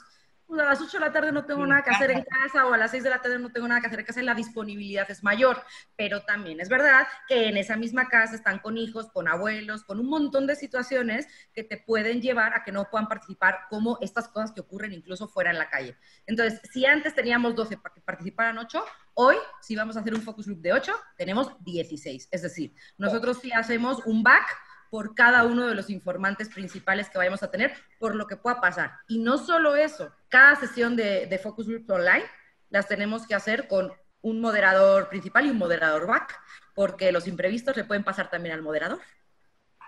a 0.60 0.64
las 0.64 0.80
8 0.80 0.98
de 0.98 1.04
la 1.06 1.12
tarde 1.12 1.32
no 1.32 1.44
tengo 1.44 1.66
nada 1.66 1.82
que 1.82 1.90
hacer 1.90 2.10
en 2.10 2.22
casa 2.22 2.66
o 2.66 2.72
a 2.72 2.78
las 2.78 2.90
6 2.90 3.04
de 3.04 3.10
la 3.10 3.20
tarde 3.20 3.38
no 3.38 3.50
tengo 3.50 3.66
nada 3.68 3.80
que 3.80 3.86
hacer 3.86 4.00
en 4.00 4.06
casa, 4.06 4.22
la 4.22 4.34
disponibilidad 4.34 5.10
es 5.10 5.22
mayor. 5.22 5.62
Pero 5.96 6.22
también 6.22 6.60
es 6.60 6.68
verdad 6.68 7.06
que 7.28 7.48
en 7.48 7.56
esa 7.56 7.76
misma 7.76 8.08
casa 8.08 8.34
están 8.34 8.58
con 8.58 8.76
hijos, 8.76 9.10
con 9.12 9.28
abuelos, 9.28 9.84
con 9.84 10.00
un 10.00 10.08
montón 10.08 10.46
de 10.46 10.56
situaciones 10.56 11.26
que 11.52 11.64
te 11.64 11.76
pueden 11.76 12.20
llevar 12.20 12.54
a 12.54 12.64
que 12.64 12.72
no 12.72 12.88
puedan 12.90 13.08
participar, 13.08 13.60
como 13.70 13.98
estas 14.00 14.28
cosas 14.28 14.52
que 14.52 14.60
ocurren 14.60 14.92
incluso 14.92 15.28
fuera 15.28 15.50
en 15.50 15.58
la 15.58 15.70
calle. 15.70 15.96
Entonces, 16.26 16.60
si 16.72 16.84
antes 16.86 17.14
teníamos 17.14 17.54
12 17.54 17.78
para 17.78 17.94
que 17.94 18.00
participaran 18.00 18.58
8, 18.58 18.84
hoy, 19.14 19.36
si 19.60 19.76
vamos 19.76 19.96
a 19.96 20.00
hacer 20.00 20.14
un 20.14 20.22
focus 20.22 20.46
group 20.46 20.60
de 20.60 20.72
8, 20.72 20.92
tenemos 21.16 21.52
16. 21.64 22.28
Es 22.30 22.42
decir, 22.42 22.74
nosotros 22.98 23.38
sí 23.40 23.52
hacemos 23.52 24.04
un 24.06 24.22
back 24.22 24.46
por 24.92 25.14
cada 25.14 25.44
uno 25.44 25.66
de 25.66 25.74
los 25.74 25.88
informantes 25.88 26.50
principales 26.50 27.08
que 27.08 27.16
vayamos 27.16 27.42
a 27.42 27.50
tener, 27.50 27.72
por 27.98 28.14
lo 28.14 28.26
que 28.26 28.36
pueda 28.36 28.60
pasar. 28.60 28.92
Y 29.08 29.20
no 29.20 29.38
solo 29.38 29.74
eso, 29.74 30.12
cada 30.28 30.54
sesión 30.54 30.96
de, 30.96 31.40
Focus 31.42 31.66
Group 31.66 31.90
Online 31.90 32.26
las 32.68 32.88
tenemos 32.88 33.26
que 33.26 33.34
hacer 33.34 33.68
con 33.68 33.90
un 34.20 34.42
moderador 34.42 35.08
principal 35.08 35.46
y 35.46 35.50
un 35.50 35.56
moderador 35.56 36.06
back, 36.06 36.38
porque 36.74 37.10
los 37.10 37.26
imprevistos 37.26 37.74
le 37.74 37.84
pueden 37.84 38.04
pasar 38.04 38.28
también 38.28 38.54
al 38.54 38.60
moderador. 38.60 39.00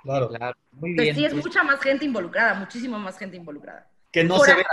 Claro, 0.05 0.31
claro. 0.31 0.57
Muy 0.73 0.95
bien. 0.95 1.15
sí, 1.15 1.27
es 1.27 1.35
mucha 1.35 1.63
más 1.63 1.83
gente 1.83 2.07
involucrada, 2.07 2.55
muchísimo 2.55 2.99
más 2.99 3.19
gente 3.19 3.37
involucrada. 3.37 3.87
Que 4.11 4.25
no 4.25 4.39
se 4.39 4.55
ve, 4.55 4.65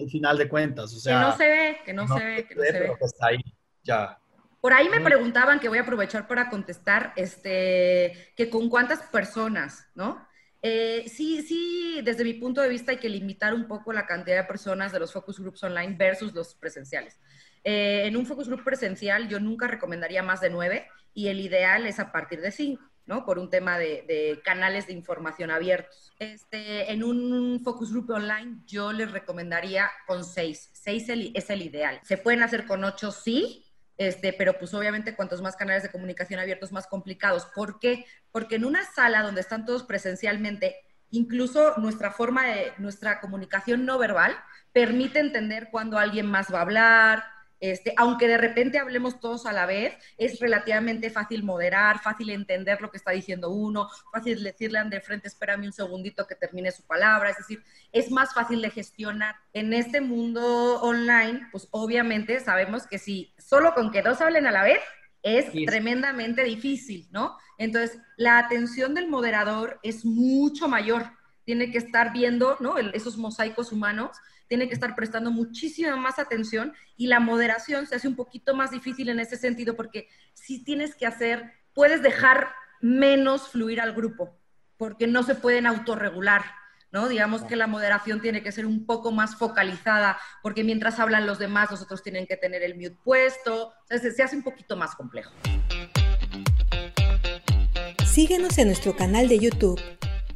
Al 0.00 0.08
final 0.08 0.38
de 0.38 0.48
cuentas, 0.48 0.94
o 0.94 0.98
sea. 0.98 1.18
Que 1.18 1.26
no 1.26 1.36
se 1.36 1.48
ve, 1.50 1.78
que 1.84 1.92
no, 1.92 2.08
se 2.08 2.24
ve, 2.24 2.46
que 2.46 2.54
no 2.54 2.62
se, 2.62 2.72
ve. 2.72 2.78
Pero 2.78 2.96
que 2.96 3.04
está 3.04 3.26
ahí, 3.26 3.44
ya. 3.82 4.18
Por 4.64 4.72
ahí 4.72 4.88
me 4.88 5.02
preguntaban, 5.02 5.60
que 5.60 5.68
voy 5.68 5.76
a 5.76 5.82
aprovechar 5.82 6.26
para 6.26 6.48
contestar, 6.48 7.12
este, 7.16 8.32
que 8.34 8.48
con 8.48 8.70
cuántas 8.70 9.02
personas, 9.02 9.86
¿no? 9.94 10.26
Eh, 10.62 11.04
sí, 11.06 11.42
sí, 11.42 12.00
desde 12.02 12.24
mi 12.24 12.32
punto 12.32 12.62
de 12.62 12.70
vista 12.70 12.92
hay 12.92 12.96
que 12.96 13.10
limitar 13.10 13.52
un 13.52 13.68
poco 13.68 13.92
la 13.92 14.06
cantidad 14.06 14.38
de 14.38 14.44
personas 14.44 14.90
de 14.90 15.00
los 15.00 15.12
focus 15.12 15.38
groups 15.38 15.62
online 15.64 15.96
versus 15.98 16.32
los 16.32 16.54
presenciales. 16.54 17.20
Eh, 17.62 18.06
en 18.06 18.16
un 18.16 18.24
focus 18.24 18.48
group 18.48 18.64
presencial 18.64 19.28
yo 19.28 19.38
nunca 19.38 19.66
recomendaría 19.66 20.22
más 20.22 20.40
de 20.40 20.48
nueve 20.48 20.88
y 21.12 21.28
el 21.28 21.40
ideal 21.40 21.86
es 21.86 22.00
a 22.00 22.10
partir 22.10 22.40
de 22.40 22.50
cinco. 22.50 22.82
¿no? 23.04 23.26
Por 23.26 23.38
un 23.38 23.50
tema 23.50 23.76
de, 23.76 24.40
canales 24.46 24.86
de 24.86 24.94
información 24.94 25.50
abiertos. 25.50 26.14
Este, 26.18 26.90
en 26.90 27.04
un 27.04 27.60
focus 27.62 27.92
group 27.92 28.08
online 28.08 28.62
yo 28.66 28.94
les 28.94 29.12
recomendaría 29.12 29.90
con 30.06 30.24
seis. 30.24 30.70
Seis 30.72 31.06
es 31.10 31.50
el 31.50 31.60
ideal. 31.60 32.00
Se 32.02 32.16
pueden 32.16 32.42
hacer 32.42 32.64
con 32.64 32.82
ocho, 32.82 33.12
sí, 33.12 33.63
este, 33.96 34.32
pero 34.32 34.58
pues 34.58 34.74
obviamente 34.74 35.14
cuantos 35.14 35.40
más 35.40 35.56
canales 35.56 35.82
de 35.82 35.90
comunicación 35.90 36.40
abiertos, 36.40 36.72
más 36.72 36.86
complicados. 36.86 37.46
¿Por 37.54 37.78
qué? 37.78 38.06
Porque 38.32 38.56
en 38.56 38.64
una 38.64 38.84
sala 38.84 39.22
donde 39.22 39.40
están 39.40 39.64
todos 39.64 39.84
presencialmente, 39.84 40.76
incluso 41.10 41.76
nuestra 41.78 42.10
forma 42.10 42.46
de, 42.46 42.72
nuestra 42.78 43.20
comunicación 43.20 43.84
no 43.84 43.98
verbal 43.98 44.36
permite 44.72 45.20
entender 45.20 45.68
cuando 45.70 45.98
alguien 45.98 46.26
más 46.26 46.52
va 46.52 46.58
a 46.58 46.62
hablar, 46.62 47.24
este, 47.60 47.94
aunque 47.96 48.28
de 48.28 48.36
repente 48.36 48.78
hablemos 48.78 49.20
todos 49.20 49.46
a 49.46 49.52
la 49.52 49.64
vez, 49.64 49.94
es 50.18 50.38
relativamente 50.38 51.08
fácil 51.08 51.44
moderar, 51.44 51.98
fácil 51.98 52.28
entender 52.30 52.80
lo 52.82 52.90
que 52.90 52.98
está 52.98 53.12
diciendo 53.12 53.50
uno, 53.50 53.88
fácil 54.12 54.42
decirle 54.42 54.78
a 54.78 54.84
de 54.84 55.00
frente, 55.00 55.28
espérame 55.28 55.64
un 55.64 55.72
segundito 55.72 56.26
que 56.26 56.34
termine 56.34 56.72
su 56.72 56.82
palabra, 56.82 57.30
es 57.30 57.38
decir, 57.38 57.62
es 57.90 58.10
más 58.10 58.34
fácil 58.34 58.60
de 58.60 58.68
gestionar. 58.68 59.36
En 59.54 59.72
este 59.72 60.02
mundo 60.02 60.82
online, 60.82 61.48
pues 61.52 61.68
obviamente 61.70 62.38
sabemos 62.40 62.86
que 62.86 62.98
si 62.98 63.32
solo 63.54 63.72
con 63.72 63.92
que 63.92 64.02
dos 64.02 64.20
hablen 64.20 64.48
a 64.48 64.50
la 64.50 64.64
vez, 64.64 64.80
es 65.22 65.46
tremendamente 65.64 66.42
difícil, 66.42 67.06
¿no? 67.12 67.38
Entonces, 67.56 68.00
la 68.16 68.38
atención 68.38 68.94
del 68.94 69.08
moderador 69.08 69.78
es 69.84 70.04
mucho 70.04 70.66
mayor. 70.66 71.12
Tiene 71.44 71.70
que 71.70 71.78
estar 71.78 72.12
viendo, 72.12 72.56
¿no? 72.58 72.78
esos 72.78 73.16
mosaicos 73.16 73.70
humanos 73.70 74.16
tiene 74.48 74.66
que 74.66 74.74
estar 74.74 74.96
prestando 74.96 75.30
muchísima 75.30 75.96
más 75.96 76.18
atención 76.18 76.74
y 76.96 77.06
la 77.06 77.20
moderación 77.20 77.86
se 77.86 77.94
hace 77.94 78.08
un 78.08 78.16
poquito 78.16 78.54
más 78.54 78.72
difícil 78.72 79.08
en 79.08 79.20
ese 79.20 79.36
sentido 79.36 79.74
porque 79.74 80.08
si 80.34 80.64
tienes 80.64 80.96
que 80.96 81.06
hacer, 81.06 81.52
puedes 81.72 82.02
dejar 82.02 82.48
menos 82.80 83.48
fluir 83.48 83.80
al 83.80 83.94
grupo 83.94 84.36
porque 84.76 85.06
no 85.06 85.22
se 85.22 85.36
pueden 85.36 85.66
autorregular. 85.66 86.44
¿No? 86.94 87.08
Digamos 87.08 87.42
que 87.42 87.56
la 87.56 87.66
moderación 87.66 88.22
tiene 88.22 88.42
que 88.42 88.52
ser 88.52 88.64
un 88.64 88.86
poco 88.86 89.10
más 89.10 89.34
focalizada, 89.34 90.16
porque 90.42 90.62
mientras 90.62 91.00
hablan 91.00 91.26
los 91.26 91.40
demás, 91.40 91.68
los 91.72 91.82
otros 91.82 92.04
tienen 92.04 92.24
que 92.26 92.36
tener 92.36 92.62
el 92.62 92.76
mute 92.76 92.96
puesto, 93.02 93.72
o 93.90 93.98
se 93.98 94.22
hace 94.22 94.36
un 94.36 94.44
poquito 94.44 94.76
más 94.76 94.94
complejo. 94.94 95.32
Síguenos 98.06 98.56
en 98.58 98.68
nuestro 98.68 98.94
canal 98.94 99.26
de 99.26 99.40
YouTube 99.40 99.80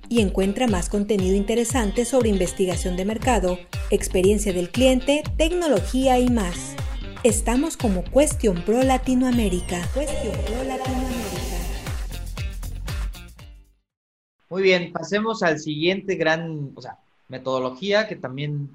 y 0.08 0.20
encuentra 0.20 0.66
más 0.66 0.88
contenido 0.88 1.36
interesante 1.36 2.04
sobre 2.04 2.28
investigación 2.28 2.96
de 2.96 3.04
mercado, 3.04 3.60
experiencia 3.90 4.52
del 4.52 4.70
cliente, 4.70 5.22
tecnología 5.36 6.18
y 6.18 6.28
más. 6.28 6.74
Estamos 7.22 7.76
como 7.76 8.02
Question 8.02 8.62
Pro 8.64 8.82
Latinoamérica. 8.82 9.88
Question 9.94 10.36
Pro 10.46 10.64
Muy 14.50 14.62
bien, 14.62 14.92
pasemos 14.92 15.42
al 15.42 15.58
siguiente 15.58 16.14
gran, 16.14 16.72
o 16.74 16.80
sea, 16.80 16.98
metodología 17.28 18.08
que 18.08 18.16
también 18.16 18.70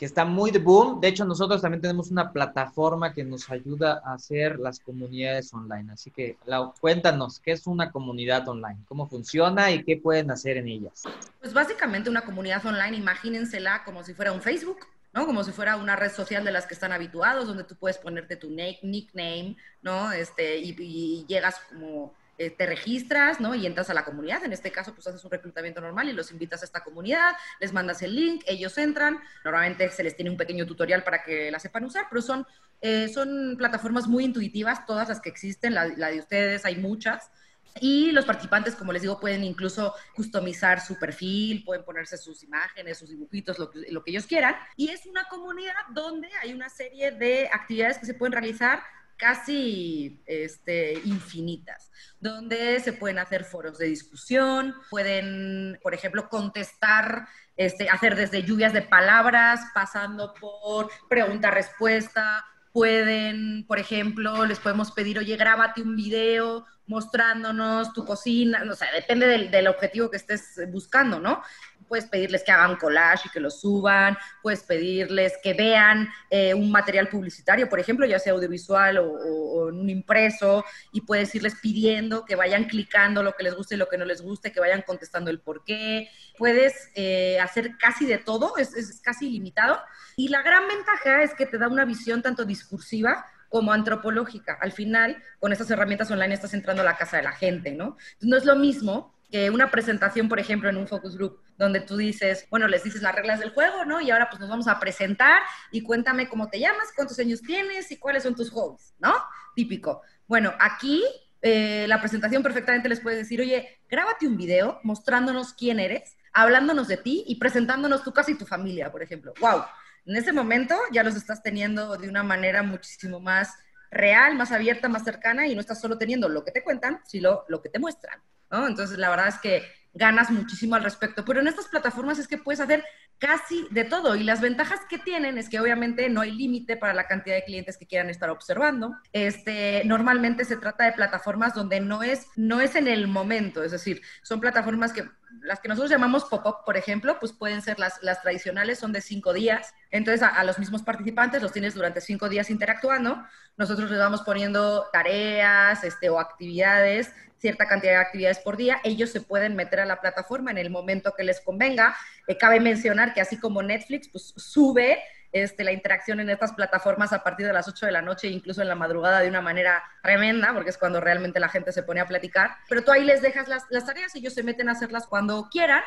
que 0.00 0.06
está 0.06 0.24
muy 0.24 0.50
de 0.50 0.58
boom. 0.58 0.98
De 0.98 1.08
hecho, 1.08 1.26
nosotros 1.26 1.60
también 1.60 1.82
tenemos 1.82 2.10
una 2.10 2.32
plataforma 2.32 3.12
que 3.12 3.22
nos 3.22 3.50
ayuda 3.50 4.00
a 4.02 4.14
hacer 4.14 4.58
las 4.58 4.80
comunidades 4.80 5.52
online. 5.52 5.92
Así 5.92 6.10
que, 6.10 6.38
Lau, 6.46 6.72
cuéntanos, 6.80 7.38
¿qué 7.38 7.52
es 7.52 7.66
una 7.66 7.90
comunidad 7.90 8.48
online? 8.48 8.78
¿Cómo 8.88 9.06
funciona 9.06 9.70
y 9.70 9.84
qué 9.84 9.98
pueden 9.98 10.30
hacer 10.30 10.56
en 10.56 10.68
ellas? 10.68 11.02
Pues 11.38 11.52
básicamente 11.52 12.08
una 12.08 12.22
comunidad 12.22 12.64
online, 12.64 12.96
imagínensela 12.96 13.84
como 13.84 14.02
si 14.02 14.14
fuera 14.14 14.32
un 14.32 14.40
Facebook, 14.40 14.78
¿no? 15.12 15.26
Como 15.26 15.44
si 15.44 15.52
fuera 15.52 15.76
una 15.76 15.96
red 15.96 16.10
social 16.10 16.44
de 16.44 16.52
las 16.52 16.64
que 16.64 16.72
están 16.72 16.92
habituados, 16.92 17.46
donde 17.46 17.64
tú 17.64 17.74
puedes 17.74 17.98
ponerte 17.98 18.36
tu 18.36 18.48
nickname, 18.48 19.54
¿no? 19.82 20.12
Este, 20.12 20.56
y, 20.60 20.74
y 20.78 21.26
llegas 21.28 21.60
como 21.68 22.14
eh, 22.40 22.48
te 22.48 22.64
registras, 22.64 23.38
¿no? 23.38 23.54
Y 23.54 23.66
entras 23.66 23.90
a 23.90 23.94
la 23.94 24.02
comunidad. 24.02 24.42
En 24.42 24.54
este 24.54 24.72
caso, 24.72 24.94
pues 24.94 25.06
haces 25.06 25.22
un 25.22 25.30
reclutamiento 25.30 25.82
normal 25.82 26.08
y 26.08 26.14
los 26.14 26.30
invitas 26.30 26.62
a 26.62 26.64
esta 26.64 26.82
comunidad, 26.82 27.32
les 27.60 27.74
mandas 27.74 28.00
el 28.00 28.16
link, 28.16 28.44
ellos 28.46 28.78
entran. 28.78 29.18
Normalmente 29.44 29.90
se 29.90 30.02
les 30.02 30.16
tiene 30.16 30.30
un 30.30 30.38
pequeño 30.38 30.64
tutorial 30.64 31.04
para 31.04 31.22
que 31.22 31.50
la 31.50 31.58
sepan 31.58 31.84
usar, 31.84 32.06
pero 32.08 32.22
son, 32.22 32.46
eh, 32.80 33.10
son 33.12 33.56
plataformas 33.58 34.06
muy 34.06 34.24
intuitivas, 34.24 34.86
todas 34.86 35.10
las 35.10 35.20
que 35.20 35.28
existen, 35.28 35.74
la, 35.74 35.86
de 35.86 36.18
ustedes, 36.18 36.64
hay 36.64 36.76
muchas. 36.76 37.30
Y 37.78 38.10
los 38.10 38.24
participantes, 38.24 38.74
como 38.74 38.94
les 38.94 39.02
digo, 39.02 39.20
pueden 39.20 39.44
incluso 39.44 39.94
customizar 40.14 40.80
su 40.80 40.98
perfil, 40.98 41.62
pueden 41.62 41.84
ponerse 41.84 42.16
sus 42.16 42.42
imágenes, 42.42 42.96
sus 42.96 43.10
dibujitos, 43.10 43.58
lo 43.58 43.70
que, 43.70 43.80
lo 43.90 44.02
que 44.02 44.12
ellos 44.12 44.24
quieran. 44.24 44.56
Y 44.76 44.88
es 44.88 45.04
una 45.04 45.24
comunidad 45.24 45.74
donde 45.90 46.30
hay 46.42 46.54
una 46.54 46.70
serie 46.70 47.10
de 47.10 47.50
actividades 47.52 47.98
que 47.98 48.06
se 48.06 48.14
pueden 48.14 48.32
realizar 48.32 48.82
casi 49.20 50.22
este, 50.26 50.94
infinitas, 51.04 51.90
donde 52.18 52.80
se 52.80 52.94
pueden 52.94 53.18
hacer 53.18 53.44
foros 53.44 53.78
de 53.78 53.86
discusión, 53.86 54.74
pueden, 54.88 55.78
por 55.82 55.94
ejemplo, 55.94 56.28
contestar, 56.28 57.28
este, 57.56 57.90
hacer 57.90 58.16
desde 58.16 58.42
lluvias 58.42 58.72
de 58.72 58.82
palabras, 58.82 59.60
pasando 59.74 60.32
por 60.34 60.90
pregunta-respuesta, 61.08 62.44
pueden, 62.72 63.66
por 63.66 63.78
ejemplo, 63.78 64.46
les 64.46 64.58
podemos 64.58 64.90
pedir, 64.92 65.18
oye, 65.18 65.36
grábate 65.36 65.82
un 65.82 65.96
video 65.96 66.64
mostrándonos 66.86 67.92
tu 67.92 68.04
cocina, 68.04 68.64
o 68.68 68.74
sea, 68.74 68.90
depende 68.92 69.26
del, 69.26 69.50
del, 69.50 69.68
objetivo 69.68 70.10
que 70.10 70.16
estés 70.16 70.60
buscando, 70.72 71.20
¿no? 71.20 71.42
Puedes 71.90 72.06
pedirles 72.06 72.44
que 72.44 72.52
hagan 72.52 72.76
collage 72.76 73.26
y 73.26 73.30
que 73.30 73.40
lo 73.40 73.50
suban, 73.50 74.16
puedes 74.42 74.62
pedirles 74.62 75.34
que 75.42 75.54
vean 75.54 76.08
eh, 76.30 76.54
un 76.54 76.70
material 76.70 77.08
publicitario, 77.08 77.68
por 77.68 77.80
ejemplo, 77.80 78.06
ya 78.06 78.20
sea 78.20 78.32
audiovisual 78.32 78.98
o, 78.98 79.68
en 79.68 79.80
un 79.80 79.90
impreso, 79.90 80.64
y 80.92 81.00
puedes 81.00 81.34
irles 81.34 81.56
pidiendo 81.60 82.24
que 82.24 82.36
vayan 82.36 82.66
clicando 82.66 83.24
lo 83.24 83.34
que 83.34 83.42
les 83.42 83.56
guste 83.56 83.74
y 83.74 83.78
lo 83.78 83.88
que 83.88 83.98
no 83.98 84.04
les 84.04 84.22
guste, 84.22 84.52
que 84.52 84.60
vayan 84.60 84.82
contestando 84.82 85.32
el 85.32 85.40
por 85.40 85.64
qué. 85.64 86.08
Puedes 86.38 86.90
eh, 86.94 87.40
hacer 87.40 87.76
casi 87.76 88.06
de 88.06 88.18
todo, 88.18 88.56
es, 88.56 88.72
es 88.76 89.00
casi 89.00 89.26
ilimitado. 89.26 89.80
Y 90.16 90.28
la 90.28 90.42
gran 90.42 90.68
ventaja 90.68 91.24
es 91.24 91.34
que 91.34 91.46
te 91.46 91.58
da 91.58 91.66
una 91.66 91.84
visión 91.84 92.22
tanto 92.22 92.44
discursiva 92.44 93.26
como 93.48 93.72
antropológica. 93.72 94.56
Al 94.60 94.70
final, 94.70 95.20
con 95.40 95.50
estas 95.50 95.68
herramientas 95.72 96.08
online 96.12 96.34
estás 96.34 96.54
entrando 96.54 96.82
a 96.82 96.84
la 96.84 96.96
casa 96.96 97.16
de 97.16 97.24
la 97.24 97.32
gente, 97.32 97.72
¿no? 97.72 97.96
no 98.20 98.36
es 98.36 98.44
lo 98.44 98.54
mismo 98.54 99.12
que 99.30 99.50
una 99.50 99.70
presentación, 99.70 100.28
por 100.28 100.38
ejemplo, 100.38 100.68
en 100.68 100.76
un 100.76 100.88
focus 100.88 101.16
group, 101.16 101.40
donde 101.56 101.80
tú 101.80 101.96
dices, 101.96 102.46
bueno, 102.50 102.66
les 102.68 102.82
dices 102.84 103.02
las 103.02 103.14
reglas 103.14 103.40
del 103.40 103.50
juego, 103.50 103.84
¿no? 103.84 104.00
Y 104.00 104.10
ahora 104.10 104.28
pues 104.28 104.40
nos 104.40 104.48
vamos 104.48 104.66
a 104.68 104.78
presentar 104.80 105.42
y 105.70 105.82
cuéntame 105.82 106.28
cómo 106.28 106.48
te 106.48 106.58
llamas, 106.58 106.88
cuántos 106.94 107.18
años 107.18 107.40
tienes 107.42 107.90
y 107.92 107.98
cuáles 107.98 108.22
son 108.22 108.34
tus 108.34 108.50
hobbies, 108.50 108.94
¿no? 108.98 109.14
Típico. 109.54 110.02
Bueno, 110.26 110.52
aquí 110.58 111.04
eh, 111.42 111.86
la 111.88 112.00
presentación 112.00 112.42
perfectamente 112.42 112.88
les 112.88 113.00
puede 113.00 113.16
decir, 113.16 113.40
oye, 113.40 113.80
grábate 113.88 114.26
un 114.26 114.36
video 114.36 114.80
mostrándonos 114.82 115.54
quién 115.54 115.80
eres, 115.80 116.16
hablándonos 116.32 116.88
de 116.88 116.96
ti 116.96 117.24
y 117.26 117.36
presentándonos 117.36 118.02
tu 118.02 118.12
casa 118.12 118.30
y 118.30 118.38
tu 118.38 118.46
familia, 118.46 118.90
por 118.90 119.02
ejemplo. 119.02 119.32
¡Wow! 119.40 119.64
En 120.06 120.16
ese 120.16 120.32
momento 120.32 120.74
ya 120.92 121.02
los 121.02 121.14
estás 121.14 121.42
teniendo 121.42 121.96
de 121.96 122.08
una 122.08 122.22
manera 122.22 122.62
muchísimo 122.62 123.20
más 123.20 123.54
real, 123.90 124.34
más 124.34 124.52
abierta, 124.52 124.88
más 124.88 125.04
cercana 125.04 125.46
y 125.46 125.54
no 125.54 125.60
estás 125.60 125.80
solo 125.80 125.98
teniendo 125.98 126.28
lo 126.28 126.44
que 126.44 126.52
te 126.52 126.62
cuentan, 126.62 127.00
sino 127.04 127.44
lo 127.48 127.60
que 127.60 127.68
te 127.68 127.78
muestran. 127.78 128.20
Entonces, 128.50 128.98
la 128.98 129.10
verdad 129.10 129.28
es 129.28 129.38
que 129.38 129.64
ganas 129.92 130.30
muchísimo 130.30 130.74
al 130.74 130.84
respecto. 130.84 131.24
Pero 131.24 131.40
en 131.40 131.48
estas 131.48 131.68
plataformas 131.68 132.18
es 132.18 132.28
que 132.28 132.38
puedes 132.38 132.60
hacer 132.60 132.84
casi 133.18 133.66
de 133.70 133.84
todo 133.84 134.16
y 134.16 134.24
las 134.24 134.40
ventajas 134.40 134.80
que 134.88 134.98
tienen 134.98 135.36
es 135.36 135.50
que 135.50 135.60
obviamente 135.60 136.08
no 136.08 136.22
hay 136.22 136.30
límite 136.30 136.78
para 136.78 136.94
la 136.94 137.06
cantidad 137.06 137.36
de 137.36 137.44
clientes 137.44 137.76
que 137.76 137.86
quieran 137.86 138.08
estar 138.08 138.30
observando. 138.30 138.96
Este, 139.12 139.82
normalmente 139.84 140.44
se 140.44 140.56
trata 140.56 140.84
de 140.84 140.92
plataformas 140.92 141.54
donde 141.54 141.80
no 141.80 142.02
es, 142.02 142.28
no 142.36 142.60
es 142.60 142.76
en 142.76 142.88
el 142.88 143.08
momento, 143.08 143.62
es 143.62 143.72
decir, 143.72 144.00
son 144.22 144.40
plataformas 144.40 144.92
que 144.92 145.04
las 145.42 145.60
que 145.60 145.68
nosotros 145.68 145.90
llamamos 145.90 146.24
pop-up, 146.24 146.64
por 146.66 146.76
ejemplo, 146.76 147.18
pues 147.20 147.32
pueden 147.32 147.62
ser 147.62 147.78
las, 147.78 148.02
las 148.02 148.20
tradicionales, 148.20 148.78
son 148.78 148.92
de 148.92 149.00
cinco 149.00 149.32
días. 149.32 149.72
Entonces, 149.90 150.22
a, 150.22 150.28
a, 150.28 150.44
los 150.44 150.58
mismos 150.58 150.82
participantes 150.82 151.40
los 151.40 151.52
tienes 151.52 151.74
durante 151.74 152.00
cinco 152.00 152.28
días 152.28 152.50
interactuando. 152.50 153.24
Nosotros 153.56 153.90
les 153.90 153.98
vamos 154.00 154.22
poniendo 154.22 154.88
tareas 154.92 155.84
este, 155.84 156.10
o 156.10 156.18
actividades 156.18 157.12
cierta 157.40 157.66
cantidad 157.66 157.92
de 157.92 157.98
actividades 157.98 158.38
por 158.38 158.56
día, 158.56 158.80
ellos 158.84 159.10
se 159.10 159.20
pueden 159.20 159.56
meter 159.56 159.80
a 159.80 159.86
la 159.86 160.00
plataforma 160.00 160.50
en 160.50 160.58
el 160.58 160.70
momento 160.70 161.14
que 161.16 161.24
les 161.24 161.40
convenga. 161.40 161.96
Eh, 162.26 162.36
cabe 162.36 162.60
mencionar 162.60 163.14
que 163.14 163.20
así 163.20 163.38
como 163.38 163.62
Netflix, 163.62 164.08
pues 164.08 164.34
sube 164.36 164.98
este, 165.32 165.64
la 165.64 165.72
interacción 165.72 166.20
en 166.20 166.28
estas 166.28 166.52
plataformas 166.52 167.12
a 167.12 167.22
partir 167.24 167.46
de 167.46 167.52
las 167.52 167.66
8 167.66 167.86
de 167.86 167.92
la 167.92 168.02
noche, 168.02 168.28
incluso 168.28 168.60
en 168.62 168.68
la 168.68 168.74
madrugada 168.74 169.20
de 169.20 169.28
una 169.28 169.40
manera 169.40 169.82
tremenda, 170.02 170.52
porque 170.52 170.70
es 170.70 170.78
cuando 170.78 171.00
realmente 171.00 171.40
la 171.40 171.48
gente 171.48 171.72
se 171.72 171.82
pone 171.82 172.00
a 172.00 172.06
platicar. 172.06 172.56
Pero 172.68 172.82
tú 172.82 172.92
ahí 172.92 173.04
les 173.04 173.22
dejas 173.22 173.48
las, 173.48 173.64
las 173.70 173.86
tareas, 173.86 174.14
ellos 174.14 174.34
se 174.34 174.42
meten 174.42 174.68
a 174.68 174.72
hacerlas 174.72 175.06
cuando 175.06 175.48
quieran 175.50 175.82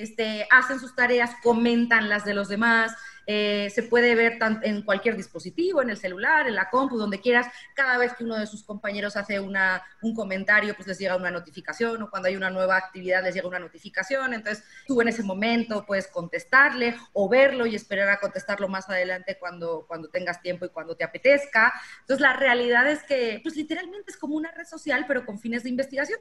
este, 0.00 0.46
hacen 0.50 0.80
sus 0.80 0.94
tareas, 0.94 1.32
comentan 1.42 2.08
las 2.08 2.24
de 2.24 2.34
los 2.34 2.48
demás, 2.48 2.94
eh, 3.26 3.70
se 3.70 3.82
puede 3.82 4.14
ver 4.14 4.38
en 4.62 4.82
cualquier 4.82 5.16
dispositivo, 5.16 5.82
en 5.82 5.90
el 5.90 5.96
celular, 5.96 6.48
en 6.48 6.54
la 6.54 6.70
compu, 6.70 6.98
donde 6.98 7.20
quieras. 7.20 7.46
Cada 7.74 7.98
vez 7.98 8.14
que 8.14 8.24
uno 8.24 8.36
de 8.36 8.46
sus 8.46 8.64
compañeros 8.64 9.16
hace 9.16 9.40
una, 9.40 9.82
un 10.02 10.14
comentario, 10.14 10.74
pues 10.74 10.88
les 10.88 10.98
llega 10.98 11.16
una 11.16 11.30
notificación 11.30 12.02
o 12.02 12.10
cuando 12.10 12.28
hay 12.28 12.36
una 12.36 12.50
nueva 12.50 12.76
actividad 12.76 13.22
les 13.22 13.34
llega 13.34 13.48
una 13.48 13.58
notificación. 13.58 14.34
Entonces 14.34 14.64
tú 14.86 15.00
en 15.00 15.08
ese 15.08 15.22
momento 15.22 15.84
puedes 15.86 16.08
contestarle 16.08 16.96
o 17.12 17.28
verlo 17.28 17.66
y 17.66 17.74
esperar 17.74 18.08
a 18.08 18.20
contestarlo 18.20 18.68
más 18.68 18.88
adelante 18.88 19.36
cuando, 19.38 19.84
cuando 19.86 20.08
tengas 20.08 20.40
tiempo 20.42 20.64
y 20.64 20.70
cuando 20.70 20.96
te 20.96 21.04
apetezca. 21.04 21.72
Entonces 22.00 22.20
la 22.20 22.32
realidad 22.34 22.88
es 22.90 23.02
que 23.02 23.40
pues 23.42 23.56
literalmente 23.56 24.10
es 24.10 24.16
como 24.16 24.36
una 24.36 24.50
red 24.50 24.66
social 24.66 25.04
pero 25.06 25.24
con 25.24 25.38
fines 25.38 25.62
de 25.62 25.70
investigación 25.70 26.18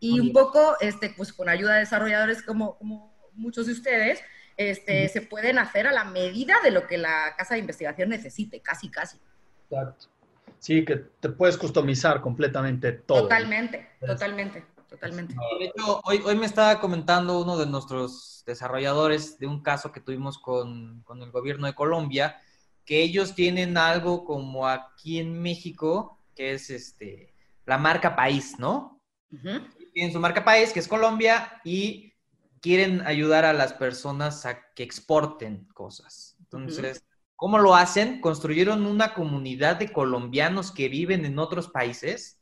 y 0.00 0.20
un 0.20 0.32
poco 0.32 0.76
este, 0.80 1.10
pues 1.10 1.32
con 1.32 1.48
ayuda 1.48 1.74
de 1.74 1.80
desarrolladores 1.80 2.42
como, 2.42 2.76
como 2.78 3.12
muchos 3.34 3.66
de 3.66 3.72
ustedes, 3.72 4.20
este, 4.70 5.08
se 5.08 5.22
pueden 5.22 5.58
hacer 5.58 5.86
a 5.86 5.92
la 5.92 6.04
medida 6.04 6.54
de 6.62 6.70
lo 6.70 6.86
que 6.86 6.98
la 6.98 7.34
casa 7.36 7.54
de 7.54 7.60
investigación 7.60 8.08
necesite, 8.08 8.60
casi, 8.60 8.88
casi. 8.90 9.18
Exacto. 9.70 10.06
Sí, 10.58 10.84
que 10.84 10.96
te 10.96 11.28
puedes 11.28 11.56
customizar 11.56 12.20
completamente 12.20 12.92
todo. 12.92 13.22
Totalmente, 13.22 13.90
totalmente, 14.00 14.64
totalmente. 14.88 15.34
De 15.58 15.64
hecho, 15.66 16.00
hoy, 16.04 16.22
hoy 16.24 16.36
me 16.36 16.46
estaba 16.46 16.78
comentando 16.78 17.40
uno 17.40 17.58
de 17.58 17.66
nuestros 17.66 18.44
desarrolladores 18.46 19.38
de 19.38 19.46
un 19.46 19.62
caso 19.62 19.90
que 19.90 20.00
tuvimos 20.00 20.38
con, 20.38 21.02
con 21.02 21.22
el 21.22 21.30
gobierno 21.32 21.66
de 21.66 21.74
Colombia, 21.74 22.40
que 22.84 23.02
ellos 23.02 23.34
tienen 23.34 23.76
algo 23.76 24.24
como 24.24 24.68
aquí 24.68 25.18
en 25.18 25.40
México, 25.40 26.18
que 26.34 26.52
es 26.52 26.70
este, 26.70 27.32
la 27.66 27.78
marca 27.78 28.14
país, 28.14 28.58
¿no? 28.58 29.00
Tienen 29.92 30.12
su 30.12 30.20
marca 30.20 30.44
país, 30.44 30.72
que 30.72 30.80
es 30.80 30.88
Colombia, 30.88 31.60
y 31.64 32.11
quieren 32.62 33.04
ayudar 33.06 33.44
a 33.44 33.52
las 33.52 33.74
personas 33.74 34.46
a 34.46 34.72
que 34.74 34.84
exporten 34.84 35.66
cosas. 35.74 36.36
Entonces, 36.38 37.04
¿cómo 37.34 37.58
lo 37.58 37.74
hacen? 37.74 38.20
Construyeron 38.20 38.86
una 38.86 39.14
comunidad 39.14 39.76
de 39.76 39.92
colombianos 39.92 40.70
que 40.70 40.88
viven 40.88 41.24
en 41.24 41.40
otros 41.40 41.68
países 41.68 42.38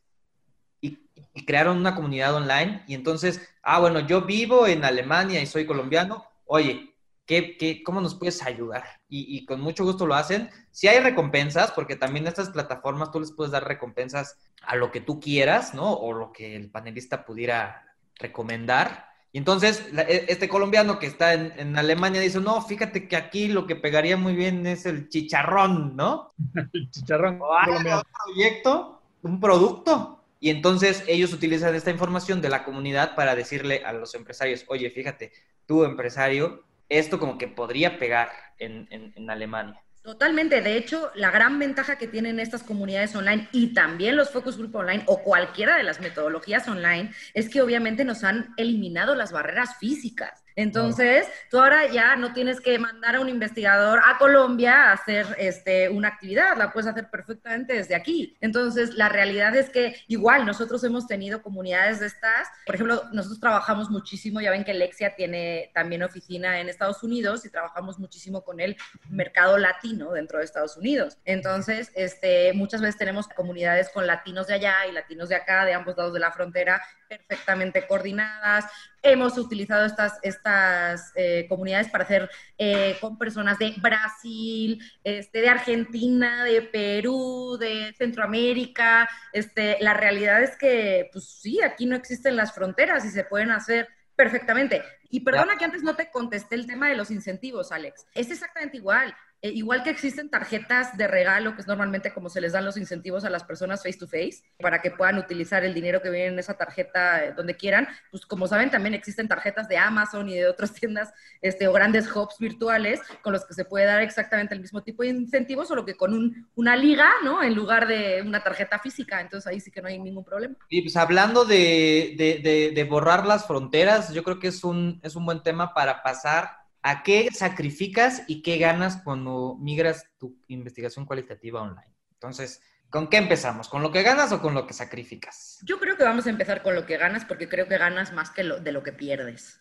y, 0.80 0.98
crearon 1.46 1.78
una 1.78 1.94
comunidad 1.94 2.34
online. 2.34 2.84
Y 2.86 2.94
entonces, 2.94 3.40
ah, 3.62 3.80
bueno, 3.80 4.00
yo 4.00 4.22
vivo 4.22 4.66
en 4.66 4.84
Alemania 4.84 5.40
y 5.40 5.46
soy 5.46 5.64
colombiano. 5.64 6.26
Oye, 6.44 6.94
¿qué, 7.24 7.56
qué, 7.56 7.82
cómo 7.82 8.02
nos 8.02 8.14
puedes 8.14 8.42
ayudar? 8.42 8.84
Y, 9.08 9.38
y, 9.38 9.46
con 9.46 9.62
mucho 9.62 9.84
gusto 9.84 10.06
lo 10.06 10.14
hacen. 10.14 10.50
Si 10.70 10.86
hay 10.86 11.00
recompensas, 11.00 11.70
porque 11.70 11.96
también 11.96 12.26
estas 12.26 12.50
plataformas 12.50 13.10
tú 13.10 13.20
les 13.20 13.32
puedes 13.32 13.52
dar 13.52 13.66
recompensas 13.66 14.36
a 14.60 14.76
lo 14.76 14.90
que 14.90 15.00
tú 15.00 15.18
quieras, 15.18 15.72
¿no? 15.72 15.94
O 15.94 16.12
lo 16.12 16.30
que 16.30 16.56
el 16.56 16.70
panelista 16.70 17.24
pudiera 17.24 17.86
recomendar. 18.16 19.09
Y 19.32 19.38
entonces, 19.38 19.86
e, 19.96 20.26
este 20.28 20.48
colombiano 20.48 20.98
que 20.98 21.06
está 21.06 21.34
en, 21.34 21.76
Alemania 21.78 22.20
dice, 22.20 22.40
no, 22.40 22.60
fíjate 22.62 23.06
que 23.08 23.16
aquí 23.16 23.48
lo 23.48 23.66
que 23.66 23.76
pegaría 23.76 24.16
muy 24.16 24.34
bien 24.34 24.66
es 24.66 24.86
el 24.86 25.08
chicharrón, 25.08 25.96
¿no? 25.96 26.34
el 26.72 26.90
chicharrón. 26.90 27.40
un 27.40 28.02
proyecto, 28.26 29.02
un 29.22 29.40
producto. 29.40 30.24
Y 30.40 30.50
entonces 30.50 31.04
ellos 31.06 31.32
utilizan 31.32 31.74
esta 31.74 31.90
información 31.90 32.40
de 32.40 32.48
la 32.48 32.64
comunidad 32.64 33.14
para 33.14 33.34
decirle 33.34 33.82
a 33.84 33.92
los 33.92 34.14
empresarios, 34.14 34.64
oye, 34.68 34.90
fíjate, 34.90 35.32
tú 35.66 35.84
empresario, 35.84 36.64
esto 36.88 37.20
como 37.20 37.36
que 37.36 37.46
podría 37.46 37.98
pegar 37.98 38.30
en, 38.58 38.88
en 38.90 39.30
Alemania. 39.30 39.82
Totalmente. 40.02 40.62
De 40.62 40.76
hecho, 40.76 41.10
la 41.14 41.30
gran 41.30 41.58
ventaja 41.58 41.98
que 41.98 42.08
tienen 42.08 42.40
estas 42.40 42.62
comunidades 42.62 43.14
online 43.14 43.48
y 43.52 43.74
también 43.74 44.16
los 44.16 44.30
focus 44.30 44.56
group 44.56 44.74
online 44.76 45.02
o 45.06 45.22
cualquiera 45.22 45.76
de 45.76 45.82
las 45.82 46.00
metodologías 46.00 46.66
online 46.68 47.12
es 47.34 47.50
que 47.50 47.60
obviamente 47.60 48.04
nos 48.04 48.24
han 48.24 48.54
eliminado 48.56 49.14
las 49.14 49.30
barreras 49.30 49.76
físicas. 49.76 50.42
Entonces, 50.56 51.26
tú 51.50 51.60
ahora 51.60 51.86
ya 51.86 52.16
no 52.16 52.32
tienes 52.32 52.60
que 52.60 52.78
mandar 52.78 53.16
a 53.16 53.20
un 53.20 53.28
investigador 53.28 54.00
a 54.04 54.18
Colombia 54.18 54.90
a 54.90 54.92
hacer 54.92 55.26
este, 55.38 55.88
una 55.88 56.08
actividad, 56.08 56.56
la 56.56 56.72
puedes 56.72 56.88
hacer 56.88 57.10
perfectamente 57.10 57.74
desde 57.74 57.94
aquí. 57.94 58.36
Entonces, 58.40 58.94
la 58.94 59.08
realidad 59.08 59.54
es 59.56 59.70
que 59.70 59.96
igual 60.08 60.46
nosotros 60.46 60.82
hemos 60.84 61.06
tenido 61.06 61.42
comunidades 61.42 62.00
de 62.00 62.06
estas, 62.06 62.48
por 62.66 62.74
ejemplo, 62.74 63.04
nosotros 63.12 63.40
trabajamos 63.40 63.90
muchísimo, 63.90 64.40
ya 64.40 64.50
ven 64.50 64.64
que 64.64 64.74
Lexia 64.74 65.14
tiene 65.14 65.70
también 65.74 66.02
oficina 66.02 66.60
en 66.60 66.68
Estados 66.68 67.02
Unidos 67.02 67.44
y 67.44 67.50
trabajamos 67.50 67.98
muchísimo 67.98 68.42
con 68.44 68.60
el 68.60 68.76
mercado 69.08 69.58
latino 69.58 70.12
dentro 70.12 70.38
de 70.38 70.44
Estados 70.44 70.76
Unidos. 70.76 71.18
Entonces, 71.24 71.90
este, 71.94 72.52
muchas 72.52 72.80
veces 72.80 72.96
tenemos 72.96 73.28
comunidades 73.28 73.90
con 73.90 74.06
latinos 74.06 74.46
de 74.46 74.54
allá 74.54 74.86
y 74.88 74.92
latinos 74.92 75.28
de 75.28 75.36
acá, 75.36 75.64
de 75.64 75.74
ambos 75.74 75.96
lados 75.96 76.12
de 76.12 76.20
la 76.20 76.32
frontera, 76.32 76.82
perfectamente 77.10 77.86
coordinadas. 77.86 78.64
Hemos 79.02 79.36
utilizado 79.36 79.84
estas, 79.84 80.18
estas 80.22 81.12
eh, 81.16 81.46
comunidades 81.48 81.88
para 81.88 82.04
hacer 82.04 82.30
eh, 82.56 82.96
con 83.00 83.18
personas 83.18 83.58
de 83.58 83.74
Brasil, 83.78 84.80
este, 85.02 85.40
de 85.40 85.48
Argentina, 85.48 86.44
de 86.44 86.62
Perú, 86.62 87.56
de 87.58 87.92
Centroamérica. 87.98 89.08
Este, 89.32 89.78
la 89.80 89.94
realidad 89.94 90.42
es 90.42 90.56
que, 90.56 91.10
pues 91.12 91.24
sí, 91.24 91.60
aquí 91.62 91.86
no 91.86 91.96
existen 91.96 92.36
las 92.36 92.54
fronteras 92.54 93.04
y 93.04 93.10
se 93.10 93.24
pueden 93.24 93.50
hacer 93.50 93.88
perfectamente. 94.14 94.82
Y 95.08 95.20
perdona 95.20 95.56
que 95.56 95.64
antes 95.64 95.82
no 95.82 95.96
te 95.96 96.10
contesté 96.10 96.54
el 96.54 96.66
tema 96.66 96.88
de 96.88 96.94
los 96.94 97.10
incentivos, 97.10 97.72
Alex. 97.72 98.06
Es 98.14 98.30
exactamente 98.30 98.76
igual. 98.76 99.12
Eh, 99.42 99.52
igual 99.54 99.82
que 99.82 99.88
existen 99.88 100.28
tarjetas 100.28 100.98
de 100.98 101.08
regalo, 101.08 101.54
que 101.54 101.62
es 101.62 101.66
normalmente 101.66 102.12
como 102.12 102.28
se 102.28 102.42
les 102.42 102.52
dan 102.52 102.64
los 102.66 102.76
incentivos 102.76 103.24
a 103.24 103.30
las 103.30 103.42
personas 103.42 103.82
face 103.82 103.98
to 103.98 104.06
face, 104.06 104.42
para 104.60 104.82
que 104.82 104.90
puedan 104.90 105.16
utilizar 105.16 105.64
el 105.64 105.72
dinero 105.72 106.02
que 106.02 106.10
viene 106.10 106.26
en 106.26 106.38
esa 106.38 106.58
tarjeta 106.58 107.24
eh, 107.24 107.32
donde 107.32 107.56
quieran, 107.56 107.88
pues 108.10 108.26
como 108.26 108.46
saben, 108.46 108.70
también 108.70 108.92
existen 108.92 109.28
tarjetas 109.28 109.66
de 109.66 109.78
Amazon 109.78 110.28
y 110.28 110.34
de 110.34 110.46
otras 110.46 110.72
tiendas 110.74 111.12
este, 111.40 111.68
o 111.68 111.72
grandes 111.72 112.14
hubs 112.14 112.36
virtuales 112.38 113.00
con 113.22 113.32
los 113.32 113.46
que 113.46 113.54
se 113.54 113.64
puede 113.64 113.86
dar 113.86 114.02
exactamente 114.02 114.54
el 114.54 114.60
mismo 114.60 114.82
tipo 114.82 115.02
de 115.02 115.08
incentivos, 115.08 115.68
solo 115.68 115.86
que 115.86 115.94
con 115.94 116.12
un, 116.12 116.48
una 116.54 116.76
liga, 116.76 117.08
¿no? 117.24 117.42
En 117.42 117.54
lugar 117.54 117.86
de 117.86 118.22
una 118.22 118.42
tarjeta 118.42 118.78
física. 118.78 119.22
Entonces 119.22 119.46
ahí 119.46 119.60
sí 119.60 119.70
que 119.70 119.80
no 119.80 119.88
hay 119.88 119.98
ningún 119.98 120.24
problema. 120.24 120.54
Y 120.68 120.82
pues 120.82 120.96
hablando 120.96 121.46
de, 121.46 122.14
de, 122.16 122.72
de 122.74 122.84
borrar 122.84 123.24
las 123.24 123.46
fronteras, 123.46 124.12
yo 124.12 124.22
creo 124.22 124.38
que 124.38 124.48
es 124.48 124.64
un, 124.64 125.00
es 125.02 125.16
un 125.16 125.24
buen 125.24 125.42
tema 125.42 125.72
para 125.72 126.02
pasar 126.02 126.59
¿A 126.82 127.02
qué 127.02 127.28
sacrificas 127.32 128.22
y 128.26 128.42
qué 128.42 128.56
ganas 128.56 129.02
cuando 129.02 129.56
migras 129.60 130.06
tu 130.18 130.40
investigación 130.48 131.04
cualitativa 131.04 131.60
online? 131.60 131.94
Entonces, 132.12 132.62
¿con 132.88 133.08
qué 133.08 133.18
empezamos? 133.18 133.68
¿Con 133.68 133.82
lo 133.82 133.92
que 133.92 134.02
ganas 134.02 134.32
o 134.32 134.40
con 134.40 134.54
lo 134.54 134.66
que 134.66 134.72
sacrificas? 134.72 135.58
Yo 135.62 135.78
creo 135.78 135.96
que 135.96 136.04
vamos 136.04 136.26
a 136.26 136.30
empezar 136.30 136.62
con 136.62 136.74
lo 136.74 136.86
que 136.86 136.96
ganas 136.96 137.26
porque 137.26 137.48
creo 137.48 137.68
que 137.68 137.76
ganas 137.76 138.12
más 138.12 138.30
que 138.30 138.44
lo, 138.44 138.60
de 138.60 138.72
lo 138.72 138.82
que 138.82 138.92
pierdes. 138.92 139.60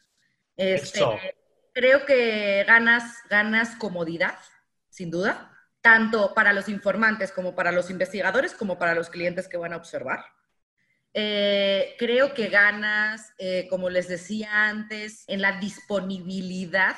Este, 0.55 1.01
creo 1.74 2.05
que 2.05 2.63
ganas, 2.65 3.17
ganas 3.30 3.76
comodidad, 3.76 4.38
sin 4.89 5.11
duda. 5.11 5.55
tanto 5.82 6.34
para 6.34 6.51
los 6.51 6.67
informantes 6.67 7.32
como 7.32 7.55
para 7.55 7.72
los 7.72 7.89
investigadores, 7.89 8.53
como 8.53 8.78
para 8.78 8.93
los 8.95 9.09
clientes 9.09 9.47
que 9.47 9.57
van 9.57 9.72
a 9.72 9.78
observar. 9.78 10.26
Eh, 11.13 11.95
creo 11.97 12.34
que 12.34 12.47
ganas, 12.47 13.34
eh, 13.38 13.67
como 13.70 13.89
les 13.89 14.07
decía 14.07 14.67
antes, 14.67 15.24
en 15.28 15.41
la 15.41 15.59
disponibilidad 15.59 16.97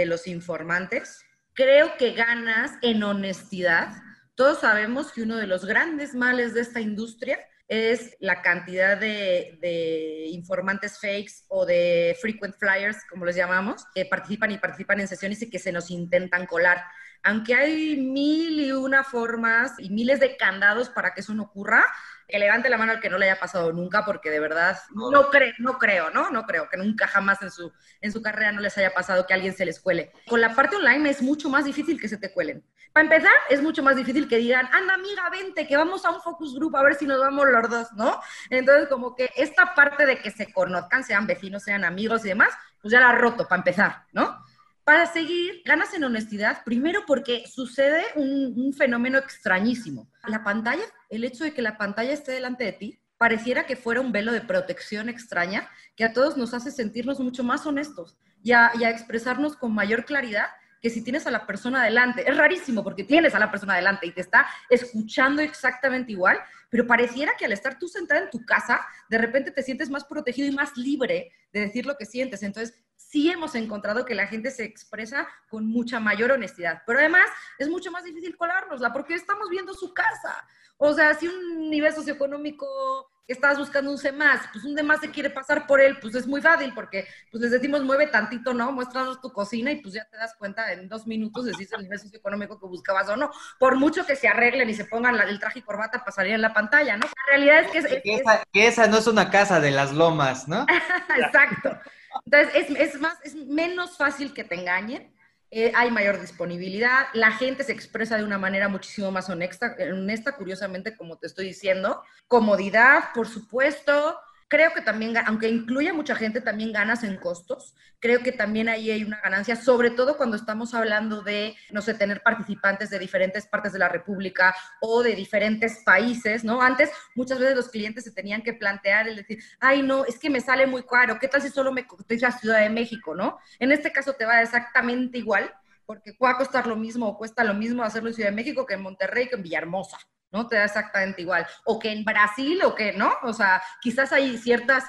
de 0.00 0.06
los 0.06 0.26
informantes. 0.26 1.24
Creo 1.52 1.96
que 1.98 2.12
ganas 2.12 2.72
en 2.82 3.02
honestidad. 3.02 3.92
Todos 4.34 4.60
sabemos 4.60 5.12
que 5.12 5.22
uno 5.22 5.36
de 5.36 5.46
los 5.46 5.64
grandes 5.64 6.14
males 6.14 6.54
de 6.54 6.62
esta 6.62 6.80
industria 6.80 7.38
es 7.68 8.16
la 8.18 8.42
cantidad 8.42 8.98
de, 8.98 9.58
de, 9.60 10.26
informantes 10.30 10.98
fakes 10.98 11.44
o 11.48 11.64
de 11.64 12.16
frequent 12.20 12.56
flyers, 12.58 12.98
como 13.08 13.24
les 13.26 13.36
llamamos, 13.36 13.84
que 13.94 14.06
participan 14.06 14.50
y 14.50 14.58
participan 14.58 15.00
en 15.00 15.06
sesiones 15.06 15.40
y 15.42 15.50
que 15.50 15.60
se 15.60 15.70
nos 15.70 15.90
intentan 15.90 16.46
colar. 16.46 16.82
Aunque 17.22 17.54
hay 17.54 17.96
mil 17.96 18.58
y 18.58 18.72
una 18.72 19.04
formas 19.04 19.74
y 19.78 19.90
miles 19.90 20.18
de 20.18 20.36
candados 20.36 20.88
para 20.88 21.12
que 21.12 21.20
eso 21.20 21.34
no 21.34 21.44
ocurra, 21.44 21.84
que 22.30 22.38
levante 22.38 22.70
la 22.70 22.78
mano 22.78 22.92
al 22.92 23.00
que 23.00 23.10
no 23.10 23.18
le 23.18 23.30
haya 23.30 23.40
pasado 23.40 23.72
nunca, 23.72 24.04
porque 24.04 24.30
de 24.30 24.40
verdad 24.40 24.78
no, 24.94 25.10
no 25.10 25.78
creo, 25.78 26.10
¿no? 26.10 26.30
No 26.30 26.46
creo 26.46 26.68
que 26.68 26.76
nunca 26.76 27.06
jamás 27.06 27.42
en 27.42 27.50
su, 27.50 27.72
en 28.00 28.12
su 28.12 28.22
carrera 28.22 28.52
no 28.52 28.60
les 28.60 28.76
haya 28.78 28.94
pasado 28.94 29.26
que 29.26 29.34
alguien 29.34 29.54
se 29.54 29.64
les 29.64 29.80
cuele. 29.80 30.12
Con 30.28 30.40
la 30.40 30.54
parte 30.54 30.76
online 30.76 31.10
es 31.10 31.20
mucho 31.22 31.48
más 31.48 31.64
difícil 31.64 32.00
que 32.00 32.08
se 32.08 32.16
te 32.16 32.32
cuelen. 32.32 32.64
Para 32.92 33.04
empezar, 33.04 33.32
es 33.48 33.62
mucho 33.62 33.82
más 33.82 33.96
difícil 33.96 34.28
que 34.28 34.36
digan, 34.36 34.68
anda 34.72 34.94
amiga, 34.94 35.30
vente, 35.30 35.66
que 35.66 35.76
vamos 35.76 36.04
a 36.04 36.10
un 36.10 36.20
focus 36.20 36.54
group 36.54 36.76
a 36.76 36.82
ver 36.82 36.94
si 36.94 37.06
nos 37.06 37.20
vamos 37.20 37.46
los 37.48 37.70
dos, 37.70 37.92
¿no? 37.92 38.20
Entonces, 38.50 38.88
como 38.88 39.14
que 39.14 39.30
esta 39.36 39.74
parte 39.74 40.06
de 40.06 40.18
que 40.18 40.30
se 40.30 40.52
conozcan, 40.52 41.04
sean 41.04 41.26
vecinos, 41.26 41.62
sean 41.62 41.84
amigos 41.84 42.24
y 42.24 42.28
demás, 42.28 42.50
pues 42.80 42.92
ya 42.92 43.00
la 43.00 43.10
ha 43.10 43.14
roto 43.14 43.46
para 43.46 43.60
empezar, 43.60 44.04
¿no? 44.12 44.44
Para 44.84 45.06
seguir, 45.06 45.62
ganas 45.64 45.94
en 45.94 46.02
honestidad, 46.04 46.64
primero 46.64 47.02
porque 47.06 47.44
sucede 47.46 48.04
un, 48.16 48.54
un, 48.56 48.72
fenómeno 48.72 49.18
extrañísimo. 49.18 50.10
La 50.26 50.42
pantalla, 50.42 50.82
el 51.10 51.24
hecho 51.24 51.44
de 51.44 51.52
que 51.52 51.60
la 51.60 51.76
pantalla 51.76 52.12
esté 52.12 52.32
delante 52.32 52.64
de 52.64 52.72
ti, 52.72 53.00
pareciera 53.18 53.66
que 53.66 53.76
fuera 53.76 54.00
un 54.00 54.12
velo 54.12 54.32
de 54.32 54.40
protección 54.40 55.10
extraña 55.10 55.68
que 55.94 56.04
a 56.04 56.14
todos 56.14 56.38
nos 56.38 56.54
hace 56.54 56.70
sentirnos 56.70 57.20
mucho 57.20 57.44
más 57.44 57.66
honestos 57.66 58.16
y 58.42 58.52
a, 58.52 58.70
expresarnos 58.88 59.56
con 59.56 59.74
mayor 59.74 60.06
claridad 60.06 60.46
que 60.80 60.88
si 60.88 61.04
tienes 61.04 61.26
a 61.26 61.30
la 61.30 61.46
persona 61.46 61.84
delante. 61.84 62.26
Es 62.26 62.34
rarísimo 62.34 62.82
porque 62.82 63.04
tienes 63.04 63.34
a 63.34 63.38
la 63.38 63.50
persona 63.50 63.76
delante 63.76 64.06
y 64.06 64.12
te 64.12 64.22
está 64.22 64.46
escuchando 64.70 65.42
exactamente 65.42 66.12
igual, 66.12 66.38
pero 66.70 66.86
pareciera 66.86 67.32
que 67.38 67.44
al 67.44 67.52
estar 67.52 67.78
tú 67.78 67.88
sentada 67.88 68.22
en 68.22 68.30
tu 68.30 68.46
casa, 68.46 68.80
de 69.10 69.18
repente 69.18 69.50
te 69.50 69.62
sientes 69.62 69.90
más 69.90 70.04
protegido 70.04 70.48
y 70.48 70.52
más 70.52 70.74
libre 70.78 71.30
de 71.52 71.60
decir 71.60 71.84
lo 71.84 71.98
que 71.98 72.06
sientes. 72.06 72.42
Entonces, 72.42 72.74
sí 73.08 73.30
hemos 73.30 73.54
encontrado 73.54 74.04
que 74.04 74.14
la 74.14 74.26
gente 74.26 74.50
se 74.50 74.64
expresa 74.64 75.26
con 75.48 75.66
mucha 75.66 75.98
mayor 75.98 76.32
honestidad. 76.32 76.82
Pero 76.86 76.98
además 76.98 77.28
es 77.58 77.68
mucho 77.68 77.90
más 77.90 78.04
difícil 78.04 78.36
colárnosla 78.36 78.92
porque 78.92 79.14
estamos 79.14 79.48
viendo 79.48 79.74
su 79.74 79.92
casa. 79.92 80.44
O 80.76 80.92
sea, 80.94 81.14
si 81.14 81.26
un 81.26 81.70
nivel 81.70 81.92
socioeconómico 81.92 83.10
que 83.26 83.32
estás 83.32 83.58
buscando 83.58 83.90
un 83.90 83.98
C 83.98 84.12
más, 84.12 84.42
pues 84.52 84.64
un 84.64 84.74
D 84.74 84.82
más 84.82 85.00
se 85.00 85.10
quiere 85.10 85.30
pasar 85.30 85.66
por 85.66 85.80
él, 85.80 85.98
pues 86.00 86.14
es 86.14 86.26
muy 86.26 86.40
fácil 86.40 86.72
porque 86.74 87.06
pues 87.30 87.42
les 87.42 87.50
decimos 87.50 87.82
mueve 87.82 88.06
tantito, 88.06 88.54
¿no? 88.54 88.70
Muéstranos 88.70 89.20
tu 89.20 89.32
cocina 89.32 89.72
y 89.72 89.80
pues 89.80 89.94
ya 89.94 90.04
te 90.04 90.16
das 90.16 90.34
cuenta 90.38 90.72
en 90.72 90.88
dos 90.88 91.06
minutos 91.06 91.46
de 91.46 91.54
si 91.54 91.64
es 91.64 91.72
el 91.72 91.82
nivel 91.82 91.98
socioeconómico 91.98 92.60
que 92.60 92.66
buscabas 92.66 93.08
o 93.08 93.16
no. 93.16 93.30
Por 93.58 93.76
mucho 93.76 94.06
que 94.06 94.16
se 94.16 94.28
arreglen 94.28 94.70
y 94.70 94.74
se 94.74 94.84
pongan 94.84 95.16
la, 95.16 95.24
el 95.24 95.40
traje 95.40 95.60
y 95.60 95.62
corbata 95.62 96.04
pasaría 96.04 96.34
en 96.34 96.42
la 96.42 96.52
pantalla, 96.52 96.96
¿no? 96.96 97.06
La 97.06 97.32
realidad 97.36 97.60
es 97.60 97.70
que... 97.70 97.78
Es, 97.78 98.02
que, 98.02 98.14
esa, 98.14 98.34
es... 98.34 98.42
que 98.52 98.68
esa 98.68 98.86
no 98.86 98.98
es 98.98 99.06
una 99.06 99.30
casa 99.30 99.58
de 99.60 99.70
las 99.70 99.92
lomas, 99.92 100.48
¿no? 100.48 100.66
Exacto. 101.16 101.78
Entonces, 102.24 102.66
es, 102.78 103.00
más, 103.00 103.18
es 103.24 103.34
menos 103.34 103.96
fácil 103.96 104.34
que 104.34 104.44
te 104.44 104.54
engañen, 104.54 105.14
eh, 105.52 105.72
hay 105.74 105.90
mayor 105.90 106.20
disponibilidad, 106.20 107.06
la 107.12 107.32
gente 107.32 107.64
se 107.64 107.72
expresa 107.72 108.16
de 108.16 108.24
una 108.24 108.38
manera 108.38 108.68
muchísimo 108.68 109.10
más 109.10 109.28
honesta, 109.28 109.74
honesta, 109.92 110.36
curiosamente, 110.36 110.96
como 110.96 111.18
te 111.18 111.26
estoy 111.26 111.46
diciendo. 111.46 112.02
Comodidad, 112.28 113.12
por 113.14 113.26
supuesto. 113.26 114.16
Creo 114.50 114.74
que 114.74 114.80
también, 114.80 115.16
aunque 115.26 115.48
incluye 115.48 115.92
mucha 115.92 116.16
gente, 116.16 116.40
también 116.40 116.72
ganas 116.72 117.04
en 117.04 117.16
costos. 117.18 117.76
Creo 118.00 118.20
que 118.20 118.32
también 118.32 118.68
ahí 118.68 118.90
hay 118.90 119.04
una 119.04 119.20
ganancia, 119.20 119.54
sobre 119.54 119.90
todo 119.90 120.16
cuando 120.16 120.36
estamos 120.36 120.74
hablando 120.74 121.22
de, 121.22 121.54
no 121.70 121.80
sé, 121.80 121.94
tener 121.94 122.20
participantes 122.20 122.90
de 122.90 122.98
diferentes 122.98 123.46
partes 123.46 123.72
de 123.72 123.78
la 123.78 123.88
República 123.88 124.52
o 124.80 125.04
de 125.04 125.14
diferentes 125.14 125.84
países, 125.84 126.42
¿no? 126.42 126.60
Antes, 126.60 126.90
muchas 127.14 127.38
veces 127.38 127.54
los 127.54 127.68
clientes 127.68 128.02
se 128.02 128.10
tenían 128.10 128.42
que 128.42 128.52
plantear 128.52 129.06
el 129.06 129.14
decir, 129.14 129.38
ay, 129.60 129.84
no, 129.84 130.04
es 130.04 130.18
que 130.18 130.28
me 130.28 130.40
sale 130.40 130.66
muy 130.66 130.82
caro, 130.82 131.20
¿qué 131.20 131.28
tal 131.28 131.42
si 131.42 131.48
solo 131.48 131.70
me 131.70 131.86
cotiza 131.86 132.26
a 132.26 132.32
Ciudad 132.32 132.58
de 132.58 132.70
México, 132.70 133.14
¿no? 133.14 133.38
En 133.60 133.70
este 133.70 133.92
caso 133.92 134.14
te 134.14 134.24
va 134.24 134.42
exactamente 134.42 135.16
igual, 135.16 135.54
porque 135.86 136.16
va 136.20 136.30
a 136.30 136.36
costar 136.36 136.66
lo 136.66 136.74
mismo 136.74 137.06
o 137.06 137.16
cuesta 137.16 137.44
lo 137.44 137.54
mismo 137.54 137.84
hacerlo 137.84 138.08
en 138.08 138.14
Ciudad 138.16 138.30
de 138.30 138.36
México 138.36 138.66
que 138.66 138.74
en 138.74 138.82
Monterrey, 138.82 139.28
que 139.28 139.36
en 139.36 139.44
Villahermosa, 139.44 139.98
¿no? 140.32 140.46
Te 140.46 140.56
da 140.56 140.64
exactamente 140.64 141.22
igual. 141.22 141.46
O 141.64 141.78
que 141.78 141.92
en 141.92 142.04
Brasil, 142.04 142.60
o 142.64 142.74
que, 142.74 142.92
¿no? 142.92 143.12
O 143.22 143.32
sea, 143.32 143.62
quizás 143.80 144.12
hay 144.12 144.38
ciertas 144.38 144.84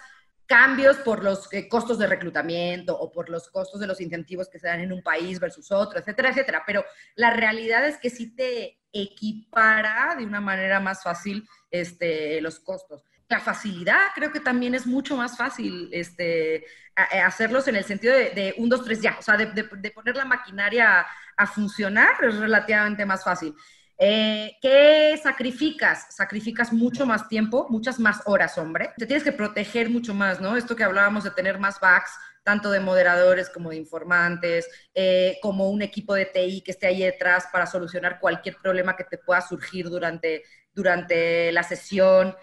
cambios 0.51 0.97
por 0.97 1.23
los 1.23 1.47
eh, 1.53 1.69
costos 1.69 1.97
de 1.97 2.07
reclutamiento 2.07 2.99
o 2.99 3.09
por 3.09 3.29
los 3.29 3.49
costos 3.49 3.79
de 3.79 3.87
los 3.87 4.01
incentivos 4.01 4.49
que 4.49 4.59
se 4.59 4.67
dan 4.67 4.81
en 4.81 4.91
un 4.91 5.01
país 5.01 5.39
versus 5.39 5.71
otro, 5.71 5.97
etcétera, 5.97 6.29
etcétera. 6.29 6.63
Pero 6.67 6.83
la 7.15 7.31
realidad 7.31 7.87
es 7.87 7.97
que 7.97 8.09
sí 8.09 8.35
te 8.35 8.81
equipara 8.91 10.15
de 10.17 10.25
una 10.25 10.41
manera 10.41 10.81
más 10.81 11.03
fácil 11.03 11.47
este, 11.69 12.41
los 12.41 12.59
costos. 12.59 13.05
La 13.29 13.39
facilidad 13.39 14.07
creo 14.13 14.33
que 14.33 14.41
también 14.41 14.75
es 14.75 14.85
mucho 14.85 15.15
más 15.15 15.37
fácil 15.37 15.89
este, 15.93 16.65
a 16.97 17.25
hacerlos 17.25 17.69
en 17.69 17.77
el 17.77 17.85
sentido 17.85 18.13
de, 18.13 18.31
de, 18.31 18.53
un, 18.57 18.67
dos, 18.67 18.83
tres 18.83 19.01
ya, 19.01 19.15
o 19.17 19.21
sea, 19.21 19.37
de, 19.37 19.45
de, 19.45 19.91
poner 19.91 20.17
la 20.17 20.25
maquinaria 20.25 21.07
a 21.37 21.47
funcionar 21.47 22.21
es 22.23 22.35
relativamente 22.35 23.05
más 23.05 23.23
fácil. 23.23 23.55
Eh, 24.03 24.57
¿Qué 24.59 25.15
sacrificas? 25.21 26.07
Sacrificas 26.09 26.73
mucho 26.73 27.05
más 27.05 27.27
tiempo, 27.27 27.67
muchas 27.69 27.99
más 27.99 28.23
horas, 28.25 28.57
hombre. 28.57 28.89
Te 28.97 29.05
tienes 29.05 29.23
que 29.23 29.31
proteger 29.31 29.91
mucho 29.91 30.15
más, 30.15 30.41
¿no? 30.41 30.57
Esto 30.57 30.75
que 30.75 30.83
hablábamos 30.83 31.23
de 31.23 31.29
tener 31.29 31.59
más 31.59 31.79
backs, 31.79 32.09
tanto 32.41 32.71
de 32.71 32.79
moderadores 32.79 33.51
como 33.51 33.69
de 33.69 33.75
informantes, 33.75 34.67
eh, 34.95 35.37
como 35.43 35.69
un 35.69 35.83
equipo 35.83 36.15
de 36.15 36.25
TI 36.25 36.61
que 36.61 36.71
esté 36.71 36.87
ahí 36.87 37.03
detrás 37.03 37.45
para 37.53 37.67
solucionar 37.67 38.19
cualquier 38.19 38.55
problema 38.55 38.95
que 38.95 39.03
te 39.03 39.19
pueda 39.19 39.39
surgir 39.41 39.87
durante, 39.87 40.45
durante 40.73 41.51
la 41.51 41.61
sesión. 41.61 42.35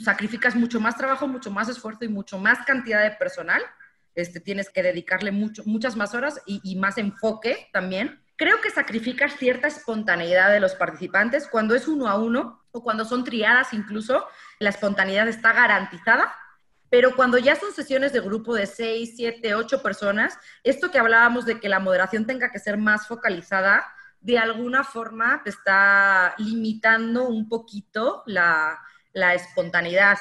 Sacrificas 0.00 0.54
mucho 0.54 0.78
más 0.78 0.96
trabajo, 0.96 1.26
mucho 1.26 1.50
más 1.50 1.68
esfuerzo 1.68 2.04
y 2.04 2.08
mucho 2.08 2.38
más 2.38 2.64
cantidad 2.64 3.02
de 3.02 3.16
personal. 3.16 3.62
Este, 4.14 4.38
tienes 4.38 4.70
que 4.70 4.84
dedicarle 4.84 5.32
mucho, 5.32 5.64
muchas 5.66 5.96
más 5.96 6.14
horas 6.14 6.40
y, 6.46 6.60
y 6.62 6.76
más 6.76 6.98
enfoque 6.98 7.68
también 7.72 8.20
Creo 8.40 8.62
que 8.62 8.70
sacrificas 8.70 9.36
cierta 9.36 9.68
espontaneidad 9.68 10.50
de 10.50 10.60
los 10.60 10.74
participantes 10.74 11.46
cuando 11.46 11.74
es 11.74 11.86
uno 11.86 12.08
a 12.08 12.18
uno 12.18 12.64
o 12.70 12.82
cuando 12.82 13.04
son 13.04 13.22
triadas 13.22 13.74
incluso, 13.74 14.24
la 14.58 14.70
espontaneidad 14.70 15.28
está 15.28 15.52
garantizada, 15.52 16.34
pero 16.88 17.14
cuando 17.14 17.36
ya 17.36 17.54
son 17.54 17.70
sesiones 17.72 18.14
de 18.14 18.20
grupo 18.20 18.54
de 18.54 18.64
6, 18.64 19.12
7, 19.14 19.54
8 19.54 19.82
personas, 19.82 20.38
esto 20.64 20.90
que 20.90 20.98
hablábamos 20.98 21.44
de 21.44 21.60
que 21.60 21.68
la 21.68 21.80
moderación 21.80 22.24
tenga 22.24 22.50
que 22.50 22.58
ser 22.58 22.78
más 22.78 23.06
focalizada, 23.06 23.84
de 24.22 24.38
alguna 24.38 24.84
forma 24.84 25.42
te 25.44 25.50
está 25.50 26.34
limitando 26.38 27.28
un 27.28 27.46
poquito 27.46 28.22
la, 28.24 28.80
la 29.12 29.34
espontaneidad. 29.34 30.16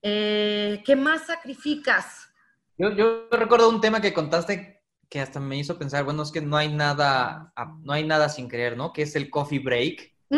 Eh, 0.00 0.82
¿Qué 0.86 0.96
más 0.96 1.26
sacrificas? 1.26 2.30
Yo, 2.78 2.92
yo 2.92 3.28
recuerdo 3.30 3.68
un 3.68 3.82
tema 3.82 4.00
que 4.00 4.14
contaste 4.14 4.71
que 5.12 5.20
hasta 5.20 5.40
me 5.40 5.58
hizo 5.58 5.78
pensar, 5.78 6.04
bueno, 6.04 6.22
es 6.22 6.32
que 6.32 6.40
no 6.40 6.56
hay 6.56 6.72
nada, 6.72 7.52
no 7.82 7.92
hay 7.92 8.02
nada 8.02 8.30
sin 8.30 8.48
creer, 8.48 8.78
¿no? 8.78 8.94
Que 8.94 9.02
es 9.02 9.14
el 9.14 9.28
coffee 9.28 9.58
break, 9.58 10.10
mm, 10.30 10.36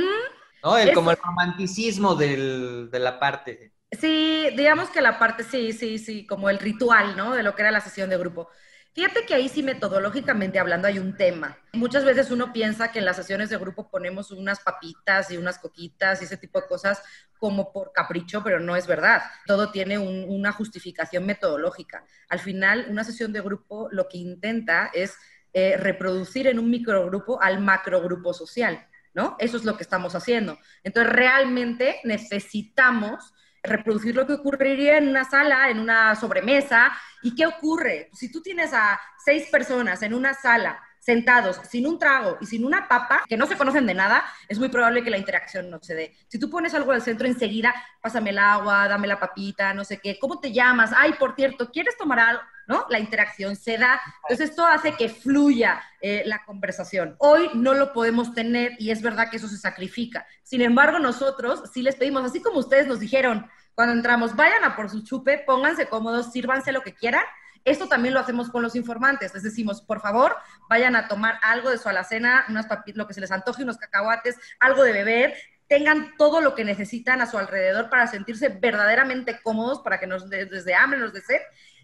¿no? 0.64 0.76
El, 0.76 0.92
como 0.92 1.12
el 1.12 1.16
romanticismo 1.16 2.16
del, 2.16 2.88
de 2.90 2.98
la 2.98 3.20
parte. 3.20 3.72
Sí, 3.92 4.48
digamos 4.56 4.90
que 4.90 5.00
la 5.00 5.16
parte, 5.16 5.44
sí, 5.44 5.72
sí, 5.72 6.00
sí, 6.00 6.26
como 6.26 6.50
el 6.50 6.58
ritual, 6.58 7.16
¿no? 7.16 7.36
De 7.36 7.44
lo 7.44 7.54
que 7.54 7.62
era 7.62 7.70
la 7.70 7.80
sesión 7.80 8.10
de 8.10 8.16
grupo. 8.16 8.48
Fíjate 8.94 9.24
que 9.24 9.34
ahí 9.34 9.48
sí 9.48 9.62
metodológicamente 9.62 10.58
hablando 10.58 10.88
hay 10.88 10.98
un 10.98 11.16
tema. 11.16 11.56
Muchas 11.72 12.04
veces 12.04 12.32
uno 12.32 12.52
piensa 12.52 12.90
que 12.90 12.98
en 12.98 13.04
las 13.04 13.14
sesiones 13.14 13.50
de 13.50 13.58
grupo 13.58 13.88
ponemos 13.88 14.32
unas 14.32 14.58
papitas 14.58 15.30
y 15.30 15.36
unas 15.36 15.60
coquitas 15.60 16.20
y 16.20 16.24
ese 16.24 16.36
tipo 16.36 16.60
de 16.60 16.66
cosas 16.66 17.00
como 17.44 17.74
por 17.74 17.92
capricho, 17.92 18.42
pero 18.42 18.58
no 18.58 18.74
es 18.74 18.86
verdad. 18.86 19.22
Todo 19.44 19.70
tiene 19.70 19.98
un, 19.98 20.24
una 20.30 20.50
justificación 20.50 21.26
metodológica. 21.26 22.02
Al 22.30 22.38
final, 22.38 22.86
una 22.88 23.04
sesión 23.04 23.34
de 23.34 23.42
grupo 23.42 23.90
lo 23.92 24.08
que 24.08 24.16
intenta 24.16 24.90
es 24.94 25.18
eh, 25.52 25.76
reproducir 25.76 26.46
en 26.46 26.58
un 26.58 26.70
microgrupo 26.70 27.38
al 27.42 27.60
macrogrupo 27.60 28.32
social, 28.32 28.88
¿no? 29.12 29.36
Eso 29.38 29.58
es 29.58 29.64
lo 29.64 29.76
que 29.76 29.82
estamos 29.82 30.14
haciendo. 30.14 30.58
Entonces, 30.84 31.12
realmente 31.12 32.00
necesitamos 32.04 33.34
reproducir 33.62 34.16
lo 34.16 34.26
que 34.26 34.32
ocurriría 34.32 34.96
en 34.96 35.08
una 35.08 35.28
sala, 35.28 35.68
en 35.68 35.80
una 35.80 36.16
sobremesa. 36.16 36.92
¿Y 37.22 37.34
qué 37.34 37.44
ocurre? 37.44 38.08
Si 38.14 38.32
tú 38.32 38.40
tienes 38.40 38.72
a 38.72 38.98
seis 39.22 39.50
personas 39.50 40.00
en 40.00 40.14
una 40.14 40.32
sala 40.32 40.82
sentados 41.04 41.60
sin 41.68 41.86
un 41.86 41.98
trago 41.98 42.38
y 42.40 42.46
sin 42.46 42.64
una 42.64 42.88
papa, 42.88 43.24
que 43.28 43.36
no 43.36 43.46
se 43.46 43.56
conocen 43.56 43.86
de 43.86 43.92
nada, 43.92 44.24
es 44.48 44.58
muy 44.58 44.68
probable 44.68 45.04
que 45.04 45.10
la 45.10 45.18
interacción 45.18 45.68
no 45.68 45.78
se 45.82 45.94
dé. 45.94 46.16
Si 46.28 46.38
tú 46.38 46.48
pones 46.48 46.72
algo 46.72 46.92
al 46.92 47.02
centro 47.02 47.26
enseguida, 47.26 47.74
pásame 48.00 48.30
el 48.30 48.38
agua, 48.38 48.88
dame 48.88 49.06
la 49.06 49.20
papita, 49.20 49.74
no 49.74 49.84
sé 49.84 49.98
qué, 49.98 50.18
¿cómo 50.18 50.40
te 50.40 50.52
llamas? 50.52 50.92
Ay, 50.96 51.12
por 51.18 51.34
cierto, 51.34 51.70
¿quieres 51.70 51.96
tomar 51.98 52.18
algo? 52.20 52.42
¿no? 52.66 52.86
La 52.88 52.98
interacción 52.98 53.56
se 53.56 53.76
da. 53.76 54.00
Entonces, 54.22 54.48
esto 54.50 54.66
hace 54.66 54.92
que 54.92 55.10
fluya 55.10 55.82
eh, 56.00 56.22
la 56.24 56.42
conversación. 56.46 57.14
Hoy 57.18 57.50
no 57.52 57.74
lo 57.74 57.92
podemos 57.92 58.32
tener 58.32 58.72
y 58.78 58.90
es 58.90 59.02
verdad 59.02 59.28
que 59.30 59.36
eso 59.36 59.48
se 59.48 59.58
sacrifica. 59.58 60.26
Sin 60.42 60.62
embargo, 60.62 60.98
nosotros 60.98 61.64
sí 61.74 61.82
les 61.82 61.96
pedimos, 61.96 62.24
así 62.24 62.40
como 62.40 62.60
ustedes 62.60 62.86
nos 62.86 63.00
dijeron 63.00 63.46
cuando 63.74 63.92
entramos, 63.92 64.36
vayan 64.36 64.62
a 64.62 64.76
por 64.76 64.88
su 64.88 65.02
chupe, 65.02 65.42
pónganse 65.44 65.88
cómodos, 65.88 66.30
sírvanse 66.32 66.72
lo 66.72 66.82
que 66.82 66.94
quieran. 66.94 67.24
Esto 67.64 67.88
también 67.88 68.14
lo 68.14 68.20
hacemos 68.20 68.50
con 68.50 68.62
los 68.62 68.76
informantes. 68.76 69.32
Les 69.32 69.42
decimos, 69.42 69.80
por 69.80 70.00
favor, 70.00 70.36
vayan 70.68 70.96
a 70.96 71.08
tomar 71.08 71.38
algo 71.42 71.70
de 71.70 71.78
su 71.78 71.88
alacena, 71.88 72.44
unas 72.48 72.66
lo 72.94 73.06
que 73.06 73.14
se 73.14 73.20
les 73.20 73.32
antoje, 73.32 73.62
unos 73.62 73.78
cacahuates, 73.78 74.36
algo 74.60 74.84
de 74.84 74.92
beber, 74.92 75.34
tengan 75.66 76.16
todo 76.18 76.40
lo 76.40 76.54
que 76.54 76.64
necesitan 76.64 77.20
a 77.20 77.26
su 77.26 77.38
alrededor 77.38 77.88
para 77.88 78.06
sentirse 78.06 78.48
verdaderamente 78.48 79.40
cómodos, 79.42 79.80
para 79.80 79.98
que 79.98 80.06
nos 80.06 80.28
desde 80.28 80.74
hambre, 80.74 81.00
nos 81.00 81.12
dé 81.12 81.22
sed. 81.22 81.40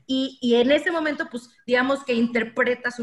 Y, 0.06 0.38
y, 0.40 0.56
en 0.56 0.72
ese 0.72 0.90
momento, 0.90 1.28
pues, 1.30 1.50
digamos 1.64 2.04
que 2.04 2.12
interpretas 2.12 2.96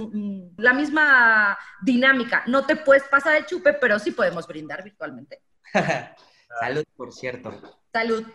la 0.57 0.73
misma 0.73 1.57
dinámica. 1.81 2.43
No 2.47 2.65
te 2.65 2.75
puedes 2.75 3.03
pasar 3.03 3.35
el 3.37 3.45
chupe, 3.45 3.73
pero 3.73 3.97
sí 3.97 4.11
podemos 4.11 4.45
brindar 4.45 4.83
virtualmente. 4.83 5.41
Salud, 6.59 6.83
por 6.97 7.13
cierto. 7.13 7.79
Salud. 7.93 8.25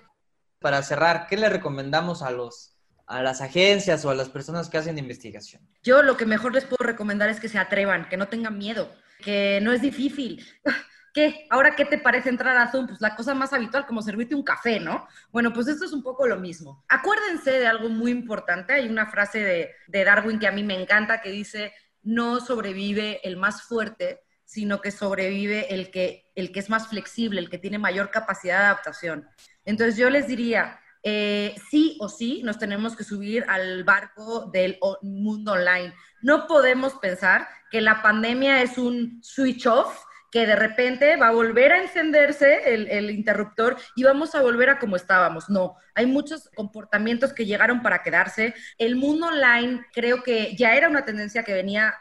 Para 0.59 0.83
cerrar, 0.83 1.27
¿qué 1.27 1.37
le 1.37 1.51
recomendamos 1.51 2.23
a 2.23 2.31
los 2.31 2.72
a 3.07 3.23
las 3.23 3.41
agencias 3.41 4.05
o 4.05 4.11
a 4.11 4.15
las 4.15 4.29
personas 4.29 4.69
que 4.69 4.79
hacen 4.79 4.99
investigación? 4.99 5.63
Yo 5.83 6.03
lo 6.03 6.17
que 6.17 6.27
mejor 6.27 6.55
les 6.55 6.65
puedo 6.65 6.85
recomendar 6.85 7.29
es 7.29 7.41
que 7.41 7.49
se 7.49 7.59
atrevan, 7.59 8.09
que 8.09 8.17
no 8.17 8.29
tengan 8.29 8.59
miedo, 8.59 8.91
que 9.23 9.61
no 9.63 9.73
es 9.73 9.83
difícil. 9.83 10.47
¿Qué? 11.15 11.47
¿Ahora 11.51 11.77
qué 11.77 11.85
te 11.85 11.99
parece 11.99 12.31
entrar 12.31 12.57
a 12.57 12.71
Zoom? 12.71 12.87
Pues 12.87 13.03
la 13.03 13.15
cosa 13.15 13.35
más 13.35 13.53
habitual, 13.53 13.85
como 13.87 14.01
servirte 14.01 14.35
un 14.35 14.43
café, 14.43 14.81
¿no? 14.81 15.07
Bueno, 15.31 15.53
pues 15.53 15.69
esto 15.69 15.85
es 15.85 15.93
un 15.93 16.03
poco 16.03 16.27
lo 16.27 16.39
mismo. 16.39 16.85
Acuérdense 16.89 17.51
de 17.51 17.67
algo 17.67 17.91
muy 17.91 18.11
importante. 18.11 18.73
Hay 18.73 18.89
una 18.89 19.07
frase 19.11 19.41
de, 19.41 19.71
de 19.89 20.05
Darwin 20.05 20.39
que 20.39 20.47
a 20.47 20.53
mí 20.53 20.63
me 20.63 20.81
encanta 20.81 21.21
que 21.21 21.31
dice, 21.31 21.75
no 22.03 22.41
sobrevive 22.41 23.21
el 23.25 23.37
más 23.37 23.63
fuerte, 23.63 24.21
sino 24.53 24.81
que 24.81 24.91
sobrevive 24.91 25.75
el 25.75 25.91
que, 25.91 26.31
el 26.35 26.53
que 26.53 26.61
es 26.61 26.69
más 26.69 26.89
flexible, 26.89 27.41
el 27.41 27.49
que 27.49 27.59
tiene 27.59 27.79
mayor 27.79 28.11
capacidad 28.11 28.59
de 28.59 28.65
adaptación. 28.67 29.29
Entonces 29.65 29.97
yo 29.97 30.11
les 30.11 30.27
diría, 30.27 30.79
eh, 31.03 31.55
sí 31.71 31.97
o 32.01 32.09
sí 32.09 32.43
nos 32.45 32.59
tenemos 32.59 32.97
que 32.97 33.05
subir 33.05 33.45
al 33.49 33.85
barco 33.85 34.51
del 34.53 34.79
mundo 35.03 35.53
online. 35.53 35.95
No 36.21 36.47
podemos 36.47 36.95
pensar 36.95 37.49
que 37.71 37.81
la 37.81 38.03
pandemia 38.03 38.63
es 38.63 38.79
un 38.79 39.19
switch 39.23 39.67
off 39.67 40.05
que 40.33 40.47
de 40.47 40.57
repente 40.57 41.17
va 41.17 41.29
a 41.29 41.33
volver 41.33 41.73
a 41.73 41.83
encenderse 41.83 42.73
el, 42.73 43.11
interruptor 43.11 43.77
y 43.95 44.03
vamos 44.03 44.35
a 44.35 44.41
volver 44.41 44.71
a 44.71 44.79
como 44.79 44.97
estábamos. 44.97 45.51
No, 45.51 45.77
hay 45.95 46.07
muchos 46.07 46.49
comportamientos 46.55 47.35
que 47.35 47.45
llegaron 47.45 47.83
para 47.83 48.03
quedarse. 48.03 48.55
El 48.79 48.97
mundo 48.97 49.27
online 49.27 49.85
creo 49.93 50.23
que 50.23 50.57
ya 50.57 50.75
era 50.75 50.89
una 50.89 51.05
tendencia 51.05 51.43
que 51.43 51.53
venía 51.53 51.95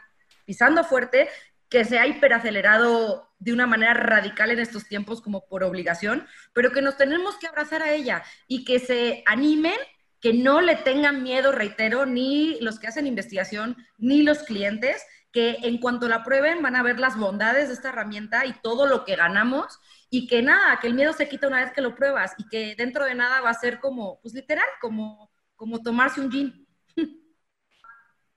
pisando 0.46 0.82
fuerte, 0.82 1.28
que 1.72 1.86
se 1.86 1.98
ha 1.98 2.06
hiperacelerado 2.06 3.32
de 3.38 3.50
una 3.50 3.66
manera 3.66 3.94
radical 3.94 4.50
en 4.50 4.58
estos 4.58 4.86
tiempos 4.88 5.22
como 5.22 5.46
por 5.46 5.64
obligación, 5.64 6.26
pero 6.52 6.70
que 6.70 6.82
nos 6.82 6.98
tenemos 6.98 7.38
que 7.38 7.46
abrazar 7.46 7.82
a 7.82 7.94
ella 7.94 8.22
y 8.46 8.66
que 8.66 8.78
se 8.78 9.24
animen, 9.24 9.78
que 10.20 10.34
no 10.34 10.60
le 10.60 10.76
tengan 10.76 11.22
miedo, 11.22 11.50
reitero, 11.50 12.04
ni 12.04 12.60
los 12.60 12.78
que 12.78 12.88
hacen 12.88 13.06
investigación, 13.06 13.78
ni 13.96 14.22
los 14.22 14.40
clientes, 14.40 15.02
que 15.32 15.56
en 15.62 15.78
cuanto 15.78 16.08
la 16.08 16.22
prueben 16.24 16.60
van 16.60 16.76
a 16.76 16.82
ver 16.82 17.00
las 17.00 17.16
bondades 17.16 17.68
de 17.68 17.74
esta 17.74 17.88
herramienta 17.88 18.44
y 18.44 18.52
todo 18.60 18.86
lo 18.86 19.06
que 19.06 19.16
ganamos 19.16 19.80
y 20.10 20.26
que 20.26 20.42
nada, 20.42 20.78
que 20.78 20.88
el 20.88 20.94
miedo 20.94 21.14
se 21.14 21.26
quita 21.26 21.48
una 21.48 21.64
vez 21.64 21.72
que 21.72 21.80
lo 21.80 21.94
pruebas 21.94 22.34
y 22.36 22.46
que 22.48 22.74
dentro 22.76 23.06
de 23.06 23.14
nada 23.14 23.40
va 23.40 23.48
a 23.48 23.54
ser 23.54 23.80
como, 23.80 24.20
pues 24.20 24.34
literal, 24.34 24.68
como, 24.78 25.32
como 25.56 25.82
tomarse 25.82 26.20
un 26.20 26.30
gin. 26.30 26.68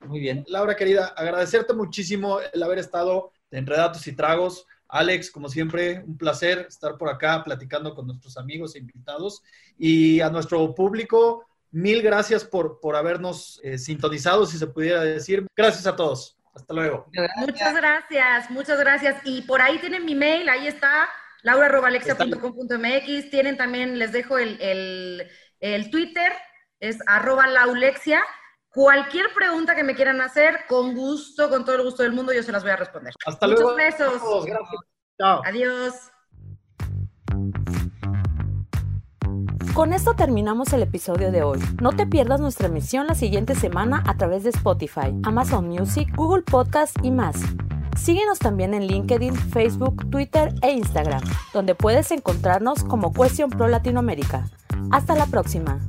Muy 0.07 0.19
bien. 0.19 0.43
Laura, 0.47 0.75
querida, 0.75 1.07
agradecerte 1.15 1.73
muchísimo 1.73 2.39
el 2.53 2.63
haber 2.63 2.79
estado 2.79 3.31
en 3.51 3.65
Redatos 3.65 4.05
y 4.07 4.15
Tragos. 4.15 4.65
Alex, 4.87 5.31
como 5.31 5.49
siempre, 5.49 6.03
un 6.05 6.17
placer 6.17 6.65
estar 6.69 6.97
por 6.97 7.09
acá 7.09 7.43
platicando 7.43 7.93
con 7.93 8.07
nuestros 8.07 8.37
amigos 8.37 8.75
e 8.75 8.79
invitados. 8.79 9.41
Y 9.77 10.21
a 10.21 10.29
nuestro 10.29 10.73
público, 10.73 11.45
mil 11.71 12.01
gracias 12.01 12.45
por, 12.45 12.79
por 12.79 12.95
habernos 12.95 13.59
eh, 13.63 13.77
sintonizado, 13.77 14.45
si 14.45 14.57
se 14.57 14.67
pudiera 14.67 15.03
decir. 15.03 15.45
Gracias 15.55 15.85
a 15.87 15.95
todos. 15.95 16.37
Hasta 16.55 16.73
luego. 16.73 17.05
Muchas 17.37 17.75
gracias, 17.75 18.49
muchas 18.49 18.79
gracias. 18.79 19.17
Y 19.25 19.41
por 19.41 19.61
ahí 19.61 19.77
tienen 19.79 20.05
mi 20.05 20.15
mail, 20.15 20.47
ahí 20.47 20.67
está, 20.67 21.09
laura.alexia.com.mx. 21.43 23.29
Tienen 23.29 23.57
también, 23.57 23.99
les 23.99 24.13
dejo 24.13 24.37
el, 24.37 25.29
Twitter, 25.91 26.31
es 26.79 26.97
arroba 27.07 27.47
laulexia. 27.47 28.21
Cualquier 28.76 29.34
pregunta 29.34 29.73
que 29.73 29.86
me 29.86 29.95
quieran 29.95 30.19
hacer, 30.19 30.65
con 30.67 30.95
gusto, 30.95 31.49
con 31.49 31.63
todo 31.63 31.78
el 31.78 31.84
gusto 31.84 32.03
del 32.03 32.11
mundo, 32.11 32.34
yo 32.34 32.43
se 32.43 32.51
las 32.51 32.61
voy 32.61 32.73
a 32.73 32.76
responder. 32.76 33.13
Hasta 33.26 33.47
luego. 33.47 33.71
Muchos 33.71 33.78
besos. 33.78 34.45
Gracias. 34.45 34.82
Chao. 35.17 35.41
Adiós. 35.45 35.93
Con 39.73 39.93
esto 39.93 40.13
terminamos 40.15 40.73
el 40.73 40.84
episodio 40.84 41.32
de 41.32 41.43
hoy. 41.43 41.59
No 41.82 41.93
te 41.93 42.05
pierdas 42.05 42.41
nuestra 42.41 42.67
emisión 42.67 43.07
la 43.07 43.15
siguiente 43.15 43.55
semana 43.55 44.03
a 44.07 44.17
través 44.17 44.43
de 44.43 44.49
Spotify, 44.49 45.15
Amazon 45.23 45.69
Music, 45.69 46.13
Google 46.13 46.43
Podcast 46.43 46.97
y 47.01 47.11
más. 47.11 47.38
Síguenos 47.97 48.39
también 48.39 48.73
en 48.73 48.88
LinkedIn, 48.88 49.36
Facebook, 49.36 50.09
Twitter 50.09 50.53
e 50.61 50.71
Instagram, 50.71 51.21
donde 51.53 51.76
puedes 51.76 52.11
encontrarnos 52.11 52.84
como 52.84 53.13
Cuestión 53.13 53.49
Pro 53.49 53.69
Latinoamérica. 53.69 54.49
Hasta 54.91 55.15
la 55.15 55.28
próxima. 55.28 55.80